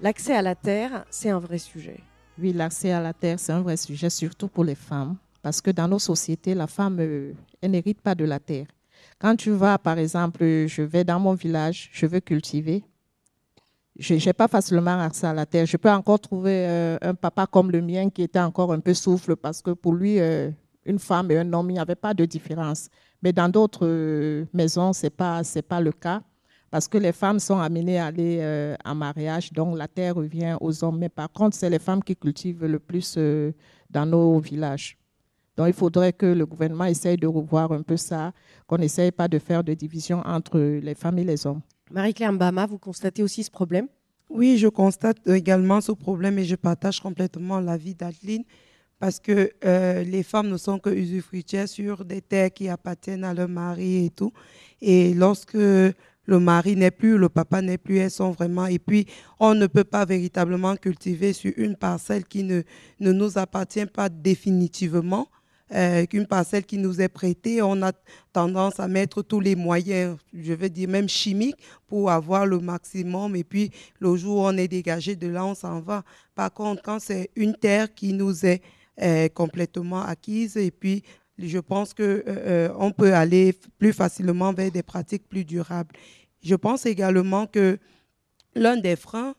L'accès 0.00 0.34
à 0.34 0.42
la 0.42 0.54
terre, 0.54 1.04
c'est 1.10 1.30
un 1.30 1.38
vrai 1.38 1.58
sujet. 1.58 2.00
Oui, 2.40 2.52
l'accès 2.52 2.92
à 2.92 3.00
la 3.00 3.12
terre, 3.12 3.38
c'est 3.38 3.52
un 3.52 3.60
vrai 3.60 3.76
sujet, 3.76 4.10
surtout 4.10 4.48
pour 4.48 4.64
les 4.64 4.74
femmes. 4.74 5.16
Parce 5.42 5.60
que 5.60 5.70
dans 5.70 5.88
nos 5.88 5.98
sociétés, 5.98 6.54
la 6.54 6.66
femme, 6.66 6.98
euh, 7.00 7.32
elle 7.60 7.72
n'hérite 7.72 8.00
pas 8.00 8.14
de 8.14 8.24
la 8.24 8.38
terre. 8.38 8.66
Quand 9.18 9.36
tu 9.36 9.50
vas, 9.50 9.78
par 9.78 9.98
exemple, 9.98 10.44
je 10.66 10.82
vais 10.82 11.04
dans 11.04 11.18
mon 11.18 11.34
village, 11.34 11.90
je 11.92 12.06
veux 12.06 12.20
cultiver, 12.20 12.84
je 13.98 14.14
n'ai 14.14 14.32
pas 14.32 14.46
facilement 14.48 15.00
accès 15.00 15.26
à 15.26 15.34
la 15.34 15.46
terre. 15.46 15.66
Je 15.66 15.76
peux 15.76 15.90
encore 15.90 16.20
trouver 16.20 16.66
euh, 16.68 16.98
un 17.02 17.14
papa 17.14 17.46
comme 17.46 17.70
le 17.70 17.82
mien 17.82 18.10
qui 18.10 18.22
était 18.22 18.38
encore 18.38 18.72
un 18.72 18.80
peu 18.80 18.94
souffle 18.94 19.34
parce 19.34 19.60
que 19.60 19.72
pour 19.72 19.92
lui, 19.92 20.18
une 20.84 20.98
femme 20.98 21.30
et 21.30 21.38
un 21.38 21.52
homme, 21.52 21.70
il 21.70 21.74
n'y 21.74 21.78
avait 21.80 21.94
pas 21.94 22.14
de 22.14 22.24
différence. 22.24 22.88
Mais 23.22 23.32
dans 23.32 23.48
d'autres 23.48 23.86
euh, 23.86 24.44
maisons, 24.52 24.92
ce 24.92 25.06
n'est 25.06 25.10
pas, 25.10 25.42
c'est 25.44 25.62
pas 25.62 25.80
le 25.80 25.92
cas 25.92 26.22
parce 26.70 26.86
que 26.88 26.98
les 26.98 27.12
femmes 27.12 27.38
sont 27.38 27.58
amenées 27.58 27.98
à 27.98 28.06
aller 28.06 28.38
euh, 28.40 28.76
en 28.84 28.94
mariage, 28.94 29.52
donc 29.52 29.76
la 29.76 29.88
terre 29.88 30.16
revient 30.16 30.56
aux 30.60 30.84
hommes. 30.84 30.98
Mais 30.98 31.08
par 31.08 31.30
contre, 31.30 31.56
c'est 31.56 31.70
les 31.70 31.78
femmes 31.78 32.02
qui 32.02 32.14
cultivent 32.14 32.64
le 32.66 32.78
plus 32.78 33.14
euh, 33.16 33.52
dans 33.90 34.06
nos 34.06 34.38
villages. 34.38 34.98
Donc 35.56 35.68
il 35.68 35.72
faudrait 35.72 36.12
que 36.12 36.26
le 36.26 36.46
gouvernement 36.46 36.84
essaye 36.84 37.16
de 37.16 37.26
revoir 37.26 37.72
un 37.72 37.82
peu 37.82 37.96
ça, 37.96 38.32
qu'on 38.66 38.78
n'essaye 38.78 39.10
pas 39.10 39.28
de 39.28 39.38
faire 39.38 39.64
de 39.64 39.74
division 39.74 40.22
entre 40.24 40.58
les 40.58 40.94
femmes 40.94 41.18
et 41.18 41.24
les 41.24 41.46
hommes. 41.46 41.62
Marie-Claire 41.90 42.32
Mbama, 42.32 42.66
vous 42.66 42.78
constatez 42.78 43.22
aussi 43.22 43.42
ce 43.42 43.50
problème? 43.50 43.88
Oui, 44.28 44.58
je 44.58 44.68
constate 44.68 45.26
également 45.26 45.80
ce 45.80 45.92
problème 45.92 46.38
et 46.38 46.44
je 46.44 46.54
partage 46.54 47.00
complètement 47.00 47.60
l'avis 47.60 47.94
d'Adeline 47.94 48.44
parce 48.98 49.20
que 49.20 49.52
euh, 49.64 50.02
les 50.02 50.22
femmes 50.22 50.48
ne 50.48 50.56
sont 50.56 50.78
que 50.78 50.90
usufruitières 50.90 51.68
sur 51.68 52.04
des 52.04 52.20
terres 52.20 52.52
qui 52.52 52.68
appartiennent 52.68 53.24
à 53.24 53.34
leur 53.34 53.48
mari 53.48 54.06
et 54.06 54.10
tout. 54.10 54.32
Et 54.80 55.14
lorsque 55.14 55.54
le 55.54 55.94
mari 56.40 56.76
n'est 56.76 56.90
plus, 56.90 57.16
le 57.16 57.28
papa 57.28 57.62
n'est 57.62 57.78
plus, 57.78 57.98
elles 57.98 58.10
sont 58.10 58.32
vraiment... 58.32 58.66
Et 58.66 58.78
puis, 58.78 59.06
on 59.40 59.54
ne 59.54 59.66
peut 59.66 59.84
pas 59.84 60.04
véritablement 60.04 60.76
cultiver 60.76 61.32
sur 61.32 61.52
une 61.56 61.76
parcelle 61.76 62.24
qui 62.24 62.42
ne, 62.42 62.62
ne 63.00 63.12
nous 63.12 63.38
appartient 63.38 63.86
pas 63.86 64.08
définitivement. 64.08 65.28
euh, 65.74 66.06
qu'une 66.06 66.26
parcelle 66.26 66.64
qui 66.64 66.78
nous 66.78 67.00
est 67.00 67.08
prêtée, 67.08 67.62
on 67.62 67.82
a 67.82 67.92
tendance 68.32 68.80
à 68.80 68.88
mettre 68.88 69.22
tous 69.22 69.40
les 69.40 69.56
moyens, 69.56 70.16
je 70.32 70.52
veux 70.52 70.68
dire 70.68 70.88
même 70.88 71.08
chimiques, 71.08 71.56
pour 71.86 72.10
avoir 72.10 72.46
le 72.46 72.58
maximum. 72.58 73.36
Et 73.36 73.44
puis, 73.44 73.70
le 74.00 74.16
jour 74.16 74.38
où 74.38 74.46
on 74.46 74.56
est 74.56 74.68
dégagé 74.68 75.16
de 75.16 75.28
là, 75.28 75.44
on 75.44 75.54
s'en 75.54 75.80
va. 75.80 76.04
Par 76.34 76.52
contre, 76.52 76.82
quand 76.82 76.98
c'est 77.00 77.30
une 77.36 77.54
terre 77.54 77.92
qui 77.94 78.12
nous 78.12 78.46
est 78.46 78.62
euh, 79.00 79.28
complètement 79.28 80.02
acquise, 80.02 80.56
et 80.56 80.70
puis 80.70 81.02
je 81.38 81.58
pense 81.58 81.94
que 81.94 82.02
euh, 82.02 82.22
euh, 82.26 82.68
on 82.78 82.90
peut 82.90 83.14
aller 83.14 83.54
plus 83.78 83.92
facilement 83.92 84.52
vers 84.52 84.70
des 84.70 84.82
pratiques 84.82 85.28
plus 85.28 85.44
durables. 85.44 85.94
Je 86.42 86.54
pense 86.54 86.84
également 86.86 87.46
que 87.46 87.78
l'un 88.54 88.76
des 88.76 88.96
freins, 88.96 89.34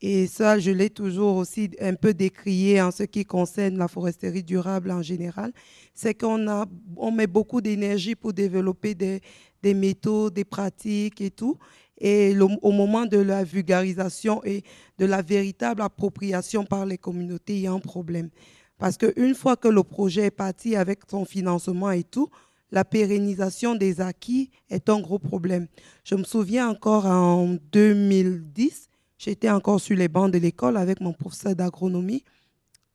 et 0.00 0.26
ça 0.26 0.58
je 0.58 0.70
l'ai 0.70 0.90
toujours 0.90 1.36
aussi 1.36 1.70
un 1.80 1.94
peu 1.94 2.12
décrié 2.12 2.80
en 2.82 2.90
ce 2.90 3.04
qui 3.04 3.24
concerne 3.24 3.78
la 3.78 3.88
foresterie 3.88 4.42
durable 4.42 4.90
en 4.90 5.02
général, 5.02 5.52
c'est 5.94 6.14
qu'on 6.14 6.46
a, 6.48 6.66
on 6.96 7.10
met 7.10 7.26
beaucoup 7.26 7.60
d'énergie 7.60 8.14
pour 8.14 8.32
développer 8.32 8.94
des, 8.94 9.20
des 9.62 9.74
méthodes, 9.74 10.34
des 10.34 10.44
pratiques 10.44 11.20
et 11.20 11.30
tout. 11.30 11.58
Et 12.00 12.36
au 12.62 12.70
moment 12.70 13.06
de 13.06 13.18
la 13.18 13.42
vulgarisation 13.42 14.40
et 14.44 14.62
de 14.98 15.04
la 15.04 15.20
véritable 15.20 15.82
appropriation 15.82 16.64
par 16.64 16.86
les 16.86 16.96
communautés, 16.96 17.56
il 17.56 17.62
y 17.62 17.66
a 17.66 17.72
un 17.72 17.80
problème. 17.80 18.30
Parce 18.78 18.96
qu'une 18.96 19.34
fois 19.34 19.56
que 19.56 19.68
le 19.68 19.82
projet 19.82 20.26
est 20.26 20.30
parti 20.30 20.76
avec 20.76 21.00
son 21.10 21.24
financement 21.24 21.90
et 21.90 22.04
tout, 22.04 22.30
la 22.70 22.84
pérennisation 22.84 23.74
des 23.74 24.00
acquis 24.00 24.50
est 24.70 24.88
un 24.88 25.00
gros 25.00 25.18
problème. 25.18 25.66
Je 26.04 26.14
me 26.14 26.24
souviens 26.24 26.68
encore 26.68 27.06
en 27.06 27.56
2010, 27.72 28.88
j'étais 29.18 29.50
encore 29.50 29.80
sur 29.80 29.96
les 29.96 30.08
bancs 30.08 30.30
de 30.30 30.38
l'école 30.38 30.76
avec 30.76 31.00
mon 31.00 31.12
professeur 31.12 31.56
d'agronomie. 31.56 32.24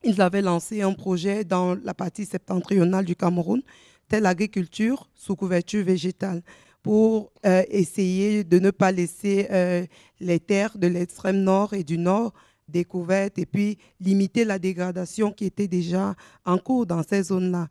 Ils 0.03 0.21
avaient 0.21 0.41
lancé 0.41 0.81
un 0.81 0.93
projet 0.93 1.43
dans 1.43 1.75
la 1.75 1.93
partie 1.93 2.25
septentrionale 2.25 3.05
du 3.05 3.15
Cameroun, 3.15 3.61
telle 4.07 4.23
l'agriculture 4.23 5.09
sous 5.15 5.35
couverture 5.35 5.83
végétale, 5.83 6.43
pour 6.81 7.31
euh, 7.45 7.63
essayer 7.69 8.43
de 8.43 8.59
ne 8.59 8.69
pas 8.69 8.91
laisser 8.91 9.47
euh, 9.49 9.85
les 10.19 10.39
terres 10.39 10.77
de 10.77 10.87
l'extrême 10.87 11.37
nord 11.37 11.73
et 11.73 11.83
du 11.83 11.97
nord 11.97 12.33
découvertes 12.73 13.39
et 13.39 13.45
puis 13.45 13.77
limiter 14.01 14.43
la 14.43 14.59
dégradation 14.59 15.31
qui 15.31 15.45
était 15.45 15.69
déjà 15.69 16.15
en 16.43 16.57
cours 16.57 16.85
dans 16.85 17.03
ces 17.03 17.23
zones-là. 17.23 17.69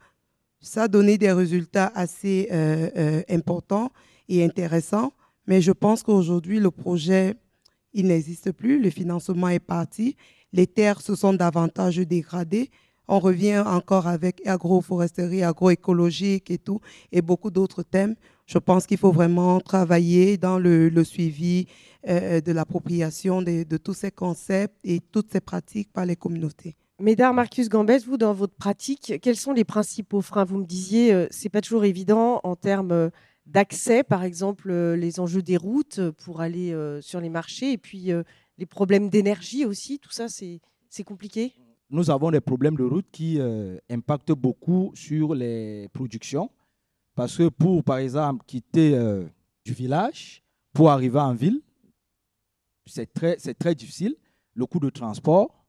Ça 0.61 0.84
a 0.84 0.88
donné 0.88 1.18
des 1.18 1.32
résultats 1.32 1.92
assez 1.94 2.48
euh, 2.53 2.88
euh, 2.96 3.22
importants 3.28 3.90
et 4.28 4.44
intéressants, 4.44 5.12
mais 5.46 5.61
je 5.61 5.72
pense 5.72 6.03
qu'aujourd'hui, 6.03 6.61
le 6.61 6.70
projet, 6.70 7.34
il 7.92 8.07
n'existe 8.07 8.53
plus, 8.53 8.80
le 8.80 8.88
financement 8.88 9.48
est 9.48 9.59
parti, 9.59 10.16
les 10.53 10.66
terres 10.66 11.00
se 11.00 11.14
sont 11.14 11.34
davantage 11.34 11.96
dégradées. 11.96 12.70
On 13.09 13.18
revient 13.18 13.62
encore 13.66 14.07
avec 14.07 14.46
agroforesterie, 14.46 15.42
agroécologique 15.42 16.50
et 16.50 16.59
tout, 16.59 16.80
et 17.11 17.22
beaucoup 17.22 17.50
d'autres 17.50 17.82
thèmes. 17.82 18.14
Je 18.46 18.59
pense 18.59 18.86
qu'il 18.86 18.98
faut 18.98 19.12
vraiment 19.12 19.61
travailler 19.61 20.36
dans 20.36 20.59
le, 20.59 21.05
suivi 21.05 21.66
euh, 22.09 22.40
de 22.40 22.53
l'appropriation 22.53 23.42
de, 23.42 23.76
tous 23.76 23.94
ces 23.94 24.11
concepts 24.11 24.76
et 24.84 25.00
toutes 25.00 25.32
ces 25.32 25.40
pratiques 25.40 25.92
par 25.92 26.07
les 26.07 26.16
communautés. 26.16 26.76
Médard 27.00 27.34
Marcus 27.34 27.68
Gambès, 27.68 28.05
vous, 28.07 28.16
dans 28.16 28.32
votre 28.32 28.55
pratique, 28.55 29.14
quels 29.20 29.36
sont 29.36 29.53
les 29.53 29.64
principaux 29.64 30.20
freins? 30.20 30.44
Vous 30.44 30.59
me 30.59 30.66
disiez, 30.66 31.12
euh, 31.12 31.26
c'est 31.30 31.48
pas 31.48 31.61
toujours 31.61 31.84
évident 31.84 32.40
en 32.44 32.55
termes 32.55 32.92
euh, 32.92 33.11
d'accès, 33.46 34.03
par 34.03 34.22
exemple, 34.22 34.70
euh, 34.70 34.96
les 34.96 35.20
enjeux 35.20 35.42
des 35.42 35.57
routes 35.57 35.98
euh, 35.98 36.12
pour 36.12 36.40
aller 36.40 36.72
euh, 36.72 37.00
sur 37.00 37.20
les 37.20 37.28
marchés, 37.28 37.72
et 37.72 37.78
puis 37.78 38.12
euh, 38.12 38.22
les 38.59 38.66
problèmes 38.66 39.09
d'énergie 39.09 39.64
aussi, 39.64 39.98
tout 39.98 40.12
ça, 40.12 40.26
c'est 40.28 40.61
compliqué? 41.05 41.55
Nous 41.93 42.11
avons 42.11 42.30
des 42.30 42.40
problèmes 42.40 42.74
de 42.74 42.84
route 42.84 43.05
qui 43.12 43.38
euh, 43.38 43.76
impactent 43.90 44.32
beaucoup 44.32 44.93
sur 44.95 45.34
les 45.34 45.90
productions. 45.93 46.51
Parce 47.14 47.36
que 47.36 47.51
pour, 47.51 47.84
par 47.84 47.99
exemple, 47.99 48.43
quitter 48.47 48.95
euh, 48.95 49.24
du 49.62 49.74
village 49.74 50.43
pour 50.72 50.90
arriver 50.90 51.20
en 51.20 51.34
ville, 51.34 51.61
c'est 52.86 53.12
très, 53.12 53.36
très 53.36 53.74
difficile. 53.74 54.16
Le 54.55 54.64
coût 54.64 54.80
de 54.80 54.88
transport 54.88 55.66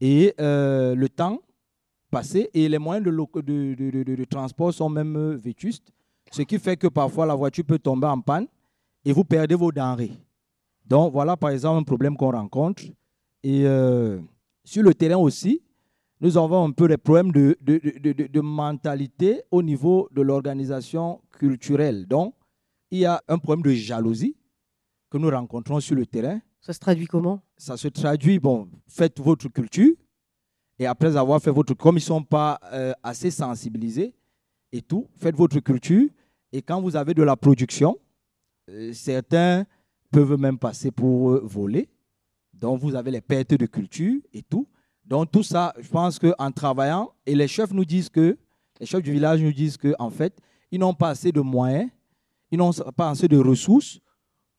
et 0.00 0.34
euh, 0.40 0.96
le 0.96 1.08
temps 1.08 1.40
passé 2.10 2.50
et 2.54 2.68
les 2.68 2.78
moyens 2.80 3.06
de, 3.06 4.24
transport 4.24 4.74
sont 4.74 4.90
même 4.90 5.36
vétustes. 5.36 5.92
Ce 6.32 6.42
qui 6.42 6.58
fait 6.58 6.76
que 6.76 6.88
parfois 6.88 7.24
la 7.24 7.36
voiture 7.36 7.64
peut 7.64 7.78
tomber 7.78 8.08
en 8.08 8.20
panne 8.20 8.48
et 9.04 9.12
vous 9.12 9.22
perdez 9.22 9.54
vos 9.54 9.70
denrées. 9.70 10.12
Donc 10.84 11.12
voilà 11.12 11.36
par 11.36 11.50
exemple 11.50 11.78
un 11.78 11.84
problème 11.84 12.16
qu'on 12.16 12.32
rencontre. 12.32 12.82
Et 13.44 13.64
sur 14.64 14.82
le 14.82 14.94
terrain 14.94 15.16
aussi, 15.16 15.62
nous 16.20 16.36
avons 16.36 16.64
un 16.64 16.70
peu 16.70 16.86
des 16.86 16.96
problèmes 16.96 17.32
de, 17.32 17.56
de, 17.60 17.80
de- 18.00 18.12
de- 18.12 18.26
de 18.28 18.40
mentalité 18.40 19.42
au 19.50 19.62
niveau 19.62 20.08
de 20.12 20.22
l'organisation 20.22 21.20
culturelle. 21.32 22.06
Donc, 22.06 22.34
il 22.90 23.00
y 23.00 23.06
a 23.06 23.20
un 23.26 23.38
problème 23.38 23.62
de 23.62 23.72
jalousie 23.72 24.36
que 25.10 25.18
nous 25.18 25.30
rencontrons 25.30 25.80
sur 25.80 25.96
le 25.96 26.06
terrain. 26.06 26.40
Ça 26.60 26.72
se 26.72 26.78
traduit 26.78 27.06
comment? 27.06 27.42
Ça 27.56 27.76
se 27.76 27.88
traduit, 27.88 28.38
bon, 28.38 28.68
faites 28.86 29.18
votre 29.18 29.48
culture, 29.48 29.94
et 30.78 30.86
après 30.86 31.16
avoir 31.16 31.40
fait 31.42 31.50
votre, 31.50 31.74
comme 31.74 31.96
ils 31.96 31.98
ne 31.98 32.00
sont 32.14 32.22
pas 32.22 32.60
euh, 32.72 32.92
assez 33.02 33.30
sensibilisés 33.30 34.14
et 34.70 34.80
tout, 34.80 35.08
faites 35.16 35.36
votre 35.36 35.58
culture, 35.60 36.08
et 36.52 36.62
quand 36.62 36.80
vous 36.80 36.94
avez 36.94 37.14
de 37.14 37.22
la 37.22 37.36
production, 37.36 37.98
euh, 38.70 38.92
certains 38.92 39.64
peuvent 40.10 40.38
même 40.38 40.58
passer 40.58 40.90
pour 40.92 41.32
euh, 41.32 41.40
voler. 41.44 41.88
Donc, 42.62 42.80
vous 42.80 42.94
avez 42.94 43.10
les 43.10 43.20
pertes 43.20 43.54
de 43.54 43.66
culture 43.66 44.20
et 44.32 44.40
tout. 44.40 44.68
Donc, 45.04 45.32
tout 45.32 45.42
ça, 45.42 45.74
je 45.80 45.88
pense 45.88 46.16
qu'en 46.16 46.52
travaillant, 46.52 47.10
et 47.26 47.34
les 47.34 47.48
chefs 47.48 47.72
nous 47.72 47.84
disent 47.84 48.08
que, 48.08 48.38
les 48.78 48.86
chefs 48.86 49.02
du 49.02 49.10
village 49.10 49.42
nous 49.42 49.52
disent 49.52 49.76
qu'en 49.76 49.94
en 49.98 50.10
fait, 50.10 50.38
ils 50.70 50.78
n'ont 50.78 50.94
pas 50.94 51.08
assez 51.08 51.32
de 51.32 51.40
moyens, 51.40 51.90
ils 52.52 52.58
n'ont 52.58 52.72
pas 52.96 53.10
assez 53.10 53.26
de 53.26 53.36
ressources 53.36 53.98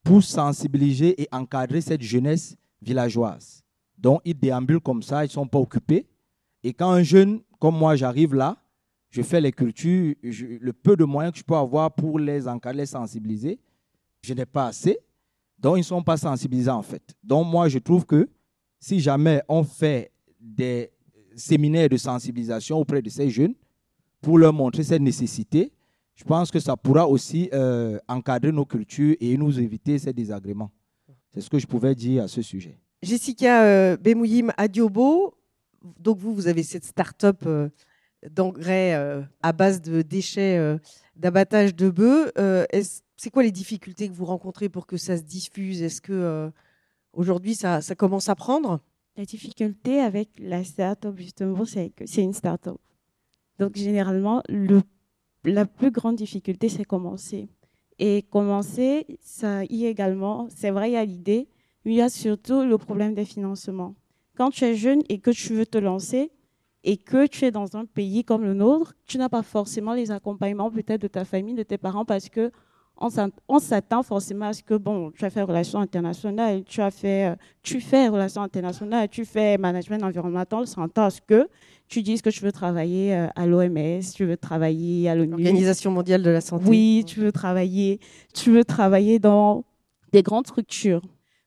pour 0.04 0.22
sensibiliser 0.22 1.20
et 1.22 1.30
encadrer 1.32 1.80
cette 1.80 2.02
jeunesse 2.02 2.58
villageoise. 2.82 3.64
Donc, 3.98 4.20
ils 4.26 4.38
déambulent 4.38 4.82
comme 4.82 5.02
ça, 5.02 5.24
ils 5.24 5.30
ne 5.30 5.32
sont 5.32 5.48
pas 5.48 5.60
occupés. 5.60 6.06
Et 6.62 6.74
quand 6.74 6.92
un 6.92 7.04
jeune 7.04 7.40
comme 7.58 7.78
moi, 7.78 7.96
j'arrive 7.96 8.36
là, 8.36 8.58
je 9.12 9.22
fais 9.22 9.40
les 9.40 9.54
cultures, 9.54 10.14
le 10.22 10.74
peu 10.74 10.98
de 10.98 11.06
moyens 11.06 11.32
que 11.32 11.40
je 11.40 11.44
peux 11.46 11.56
avoir 11.56 11.90
pour 11.96 12.20
les 12.20 12.50
encadrer, 12.50 12.80
les 12.80 12.86
sensibiliser, 12.86 13.62
je 14.22 14.34
n'ai 14.34 14.46
pas 14.46 14.68
assez. 14.68 15.00
Donc, 15.64 15.78
ils 15.78 15.80
ne 15.80 15.86
sont 15.86 16.04
pas 16.04 16.18
sensibilisés 16.18 16.70
en 16.70 16.84
fait. 16.84 17.02
Donc, 17.24 17.48
moi, 17.48 17.70
je 17.70 17.80
trouve 17.80 18.06
que 18.06 18.30
si 18.80 19.00
jamais 19.00 19.42
on 19.48 19.64
fait 19.64 20.12
des 20.38 20.92
séminaires 21.38 21.88
de 21.88 21.96
sensibilisation 21.96 22.78
auprès 22.78 23.02
de 23.02 23.10
ces 23.10 23.30
jeunes 23.30 23.56
pour 24.22 24.38
leur 24.38 24.52
montrer 24.52 24.84
cette 24.84 25.02
nécessité, 25.02 25.72
je 26.16 26.26
pense 26.26 26.52
que 26.52 26.60
ça 26.60 26.76
pourra 26.76 27.08
aussi 27.08 27.50
euh, 27.54 27.98
encadrer 28.10 28.52
nos 28.52 28.66
cultures 28.66 29.16
et 29.22 29.38
nous 29.38 29.58
éviter 29.58 29.98
ces 29.98 30.12
désagréments. 30.12 30.70
C'est 31.34 31.40
ce 31.40 31.50
que 31.50 31.58
je 31.58 31.66
pouvais 31.66 31.96
dire 31.96 32.24
à 32.24 32.28
ce 32.28 32.42
sujet. 32.42 32.78
Jessica 33.02 33.64
euh, 33.64 33.98
Bemouyim 33.98 34.52
Adiobo, 34.58 35.34
donc 36.00 36.20
vous, 36.20 36.36
vous 36.36 36.48
avez 36.48 36.64
cette 36.64 36.86
start-up 36.86 37.42
euh, 37.46 37.70
d'engrais 38.30 38.96
euh, 38.96 39.22
à 39.42 39.54
base 39.54 39.82
de 39.82 40.02
déchets 40.02 40.78
d'abattage 41.16 41.74
de 41.74 41.90
bœufs. 41.90 42.32
C'est 43.24 43.30
quoi 43.30 43.44
les 43.44 43.52
difficultés 43.52 44.10
que 44.10 44.14
vous 44.14 44.26
rencontrez 44.26 44.68
pour 44.68 44.86
que 44.86 44.98
ça 44.98 45.16
se 45.16 45.22
diffuse? 45.22 45.82
Est-ce 45.82 46.02
que 46.02 46.12
euh, 46.12 46.50
aujourd'hui 47.14 47.56
ça, 47.56 47.80
commence 47.98 48.28
à 48.28 48.36
prendre? 48.36 48.82
La 49.16 49.24
difficulté 49.24 50.02
avec 50.02 50.28
la 50.40 50.62
start-up, 50.66 51.16
justement, 51.18 51.64
c'est 51.64 51.92
que 51.92 52.06
c'est 52.06 52.22
une 52.22 52.34
start-up. 52.34 52.76
Donc, 53.60 53.78
généralement, 53.78 54.44
le, 54.50 54.82
la 55.46 55.66
plus 55.66 55.90
grande 55.90 56.18
difficulté, 56.18 56.68
c'est 56.68 56.84
commencer. 56.84 57.48
Et 57.98 58.24
commencer, 58.24 59.06
ça 59.22 59.64
y 59.70 59.86
est 59.86 59.92
également, 59.92 60.50
c'est 60.50 60.72
vrai, 60.72 60.90
il 60.90 60.94
y 60.96 60.98
a 60.98 61.06
l'idée, 61.06 61.48
mais 61.86 61.94
il 61.94 61.96
y 61.96 62.02
a 62.02 62.10
surtout 62.10 62.64
le 62.64 62.78
problème 62.78 63.14
des 63.14 63.24
financements. 63.24 63.96
Quand 64.36 64.50
tu 64.50 64.66
es 64.66 64.76
jeune 64.76 65.02
et 65.08 65.20
que 65.20 65.32
tu 65.32 65.54
veux 65.54 65.66
te 65.66 65.78
lancer, 65.78 66.30
et 66.84 66.98
que 66.98 67.26
tu 67.28 67.46
es 67.46 67.52
dans 67.52 67.78
un 67.78 67.86
pays 67.86 68.26
comme 68.26 68.44
le 68.44 68.54
nôtre, 68.54 68.96
tu 69.06 69.18
n'as 69.18 69.30
pas 69.30 69.44
forcément 69.44 69.94
les 69.94 70.12
accompagnements 70.12 70.70
peut-être 70.70 71.04
de 71.04 71.08
ta 71.08 71.24
famille, 71.24 71.56
de 71.56 71.64
tes 71.64 71.78
parents, 71.78 72.04
parce 72.04 72.28
que 72.28 72.52
on 73.04 73.10
s'att- 73.10 73.34
on 73.48 73.60
s'attend 73.60 74.02
forcément 74.02 74.46
à 74.48 74.54
ce 74.54 74.64
que, 74.64 74.76
bon, 74.76 75.12
tu 75.12 75.26
as 75.26 75.30
fait 75.30 75.42
relations 75.42 75.80
internationales, 75.80 76.64
tu 76.66 76.82
as 76.82 76.90
fait, 76.92 77.32
euh, 77.32 77.36
tu 77.62 77.82
fais 77.82 78.08
relations 78.08 78.42
internationales, 78.42 79.10
tu 79.10 79.26
fais 79.26 79.58
management 79.58 80.04
environnemental, 80.04 80.60
on 80.62 80.66
s'attend 80.66 81.04
à 81.06 81.10
ce 81.10 81.20
que 81.22 81.48
tu 81.88 82.02
dises 82.02 82.22
que 82.22 82.30
tu 82.30 82.44
veux 82.44 82.52
travailler 82.52 83.14
euh, 83.14 83.28
à 83.36 83.46
l'OMS, 83.46 84.00
tu 84.16 84.26
veux 84.26 84.38
travailler 84.38 85.10
à 85.10 85.16
l'ONU. 85.16 85.32
L'Organisation 85.32 85.92
mondiale 85.92 86.24
de 86.24 86.30
la 86.30 86.42
santé. 86.42 86.64
Oui, 86.68 87.04
tu 87.06 87.20
veux 87.20 87.32
travailler, 87.32 88.00
tu 88.34 88.52
veux 88.52 88.64
travailler 88.64 89.20
dans 89.20 89.66
des 90.12 90.24
grandes 90.24 90.48
structures. 90.48 91.02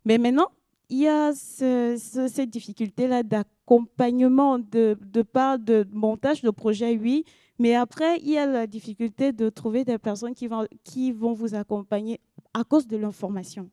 Mais 0.04 0.18
maintenant, 0.18 0.48
il 0.88 0.98
y 1.00 1.08
a 1.08 1.32
ce- 1.34 1.96
ce- 1.98 2.28
cette 2.28 2.50
difficulté-là 2.50 3.22
d'accompagnement, 3.22 4.58
de, 4.58 4.96
part 5.22 5.58
de 5.58 5.86
montage 5.92 6.42
de 6.42 6.50
projet, 6.50 6.96
oui, 6.96 7.24
mais 7.58 7.74
après, 7.74 8.18
il 8.20 8.30
y 8.30 8.38
a 8.38 8.46
la 8.46 8.66
difficulté 8.66 9.32
de 9.32 9.48
trouver 9.48 9.84
des 9.84 9.98
personnes 9.98 10.34
qui 10.34 10.46
vont, 10.46 10.66
qui 10.84 11.12
vont 11.12 11.32
vous 11.32 11.54
accompagner 11.54 12.20
à 12.54 12.64
cause 12.64 12.86
de 12.86 12.96
l'information. 12.96 13.70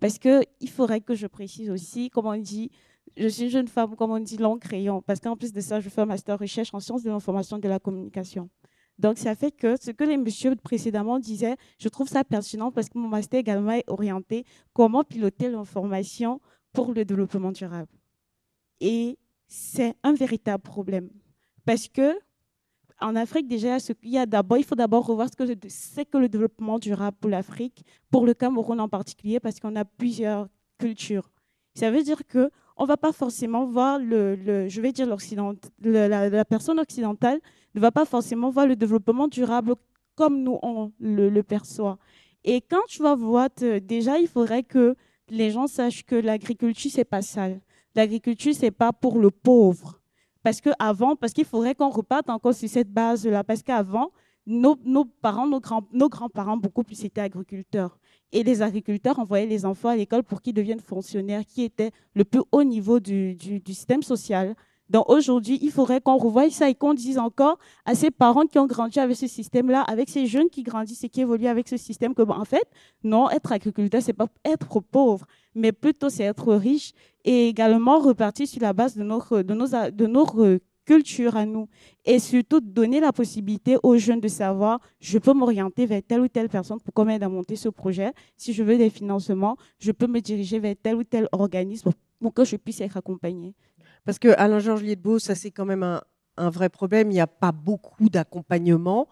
Parce 0.00 0.18
qu'il 0.18 0.68
faudrait 0.68 1.00
que 1.00 1.14
je 1.14 1.26
précise 1.26 1.70
aussi, 1.70 2.10
comme 2.10 2.26
on 2.26 2.36
dit, 2.36 2.70
je 3.16 3.28
suis 3.28 3.44
une 3.44 3.50
jeune 3.50 3.68
femme, 3.68 3.94
comme 3.96 4.10
on 4.10 4.18
dit, 4.20 4.36
long 4.36 4.58
crayon, 4.58 5.00
parce 5.02 5.20
qu'en 5.20 5.36
plus 5.36 5.52
de 5.52 5.60
ça, 5.60 5.80
je 5.80 5.88
fais 5.88 6.00
un 6.02 6.06
master 6.06 6.38
recherche 6.38 6.74
en 6.74 6.80
sciences 6.80 7.02
de 7.04 7.10
l'information 7.10 7.56
et 7.58 7.60
de 7.60 7.68
la 7.68 7.78
communication. 7.78 8.50
Donc, 8.98 9.18
ça 9.18 9.34
fait 9.34 9.50
que 9.50 9.74
ce 9.80 9.90
que 9.90 10.04
les 10.04 10.16
messieurs 10.16 10.54
précédemment 10.56 11.18
disaient, 11.18 11.56
je 11.78 11.88
trouve 11.88 12.08
ça 12.08 12.24
pertinent 12.24 12.70
parce 12.70 12.88
que 12.88 12.98
mon 12.98 13.08
master 13.08 13.40
également 13.40 13.72
est 13.72 13.84
orienté 13.88 14.44
comment 14.72 15.02
piloter 15.02 15.48
l'information 15.48 16.40
pour 16.72 16.92
le 16.92 17.04
développement 17.04 17.52
durable. 17.52 17.92
Et 18.80 19.18
c'est 19.46 19.94
un 20.02 20.12
véritable 20.12 20.62
problème. 20.62 21.10
Parce 21.64 21.88
que 21.88 22.18
en 23.00 23.16
Afrique, 23.16 23.48
déjà, 23.48 23.78
il 24.02 24.64
faut 24.64 24.74
d'abord 24.76 25.06
revoir 25.06 25.28
ce 25.28 25.36
que 25.36 25.44
c'est 25.68 26.04
que 26.04 26.16
le 26.16 26.28
développement 26.28 26.78
durable 26.78 27.16
pour 27.20 27.30
l'Afrique, 27.30 27.84
pour 28.10 28.24
le 28.24 28.34
Cameroun 28.34 28.80
en 28.80 28.88
particulier, 28.88 29.40
parce 29.40 29.58
qu'on 29.58 29.74
a 29.76 29.84
plusieurs 29.84 30.48
cultures. 30.78 31.30
Ça 31.74 31.90
veut 31.90 32.02
dire 32.02 32.24
que 32.26 32.50
on 32.76 32.86
va 32.86 32.96
pas 32.96 33.12
forcément 33.12 33.66
voir 33.66 33.98
le, 33.98 34.68
je 34.68 34.80
vais 34.80 34.92
dire 34.92 35.06
l'occident, 35.06 35.54
la, 35.82 36.44
personne 36.44 36.80
occidentale 36.80 37.40
ne 37.74 37.80
va 37.80 37.90
pas 37.90 38.04
forcément 38.04 38.50
voir 38.50 38.66
le 38.66 38.76
développement 38.76 39.28
durable 39.28 39.74
comme 40.14 40.42
nous 40.42 40.58
on 40.62 40.92
le, 41.00 41.42
perçoit. 41.42 41.98
Et 42.44 42.60
quand 42.60 42.82
tu 42.88 43.02
vas 43.02 43.14
voir, 43.14 43.48
déjà, 43.82 44.18
il 44.18 44.28
faudrait 44.28 44.62
que 44.62 44.96
les 45.30 45.50
gens 45.50 45.66
sachent 45.66 46.04
que 46.04 46.14
l'agriculture 46.14 46.90
c'est 46.92 47.04
pas 47.04 47.22
sale. 47.22 47.60
L'agriculture 47.94 48.52
c'est 48.54 48.70
pas 48.70 48.92
pour 48.92 49.18
le 49.18 49.30
pauvre. 49.30 50.00
Parce 50.42 50.60
que 50.60 50.70
avant, 50.78 51.16
parce 51.16 51.32
qu'il 51.32 51.46
faudrait 51.46 51.74
qu'on 51.74 51.88
reparte 51.88 52.28
encore 52.28 52.54
sur 52.54 52.68
cette 52.68 52.92
base-là. 52.92 53.42
Parce 53.44 53.62
qu'avant, 53.62 54.10
nos, 54.46 54.76
nos 54.84 55.06
parents, 55.06 55.46
nos, 55.46 55.60
grands, 55.60 55.88
nos 55.90 56.10
grands-parents, 56.10 56.58
beaucoup 56.58 56.82
plus 56.82 57.02
étaient 57.02 57.22
agriculteurs. 57.22 57.98
Et 58.34 58.42
les 58.42 58.62
agriculteurs 58.62 59.20
envoyaient 59.20 59.46
les 59.46 59.64
enfants 59.64 59.90
à 59.90 59.96
l'école 59.96 60.24
pour 60.24 60.42
qu'ils 60.42 60.54
deviennent 60.54 60.80
fonctionnaires, 60.80 61.46
qui 61.46 61.62
étaient 61.62 61.92
le 62.14 62.24
plus 62.24 62.42
haut 62.50 62.64
niveau 62.64 62.98
du, 62.98 63.36
du, 63.36 63.62
système 63.72 64.02
social. 64.02 64.56
Donc 64.90 65.08
aujourd'hui, 65.08 65.60
il 65.62 65.70
faudrait 65.70 66.00
qu'on 66.00 66.16
revoie 66.16 66.50
ça 66.50 66.68
et 66.68 66.74
qu'on 66.74 66.94
dise 66.94 67.16
encore 67.16 67.58
à 67.86 67.94
ces 67.94 68.10
parents 68.10 68.44
qui 68.44 68.58
ont 68.58 68.66
grandi 68.66 68.98
avec 68.98 69.16
ce 69.16 69.28
système-là, 69.28 69.82
avec 69.82 70.10
ces 70.10 70.26
jeunes 70.26 70.50
qui 70.50 70.64
grandissent 70.64 71.04
et 71.04 71.08
qui 71.08 71.20
évoluent 71.20 71.46
avec 71.46 71.68
ce 71.68 71.76
système, 71.76 72.12
que 72.12 72.22
en 72.22 72.44
fait, 72.44 72.68
non, 73.04 73.30
être 73.30 73.52
agriculteur, 73.52 74.02
c'est 74.02 74.12
pas 74.12 74.26
être 74.44 74.80
pauvre, 74.80 75.26
mais 75.54 75.70
plutôt 75.70 76.10
c'est 76.10 76.24
être 76.24 76.52
riche 76.54 76.92
et 77.24 77.48
également 77.48 78.00
repartir 78.00 78.48
sur 78.48 78.60
la 78.60 78.72
base 78.72 78.96
de 78.96 79.04
notre, 79.04 79.42
de 79.42 79.54
nos, 79.54 79.68
de 79.68 80.06
nos 80.06 80.26
culture 80.84 81.36
à 81.36 81.46
nous 81.46 81.68
et 82.04 82.18
surtout 82.18 82.60
donner 82.60 83.00
la 83.00 83.12
possibilité 83.12 83.76
aux 83.82 83.96
jeunes 83.96 84.20
de 84.20 84.28
savoir 84.28 84.80
je 85.00 85.18
peux 85.18 85.32
m'orienter 85.32 85.86
vers 85.86 86.02
telle 86.06 86.20
ou 86.20 86.28
telle 86.28 86.48
personne 86.48 86.80
pour 86.80 86.92
qu'on 86.94 87.04
m'aide 87.04 87.22
à 87.22 87.28
monter 87.28 87.56
ce 87.56 87.68
projet. 87.68 88.12
Si 88.36 88.52
je 88.52 88.62
veux 88.62 88.76
des 88.78 88.90
financements, 88.90 89.56
je 89.78 89.92
peux 89.92 90.06
me 90.06 90.20
diriger 90.20 90.58
vers 90.58 90.74
tel 90.82 90.96
ou 90.96 91.04
tel 91.04 91.28
organisme 91.32 91.90
pour 92.20 92.32
que 92.34 92.44
je 92.44 92.56
puisse 92.56 92.80
être 92.80 92.96
accompagné. 92.96 93.54
Parce 94.04 94.18
que 94.18 94.28
Alain 94.36 94.58
Georges 94.58 94.82
Liedbeau, 94.82 95.18
ça 95.18 95.34
c'est 95.34 95.50
quand 95.50 95.64
même 95.66 95.82
un, 95.82 96.02
un 96.36 96.50
vrai 96.50 96.68
problème. 96.68 97.10
Il 97.10 97.14
n'y 97.14 97.20
a 97.20 97.26
pas 97.26 97.52
beaucoup 97.52 98.08
d'accompagnement 98.10 99.08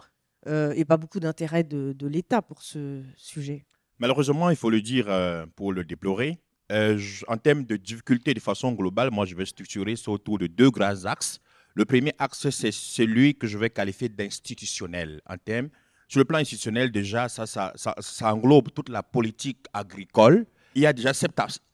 euh, 0.47 0.73
et 0.77 0.85
pas 0.85 0.97
beaucoup 0.97 1.21
d'intérêt 1.21 1.65
de, 1.65 1.93
de 1.97 2.07
l'État 2.07 2.43
pour 2.43 2.63
ce 2.63 3.03
sujet. 3.17 3.65
Malheureusement, 3.99 4.51
il 4.51 4.57
faut 4.57 4.71
le 4.71 4.81
dire 4.83 5.07
euh, 5.09 5.47
pour 5.57 5.73
le 5.73 5.85
déplorer. 5.85 6.39
euh, 6.73 6.97
je- 6.99 7.25
en 7.29 7.37
termes 7.37 7.65
de 7.65 7.77
difficultés 7.77 8.35
de 8.35 8.41
façon 8.41 8.73
globale, 8.73 9.11
moi 9.11 9.25
je 9.27 9.35
vais 9.35 9.45
structurer 9.47 9.95
ça 9.97 10.11
autour 10.11 10.39
de 10.39 10.47
deux 10.47 10.71
grands 10.71 11.05
axes. 11.05 11.39
Le 11.75 11.85
premier 11.85 12.13
axe, 12.19 12.51
c'est 12.51 12.73
celui 12.73 13.35
que 13.35 13.47
je 13.47 13.57
vais 13.59 13.71
qualifier 13.71 14.09
d'institutionnel. 14.09 15.21
En 15.27 15.37
termes, 15.37 15.69
sur 16.09 16.19
le 16.21 16.25
plan 16.25 16.39
institutionnel, 16.39 16.91
déjà, 16.93 17.29
ça, 17.29 17.47
ça, 17.47 17.73
ça, 17.77 17.95
ça 18.01 18.35
englobe 18.35 18.69
toute 18.75 18.89
la 18.91 19.03
politique 19.03 19.67
agricole. 19.73 20.45
Il 20.75 20.83
y 20.83 20.87
a 20.87 20.93
déjà 20.93 21.13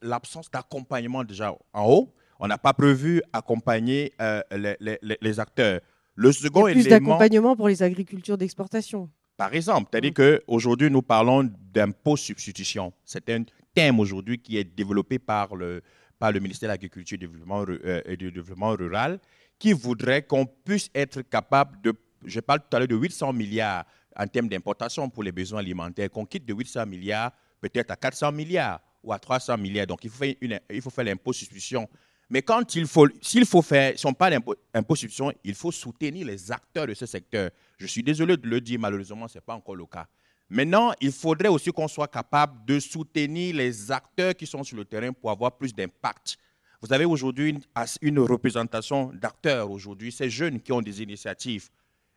l'absence 0.03 0.51
d'accompagnement 0.51 1.24
déjà 1.24 1.53
en 1.72 1.84
haut. 1.86 2.12
On 2.40 2.46
n'a 2.46 2.59
pas 2.59 2.72
prévu 2.72 3.20
accompagner 3.32 4.12
euh, 4.20 4.40
les, 4.53 4.76
les- 4.80 4.99
les- 5.03 5.18
les 5.20 5.40
acteurs. 5.40 5.80
Le 6.14 6.28
Il 6.28 6.32
y 6.32 6.34
second 6.34 6.66
a 6.66 6.72
plus 6.72 6.86
d'accompagnement 6.88 7.57
pour 7.57 7.68
les 7.68 7.82
agricultures 7.82 8.38
d'exportation. 8.38 9.09
par 9.36 9.55
exemple, 9.55 9.88
c'est-à-dire 9.92 10.14
qu'aujourd'hui, 10.14 10.90
nous 10.90 11.03
parlons 11.03 11.49
d'impôt 11.72 12.16
substitution. 12.16 12.92
C'est 13.05 13.28
un 13.30 13.44
thème 13.74 14.01
aujourd'hui 14.01 14.38
qui 14.38 14.57
est 14.57 14.64
développé 14.64 15.18
par 15.20 15.55
le, 15.55 15.80
par 16.18 16.32
le 16.32 16.40
ministère 16.40 16.68
de 16.68 16.72
l'Agriculture 16.72 17.14
et 17.14 17.18
du 17.18 17.26
Développement, 17.26 17.64
euh, 17.68 18.03
et 18.05 18.16
du 18.16 18.32
Développement 18.32 18.70
rural 18.70 19.20
qui 19.59 19.72
voudrait 19.72 20.22
qu'on 20.22 20.46
puisse 20.46 20.90
être 20.94 21.22
capable 21.22 21.80
de, 21.82 21.92
je 22.24 22.40
parle 22.40 22.61
tout 22.61 22.76
à 22.76 22.78
l'heure 22.78 22.88
de 22.88 22.96
800 22.96 23.32
milliards 23.32 23.84
en 24.16 24.26
termes 24.26 24.48
d'importation 24.48 25.09
pour 25.09 25.22
les 25.22 25.32
besoins 25.32 25.61
alimentaires, 25.61 26.11
qu'on 26.11 26.24
quitte 26.24 26.44
de 26.44 26.54
800 26.54 26.86
milliards 26.86 27.32
peut-être 27.61 27.90
à 27.90 27.96
400 27.96 28.32
milliards 28.32 28.80
ou 29.02 29.12
à 29.12 29.18
300 29.18 29.56
milliards. 29.59 29.86
Donc, 29.86 30.04
il 30.04 30.11
faut 30.11 30.18
faire, 30.18 30.34
une, 30.40 30.61
il 30.70 30.80
faut 30.80 31.02
l'impôt 31.02 31.32
substitution. 31.32 31.88
Mais 32.30 32.42
quand 32.42 32.74
il 32.74 32.86
faut, 32.86 33.09
s'il 33.22 33.46
faut 33.46 33.62
faire, 33.62 33.98
si 33.98 34.06
on 34.06 34.12
parle 34.12 34.32
d'impôt 34.32 34.54
impôt 34.74 34.94
substitution, 34.94 35.32
il 35.44 35.54
faut 35.54 35.72
soutenir 35.72 36.26
les 36.26 36.52
acteurs 36.52 36.86
de 36.86 36.94
ce 36.94 37.06
secteur. 37.06 37.50
Je 37.78 37.86
suis 37.86 38.02
désolé 38.02 38.36
de 38.36 38.46
le 38.46 38.61
dire, 38.61 38.78
malheureusement, 38.78 39.28
ce 39.28 39.38
n'est 39.38 39.42
pas 39.42 39.54
encore 39.54 39.76
le 39.76 39.86
cas. 39.86 40.06
Maintenant, 40.50 40.92
il 41.00 41.12
faudrait 41.12 41.48
aussi 41.48 41.70
qu'on 41.70 41.88
soit 41.88 42.09
capable 42.09 42.64
de 42.64 42.80
soutenir 42.80 43.54
les 43.54 43.90
acteurs 43.92 44.34
qui 44.34 44.46
sont 44.46 44.62
sur 44.62 44.76
le 44.76 44.84
terrain 44.84 45.12
pour 45.12 45.30
avoir 45.30 45.56
plus 45.56 45.74
d'impact. 45.74 46.38
Vous 46.81 46.93
avez 46.93 47.05
aujourd'hui 47.05 47.59
une, 48.03 48.18
représentation 48.20 49.12
d'acteurs 49.12 49.70
aujourd'hui, 49.70 50.12
ces 50.12 50.31
jeunes 50.31 50.61
qui 50.61 50.70
ont 50.72 50.81
des 50.81 51.03
initiatives. 51.03 51.70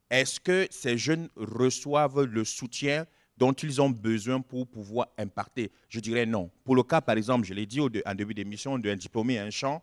Est-ce 0.09 0.39
que 0.39 0.67
ces 0.69 0.97
jeunes 0.97 1.29
reçoivent 1.35 2.23
le 2.23 2.43
soutien 2.45 3.07
dont 3.37 3.53
ils 3.53 3.81
ont 3.81 3.89
besoin 3.89 4.39
pour 4.39 4.67
pouvoir 4.67 5.07
imparter 5.17 5.71
Je 5.89 5.99
dirais 5.99 6.27
non. 6.27 6.51
Pour 6.63 6.75
le 6.75 6.83
cas, 6.83 7.01
par 7.01 7.17
exemple, 7.17 7.47
je 7.47 7.55
l'ai 7.55 7.65
dit 7.65 7.79
en 7.79 8.13
début 8.15 8.35
d'émission, 8.35 8.77
d'un 8.77 8.95
diplômé 8.95 9.39
un 9.39 9.49
champ, 9.49 9.81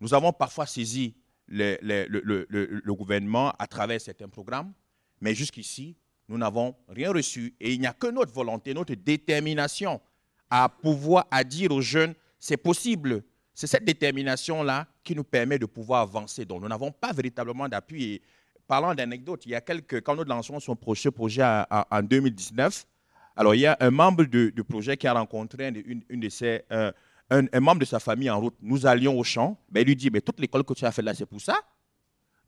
nous 0.00 0.12
avons 0.12 0.32
parfois 0.32 0.66
saisi 0.66 1.14
le- 1.48 1.78
le 1.80 2.94
gouvernement 2.94 3.52
à 3.58 3.66
travers 3.66 4.00
certains 4.00 4.28
programmes, 4.28 4.72
mais 5.20 5.34
jusqu'ici, 5.34 5.96
nous 6.28 6.36
n'avons 6.36 6.76
rien 6.88 7.10
reçu. 7.10 7.54
Et 7.58 7.72
il 7.72 7.80
n'y 7.80 7.86
a 7.86 7.92
que 7.94 8.06
notre 8.08 8.32
volonté, 8.32 8.74
notre 8.74 8.94
détermination 8.94 10.00
à 10.50 10.68
pouvoir, 10.68 11.26
à 11.30 11.42
dire 11.42 11.70
aux 11.70 11.80
jeunes, 11.80 12.14
c'est 12.38 12.56
possible. 12.58 13.22
C'est 13.54 13.66
cette 13.66 13.84
détermination-là 13.84 14.86
qui 15.04 15.14
nous 15.14 15.24
permet 15.24 15.58
de 15.58 15.66
pouvoir 15.66 16.02
avancer. 16.02 16.44
Donc, 16.44 16.62
nous 16.62 16.68
n'avons 16.68 16.90
pas 16.92 17.12
véritablement 17.12 17.68
d'appui. 17.68 18.20
Parlant 18.66 18.94
d'anecdotes, 18.94 19.44
il 19.46 19.52
y 19.52 19.54
a 19.54 19.60
quelques, 19.60 20.00
quand 20.02 20.14
nous 20.16 20.24
lançons 20.24 20.60
son 20.60 20.76
projet, 20.76 21.10
projet 21.10 21.42
en, 21.42 21.64
en- 21.70 21.84
en 21.90 22.02
2019, 22.02 22.86
alors 23.36 23.54
il 23.54 23.62
y 23.62 23.66
a 23.66 23.76
un 23.80 23.90
membre 23.90 24.24
de- 24.24 24.50
du 24.50 24.62
projet 24.64 24.96
qui 24.96 25.06
a 25.06 25.12
rencontré 25.12 25.66
un 25.66 25.72
de- 25.72 25.82
une, 26.08 26.20
de 26.20 26.28
ses, 26.28 26.62
euh, 26.70 26.92
un, 27.30 27.60
membre 27.60 27.80
de 27.80 27.84
sa 27.84 27.98
famille 28.00 28.30
en 28.30 28.40
route. 28.40 28.54
Nous 28.62 28.86
allions 28.86 29.18
au 29.18 29.24
champ. 29.24 29.58
Ben, 29.68 29.80
il 29.82 29.86
lui 29.88 29.96
dit, 29.96 30.10
mais 30.10 30.20
toute 30.20 30.38
l'école 30.40 30.64
que 30.64 30.72
tu 30.74 30.84
as 30.84 30.92
fait 30.92 31.02
là, 31.02 31.14
c'est 31.14 31.26
pour 31.26 31.40
ça. 31.40 31.56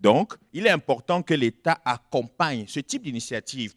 Donc, 0.01 0.35
il 0.53 0.67
est 0.67 0.71
important 0.71 1.23
que 1.23 1.35
l'État 1.35 1.81
accompagne 1.85 2.67
ce 2.67 2.81
type 2.81 3.03
d'initiative 3.03 3.75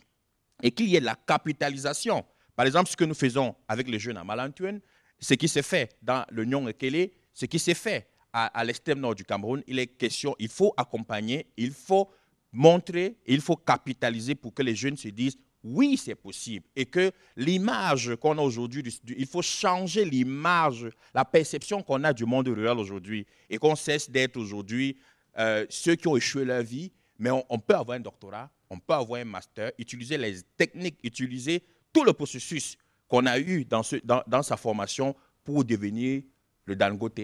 et 0.64 0.72
qu'il 0.72 0.88
y 0.88 0.96
ait 0.96 1.00
la 1.02 1.16
capitalisation. 1.16 2.26
Par 2.56 2.66
exemple, 2.66 2.90
ce 2.90 2.96
que 2.96 3.04
nous 3.06 3.14
faisons 3.14 3.56
avec 3.68 3.88
les 3.90 4.00
jeunes 4.00 4.18
à 4.18 4.24
Malantuen, 4.24 4.80
ce 5.20 5.34
qui 5.34 5.48
s'est 5.48 5.64
fait 5.64 5.96
dans 6.02 6.26
le 6.30 6.46
Nyon 6.46 6.68
Ekele, 6.68 7.12
ce 7.34 7.46
qui 7.46 7.60
s'est 7.60 7.74
fait 7.74 8.08
à, 8.34 8.48
à 8.48 8.64
l'extrême 8.64 9.00
nord 9.00 9.16
du 9.16 9.24
Cameroun, 9.24 9.64
il 9.68 9.80
est 9.80 9.88
question, 9.88 10.36
il 10.40 10.50
faut 10.50 10.74
accompagner, 10.78 11.48
il 11.58 11.72
faut 11.72 12.10
montrer, 12.52 13.18
il 13.26 13.42
faut 13.42 13.56
capitaliser 13.56 14.36
pour 14.36 14.54
que 14.54 14.64
les 14.64 14.76
jeunes 14.76 14.98
se 14.98 15.10
disent 15.10 15.38
oui, 15.66 15.98
c'est 15.98 16.16
possible. 16.16 16.66
Et 16.76 16.86
que 16.86 17.12
l'image 17.36 18.16
qu'on 18.18 18.38
a 18.38 18.42
aujourd'hui, 18.42 18.84
il 19.18 19.26
faut 19.26 19.42
changer 19.42 20.06
l'image, 20.06 20.88
la 21.14 21.26
perception 21.26 21.82
qu'on 21.82 22.04
a 22.04 22.14
du 22.14 22.26
monde 22.26 22.48
rural 22.48 22.78
aujourd'hui 22.78 23.26
et 23.50 23.58
qu'on 23.58 23.76
cesse 23.76 24.10
d'être 24.10 24.38
aujourd'hui 24.38 24.96
euh, 25.40 25.66
ceux 25.70 25.96
qui 25.96 26.08
ont 26.08 26.16
échoué 26.16 26.46
leur 26.46 26.62
vie, 26.62 26.92
mais 27.18 27.32
on 27.32 27.60
peut 27.60 27.74
avoir 27.74 27.98
un 27.98 28.02
doctorat, 28.02 28.50
on 28.70 28.78
peut 28.78 28.94
avoir 28.94 29.22
un 29.22 29.26
master, 29.26 29.72
utiliser 29.80 30.18
les 30.18 30.42
techniques, 30.56 31.00
utiliser 31.04 31.64
tout 31.92 32.04
le 32.04 32.14
processus 32.14 32.78
qu'on 33.08 33.26
a 33.26 33.40
eu 33.40 33.66
dans, 33.66 33.84
ce- 33.84 33.98
dans- 34.04 34.24
dans 34.28 34.44
sa 34.44 34.58
formation 34.58 35.16
pour 35.44 35.64
devenir 35.64 36.24
le 36.66 36.76
Dangote 36.76 37.20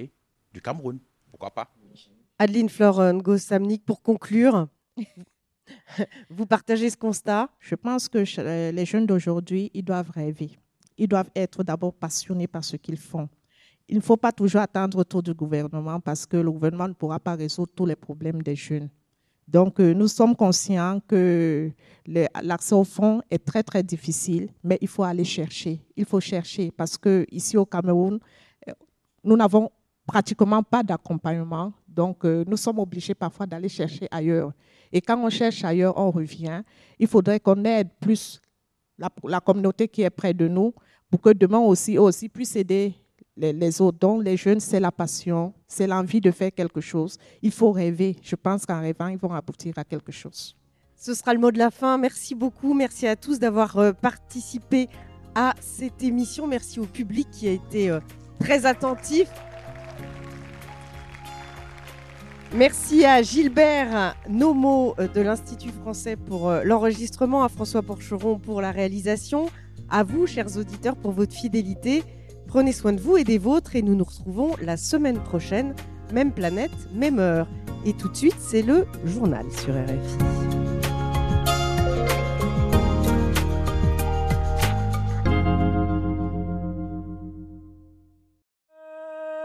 du 0.54 0.62
Cameroun. 0.62 1.00
Pourquoi 1.30 1.52
pas? 1.52 1.74
Adeline 2.38 2.70
Flore 2.70 3.14
Ngosamnik, 3.14 3.86
pour 3.86 4.02
conclure, 4.02 4.68
vous 6.30 6.46
partagez 6.46 6.90
ce 6.90 6.98
constat? 6.98 7.50
Je 7.60 7.76
pense 7.76 8.08
que 8.10 8.24
euh, 8.40 8.72
les 8.72 8.86
jeunes 8.86 9.06
d'aujourd'hui, 9.06 9.70
ils 9.74 9.84
doivent 9.84 10.10
rêver. 10.12 10.58
Ils 10.98 11.08
doivent 11.08 11.30
être 11.36 11.64
d'abord 11.64 11.94
passionnés 11.94 12.48
par 12.48 12.64
ce 12.64 12.76
qu'ils 12.78 12.98
font. 12.98 13.30
Il 13.88 13.98
ne 13.98 14.02
faut 14.02 14.18
pas 14.18 14.32
toujours 14.32 14.62
attendre 14.62 14.98
autour 15.00 15.22
du 15.24 15.34
gouvernement 15.34 16.00
parce 16.00 16.26
que 16.26 16.38
le 16.38 16.52
gouvernement 16.52 16.88
ne 16.88 16.94
pourra 16.94 17.20
pas 17.20 17.36
résoudre 17.36 17.72
tous 17.76 17.86
les 17.86 17.96
problèmes 17.96 18.42
des 18.42 18.56
jeunes. 18.56 18.90
Donc, 19.52 19.82
euh, 19.82 19.93
nous 19.93 20.08
sommes 20.08 20.34
conscients 20.34 21.02
que 21.06 21.70
l'accès 22.08 22.74
au 22.74 22.86
fonds 22.86 23.22
est 23.30 23.43
très, 23.43 23.64
très 23.64 23.84
difficile, 23.84 24.49
mais 24.64 24.78
il 24.80 24.88
faut 24.88 25.04
aller 25.04 25.26
chercher. 25.26 25.82
Il 25.97 26.06
faut 26.06 26.22
chercher 26.22 26.72
parce 26.72 26.97
que 26.97 27.26
ici 27.30 27.58
au 27.58 27.66
Cameroun, 27.66 28.18
euh, 28.70 28.72
nous 29.26 29.36
n'avons 29.36 29.70
pratiquement 30.08 30.64
pas 30.64 30.84
d'accompagnement. 30.84 31.74
Donc, 31.86 32.24
euh, 32.24 32.45
nous 32.47 32.56
sommes 32.56 32.80
obligés 32.80 33.14
parfois 33.14 33.45
d'aller 33.45 33.68
chercher 33.68 34.08
ailleurs. 34.10 34.54
Et 34.89 35.02
quand 35.02 35.22
on 35.22 35.30
cherche 35.30 35.66
ailleurs, 35.66 35.97
on 35.97 36.12
revient. 36.12 36.62
Il 36.97 37.08
faudrait 37.08 37.41
qu'on 37.41 37.62
aide 37.66 37.89
plus 37.99 38.39
la, 38.97 39.41
communauté 39.41 39.89
qui 39.89 40.04
est 40.04 40.10
près 40.10 40.34
de 40.34 40.47
nous 40.47 40.74
pour 41.10 41.20
que 41.20 41.32
demain 41.32 41.60
aussi, 41.60 41.97
aussi 41.97 42.30
puissent 42.30 42.56
aider 42.56 42.93
les, 43.38 43.82
autres. 43.82 43.98
Donc, 44.00 44.24
les 44.24 44.38
jeunes, 44.38 44.60
c'est 44.60 44.80
la 44.80 44.92
passion, 44.92 45.54
c'est 45.68 45.88
l'envie 45.88 46.22
de 46.22 46.32
faire 46.32 46.52
quelque 46.52 46.82
chose. 46.82 47.18
Il 47.42 47.52
faut 47.52 47.72
rêver. 47.72 48.16
Je 48.22 48.36
pense 48.36 48.66
qu'en 48.66 48.82
rêvant, 48.82 49.08
ils 49.08 49.18
vont 49.18 49.34
aboutir 49.34 49.74
à 49.78 49.84
quelque 49.84 50.12
chose. 50.12 50.56
Ce 50.96 51.14
sera 51.14 51.34
le 51.34 51.40
mot 51.40 51.52
de 51.52 51.58
la 51.58 51.72
fin. 51.72 51.98
Merci 51.98 52.36
beaucoup. 52.36 52.74
Merci 52.74 53.08
à 53.08 53.16
tous 53.16 53.40
d'avoir 53.40 53.78
euh, 53.78 53.92
participé 53.92 54.88
à 55.34 55.56
cette 55.60 56.04
émission. 56.04 56.46
Merci 56.46 56.80
au 56.80 56.86
public 56.86 57.28
qui 57.32 57.48
a 57.48 57.52
été 57.52 57.90
euh, 57.90 58.00
très 58.40 58.66
attentif. 58.66 59.28
Merci 62.54 63.06
à 63.06 63.22
Gilbert 63.22 64.16
Nomo 64.30 64.94
euh, 65.00 65.08
de 65.08 65.22
l'Institut 65.22 65.72
français 65.72 66.18
pour 66.18 66.52
l'enregistrement, 66.66 67.44
à 67.44 67.50
François 67.50 67.82
Porcheron 67.82 68.38
pour 68.38 68.62
la 68.62 68.72
réalisation, 68.72 69.50
à 69.90 70.04
vous, 70.04 70.28
chers 70.28 70.58
auditeurs, 70.58 70.98
pour 70.98 71.14
votre 71.14 71.34
fidélité. 71.34 72.04
Prenez 72.52 72.74
soin 72.74 72.91
de 72.91 72.99
vous 72.99 73.16
et 73.16 73.24
des 73.24 73.38
vôtres 73.38 73.78
et 73.78 73.82
nous 73.82 73.95
nous 73.95 74.04
retrouvons 74.04 74.58
la 74.62 74.76
semaine 74.76 75.18
prochaine, 75.18 75.74
même 76.12 76.34
planète, 76.34 76.74
même 76.93 77.18
heure. 77.18 77.47
Et 77.86 77.93
tout 77.93 78.10
de 78.10 78.16
suite, 78.18 78.36
c'est 78.39 78.62
le 78.62 78.86
journal 79.06 79.45
sur 79.54 79.74
RFI. 79.74 80.61